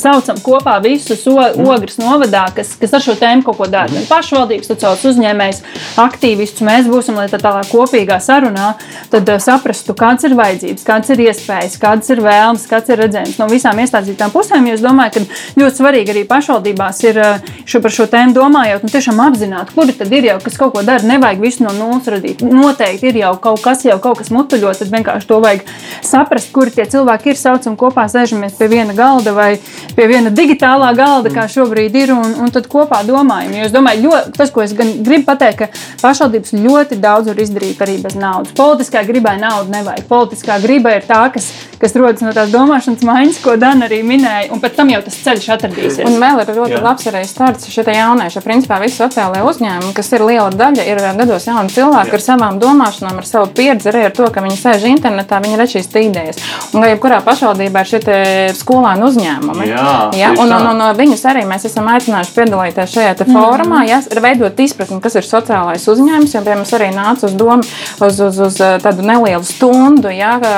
saucam 0.00 0.40
kopā 0.44 0.76
visus 0.84 1.24
ogres 1.28 1.98
novadā, 2.00 2.46
kas, 2.56 2.74
kas 2.80 2.94
ar 2.96 3.04
šo 3.04 3.16
tēmu 3.20 3.44
kaut 3.46 3.60
ko 3.60 3.68
dara. 3.70 3.92
Gan 3.92 4.06
Pašvaldības, 4.10 4.70
sociālais 4.70 5.04
uzņēmējs, 5.10 5.62
aktīvistus 6.02 6.64
mēs 6.66 6.88
būsim, 6.90 7.18
lai 7.18 7.28
tā 7.32 7.40
tādā 7.42 7.62
kopīgā 7.70 8.18
sarunā 8.22 8.72
tad 9.12 9.30
saprastu, 9.42 9.94
kāds 9.98 10.26
ir 10.26 10.36
vajadzības, 10.38 10.86
kāds 10.86 11.12
ir 11.14 11.24
iespējas, 11.28 11.78
kādas 11.82 12.10
ir 12.12 12.22
vēlmes, 12.24 12.66
kāds 12.70 12.92
ir 12.92 13.00
redzējums 13.04 13.40
no 13.40 13.48
visām 13.50 13.80
iesaistītām 13.82 14.32
pusēm. 14.34 14.68
Es 14.72 14.84
domāju, 14.84 15.14
ka 15.16 15.60
ļoti 15.60 15.80
svarīgi 15.80 16.12
arī 16.12 16.24
pašvaldībās 16.28 17.02
ir 17.06 17.20
šo, 17.64 17.80
par 17.84 17.94
šo 17.94 18.08
tēmu 18.12 18.34
domājot 18.36 18.84
un 18.86 18.92
tiešām 18.92 19.22
apzināt, 19.28 19.72
kuri 19.76 19.94
tad 19.96 20.12
ir 20.16 20.30
jau, 20.30 20.38
kas 20.42 20.58
kaut 20.60 20.74
ko 20.74 20.84
dara. 20.86 21.04
Nevajag 21.06 21.42
visu 21.42 21.66
no 21.66 21.74
nulles 21.76 22.08
radīt. 22.10 22.42
Noteikti 22.44 23.10
ir 23.12 23.20
jau 23.22 23.34
kaut 23.42 23.62
kas, 23.64 23.84
jau 23.86 23.98
kaut 24.02 24.20
kas 24.20 24.32
mutuļo, 24.34 24.74
tad 24.78 24.92
vienkārši 24.92 25.30
to 25.30 25.40
vajag 25.44 25.64
saprast, 26.04 26.52
kuri 26.54 26.74
tie 26.74 26.88
cilvēki 26.96 27.32
ir. 27.32 27.40
Saucam 27.66 27.78
kopā, 27.80 28.04
sēžamies 28.06 28.54
pie 28.54 28.68
viena 28.70 28.94
galda 28.94 29.32
vai 29.34 29.56
pie 29.96 30.04
viena 30.06 30.30
digitālā 30.30 30.92
galda, 30.94 31.32
kā 31.34 31.48
šobrīd 31.50 31.96
ir, 31.98 32.12
un, 32.14 32.36
un 32.44 32.52
tad 32.54 32.68
kopā 32.70 33.00
domājam. 33.02 33.56
Jo 33.58 33.66
es 33.66 33.74
domāju, 33.74 34.04
ļoti, 34.06 34.34
tas, 34.36 34.52
ko 34.54 34.62
es 34.62 34.74
gan 34.76 34.92
gribu 35.02 35.26
pateikt, 35.26 35.64
ka 35.64 35.98
pašvaldības 36.04 36.54
ļoti 36.54 37.00
daudz 37.02 37.32
var 37.32 37.42
izdarīt 37.42 37.82
arī 37.82 37.96
bez 38.04 38.14
naudas. 38.14 38.54
Politiskā 38.54 39.02
gribai 39.08 39.34
naudu 39.42 39.74
nevajag. 39.74 40.06
Politiskā 40.06 40.60
griba 40.62 40.94
ir 40.94 41.08
tā, 41.08 41.24
kas, 41.34 41.50
kas 41.80 41.96
rodas 41.98 42.24
no 42.24 42.32
tās 42.36 42.52
domāšanas 42.52 43.04
maiņas, 43.06 43.40
ko 43.44 43.56
Dana 43.60 43.86
arī 43.88 44.02
minēja, 44.06 44.50
un 44.54 44.62
pēc 44.62 44.76
tam 44.78 44.90
jau 44.92 45.00
tas 45.04 45.18
ceļš 45.26 45.48
atradīsies. 45.56 46.02
Un 46.08 46.18
vēl 46.22 46.42
ir 46.42 46.52
ļoti 46.56 46.76
Jā. 46.76 46.82
Labs 46.84 47.08
arī 47.10 47.22
starts 47.28 47.70
šie 47.72 47.84
jaunieši. 47.86 48.42
Principā 48.44 48.78
visi 48.82 48.98
sociālajie 49.00 49.44
uzņēmumi, 49.46 49.94
kas 49.96 50.12
ir 50.12 50.24
liela 50.26 50.50
daļa, 50.54 50.86
ir 50.86 51.02
gados 51.18 51.48
jauni 51.48 51.72
cilvēki 51.72 52.12
Jā. 52.12 52.18
ar 52.18 52.24
savām 52.24 52.60
domāšanām, 52.62 53.20
ar 53.20 53.28
savu 53.28 53.50
pieredzi, 53.56 53.90
arī 53.92 54.06
ar 54.08 54.14
to, 54.16 54.28
ka 54.32 54.44
viņi 54.44 54.58
sēž 54.60 54.86
internetā, 54.90 55.40
viņi 55.44 55.60
redz 55.60 55.76
šīs 55.76 55.90
idejas. 56.02 56.40
Un 56.72 56.84
kā 56.84 56.90
jebkurā 56.92 57.20
pašvaldībā 57.26 57.82
ir 57.82 57.90
šie 57.90 58.00
te 58.04 58.18
skolēnu 58.56 59.08
uzņēmumi. 59.10 59.68
Jā, 59.70 59.94
jā 60.16 60.32
un, 60.34 60.50
un, 60.50 60.70
un, 60.72 60.82
un 60.88 60.98
viņus 60.98 61.24
arī 61.30 61.44
mēs 61.48 61.66
esam 61.68 61.88
aicinājuši 61.92 62.34
piedalīties 62.36 62.96
šajā 62.96 63.14
te 63.20 63.28
fórumā, 63.28 63.84
jā, 63.88 64.00
veidot 64.22 64.60
izpratni, 64.62 65.00
kas 65.04 65.18
ir 65.18 65.26
sociālais 65.26 65.86
uzņēmums. 65.92 66.36
Jo, 66.36 66.42
piemēram, 66.44 66.64
es 66.66 66.74
arī 66.76 66.90
nācu 66.94 67.28
uz 67.30 67.36
domu 67.38 67.64
uz, 68.00 68.20
uz, 68.20 68.40
uz 68.48 68.60
eh, 68.60 68.76
tādu 68.82 69.04
nelielu 69.06 69.44
stundu, 69.46 70.10
jā, 70.12 70.36
ka 70.42 70.52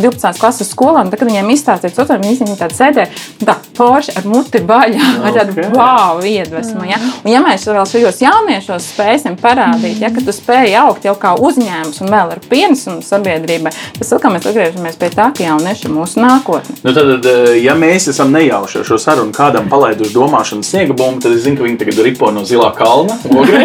12. 0.00 0.40
klases 0.40 0.63
skolā, 0.68 1.04
un 1.04 1.12
tad, 1.12 1.20
kad 1.20 1.30
viņiem 1.30 1.52
izstāstīja 1.54 1.94
sociāli, 1.94 2.28
viņi 2.28 2.44
viņi 2.44 2.58
tādi 2.60 2.78
sēdē, 2.78 3.06
tā 3.44 3.56
forši 3.76 4.14
ar 4.18 4.28
muti 4.30 4.62
baļā, 4.64 5.10
ar 5.26 5.36
tādu 5.38 5.68
wow 5.74 6.22
iedvesmu. 6.24 6.84
Ja? 6.88 7.00
Un 7.24 7.32
ja 7.32 7.42
mēs 7.44 7.66
vēl 7.68 7.86
šajos 7.88 8.20
jauniešos 8.24 8.90
spēsim 8.94 9.38
parādīt, 9.40 10.00
ja, 10.02 10.12
ka 10.14 10.24
tu 10.24 10.34
spēj 10.34 10.76
augt 10.84 11.06
jau 11.08 11.14
kā 11.20 11.34
uzņēmums 11.40 12.02
un 12.04 12.12
vēl 12.12 12.34
ar 12.36 12.42
pienesumu 12.50 13.04
sabiedrībai, 13.04 13.72
tas 13.98 14.12
atkal 14.16 14.34
mēs 14.34 14.48
atgriežamies 14.50 14.98
pie 15.00 15.10
tā, 15.14 15.30
ka 15.34 15.46
jaunieši 15.46 15.88
ir 15.88 15.94
mūsu 15.94 16.22
nākotne. 16.22 16.76
Nu, 16.84 16.94
tad, 16.96 17.26
eh, 17.30 17.56
ja 17.64 17.76
mēs 17.78 18.08
esam 18.12 18.32
nejauši 18.34 18.80
ar 18.80 18.88
šo 18.88 18.98
sarunu 19.00 19.34
kādam 19.34 19.68
palaiduši 19.72 20.14
domāšanas 20.14 20.70
sniega 20.70 20.96
bumbu, 20.96 21.24
tad 21.24 21.36
es 21.36 21.44
zinu, 21.46 21.58
ka 21.58 21.66
viņi 21.66 21.80
tagad 21.82 22.00
ripo 22.06 22.30
no 22.34 22.44
zilā 22.48 22.70
kalna. 22.76 23.16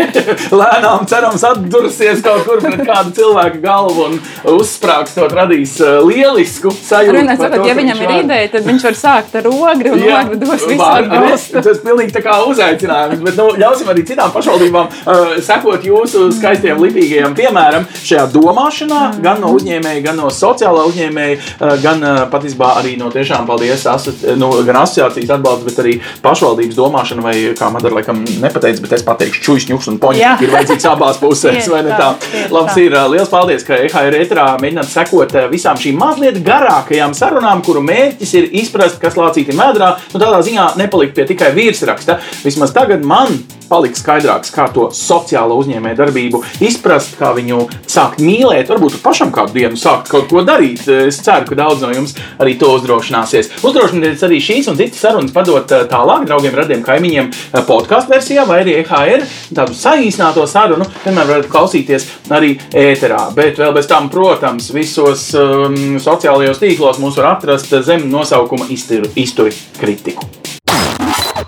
Lēnām 0.61 1.07
cerams 1.09 1.45
atdursies 1.47 2.23
kaut 2.25 2.45
kur 2.47 2.61
pret 2.63 2.83
kādu 2.87 3.13
cilvēku 3.19 3.61
galvu 3.63 4.07
un 4.09 4.19
uzsprāgstot 4.55 5.33
radīs 5.35 5.77
eh, 5.83 5.99
lielisku 6.05 6.73
par 6.89 7.47
sakot, 7.49 7.57
to, 7.63 7.67
ja 7.69 7.75
viņam 7.77 8.03
ir 8.05 8.13
ideja, 8.19 8.49
tad 8.55 8.67
viņš 8.69 8.85
var 8.89 8.97
sākt 8.99 9.35
ar 9.39 9.49
ogri 9.51 9.93
un 9.93 10.03
ogri 10.09 10.39
dos 10.41 10.65
visu 10.69 10.87
atbalstu. 10.89 11.63
Tas 11.69 11.81
pilnīgi 11.85 12.15
tā 12.15 12.23
kā 12.25 12.37
uzaicinājums, 12.49 13.21
bet 13.25 13.37
nu, 13.39 13.47
ļausim 13.59 13.89
arī 13.93 14.05
citām 14.09 14.31
pašvaldībām 14.35 14.89
uh, 14.89 15.35
sekot 15.45 15.85
jūsu 15.85 16.29
skaistiem, 16.37 16.79
lipīgajiem 16.83 17.35
piemēram 17.37 17.87
šajā 18.03 18.27
domāšanā, 18.35 18.99
Mm. 18.99 19.21
gan 19.23 19.39
no 19.41 19.49
uzņēmēja, 19.55 20.01
gan 20.03 20.17
no 20.19 20.29
sociālā 20.33 20.83
uzņēmēja, 20.89 21.35
uh, 21.61 21.73
gan 21.83 22.03
uh, 22.03 22.19
patiesībā 22.31 22.71
arī 22.79 22.95
no 22.99 23.09
tiešām 23.13 23.45
paldies 23.47 23.85
aso, 23.89 24.11
nu, 24.37 24.49
gan 24.67 24.75
asociācijas 24.81 25.29
atbalsta, 25.35 25.65
bet 25.65 25.79
arī 25.83 25.93
pašvaldības 26.23 26.75
domāšana, 26.77 27.23
vai 27.23 27.33
kā 27.57 27.69
man 27.71 27.85
ar 27.85 27.95
laikam 27.95 28.21
nepateicu, 28.43 28.83
bet 28.85 28.93
es 28.99 29.03
pateikšu, 29.07 29.41
čujas, 29.45 29.67
ņuks 29.71 29.89
un 29.91 29.99
poņi 30.01 30.19
Jā. 30.21 30.33
ir 30.43 30.49
vajadzīgs 30.53 30.87
abās 30.91 31.19
pusēs, 31.23 31.69
vai 31.71 31.83
ne 31.87 31.95
tā, 31.95 32.11
tā? 32.19 32.43
Labs 32.53 32.77
ir, 32.81 32.95
uh, 32.95 33.07
liels 33.11 33.29
paldies, 33.31 33.65
ka 33.67 33.79
EHR 33.85 34.19
ētrā 34.21 34.47
mēģināt 34.61 34.91
sekot 34.91 35.35
uh, 35.35 35.47
visām 35.51 35.79
šīm 35.79 35.99
mazliet 35.99 36.41
garākām 36.43 36.78
garākajām 36.79 37.13
sarunām, 37.13 37.63
kuru 37.65 37.81
mērķis 37.83 38.33
ir 38.39 38.49
izprast, 38.61 38.99
kas 39.01 39.17
lācīti 39.19 39.55
medrā, 39.55 39.97
nu 40.13 40.19
tādā 40.19 40.41
ziņā 40.45 40.75
nepalikt 40.79 41.15
pie 41.15 41.27
tikai 41.27 41.53
virsraksta. 41.55 42.19
Vismaz 42.43 42.73
tagad 42.73 43.03
man 43.03 43.39
paliks 43.69 44.01
skaidrāks, 44.01 44.51
kā 44.53 44.67
to 44.73 44.89
sociālo 44.95 45.57
uzņēmēju 45.61 45.97
darbību 45.99 46.41
izprast, 46.65 47.15
kā 47.19 47.31
viņu 47.37 47.61
sākt 47.89 48.21
mīlēt, 48.23 48.69
varbūt 48.71 48.99
pašam 49.03 49.31
kādu 49.35 49.55
dienu 49.59 49.79
sākt 49.79 50.09
kaut 50.11 50.29
ko 50.31 50.43
darīt. 50.47 50.87
Es 50.89 51.21
ceru, 51.25 51.45
ka 51.49 51.57
daudz 51.59 51.85
no 51.85 51.91
jums 51.93 52.15
arī 52.41 52.55
to 52.59 52.71
uzdrošināsies. 52.77 53.51
Uzdrošinieties 53.61 54.25
arī 54.25 54.41
šīs 54.43 54.71
un 54.71 54.79
citas 54.79 55.03
sarunas 55.03 55.35
padot 55.35 55.69
eh, 55.75 55.85
tālāk 55.89 56.25
draugiem, 56.29 56.57
radiem, 56.57 56.83
kaimiņiem 56.85 57.29
eh, 57.29 57.61
podkāstu 57.67 58.15
versijā 58.15 58.45
vai 58.49 58.61
arī 58.63 58.79
EHR 58.81 59.27
tādu 59.55 59.77
saīsināto 59.77 60.45
sarunu. 60.49 60.87
Vienmēr 61.05 61.29
varat 61.29 61.51
klausīties 61.51 62.07
arī 62.33 62.55
ēterā. 62.73 63.27
Bet 63.37 63.61
vēl 63.61 63.75
bez 63.77 63.89
tam, 63.89 64.09
protams, 64.11 64.71
visos 64.73 65.29
um, 65.37 65.77
sociālajos 66.01 66.61
tīklos 66.61 66.68
mūs 66.77 67.17
var 67.17 67.33
atrast 67.35 67.73
zem 67.85 68.05
nosaukuma 68.11 68.69
izturi 68.69 69.53
kritiku. 69.79 70.27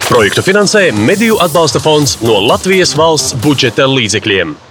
Projektu 0.07 0.41
finansē 0.41 0.89
Mediju 0.91 1.37
atbalsta 1.39 1.79
fonds 1.79 2.17
no 2.21 2.39
Latvijas 2.47 2.95
valsts 2.97 3.35
budžeta 3.43 3.85
līdzekļiem. 3.87 4.70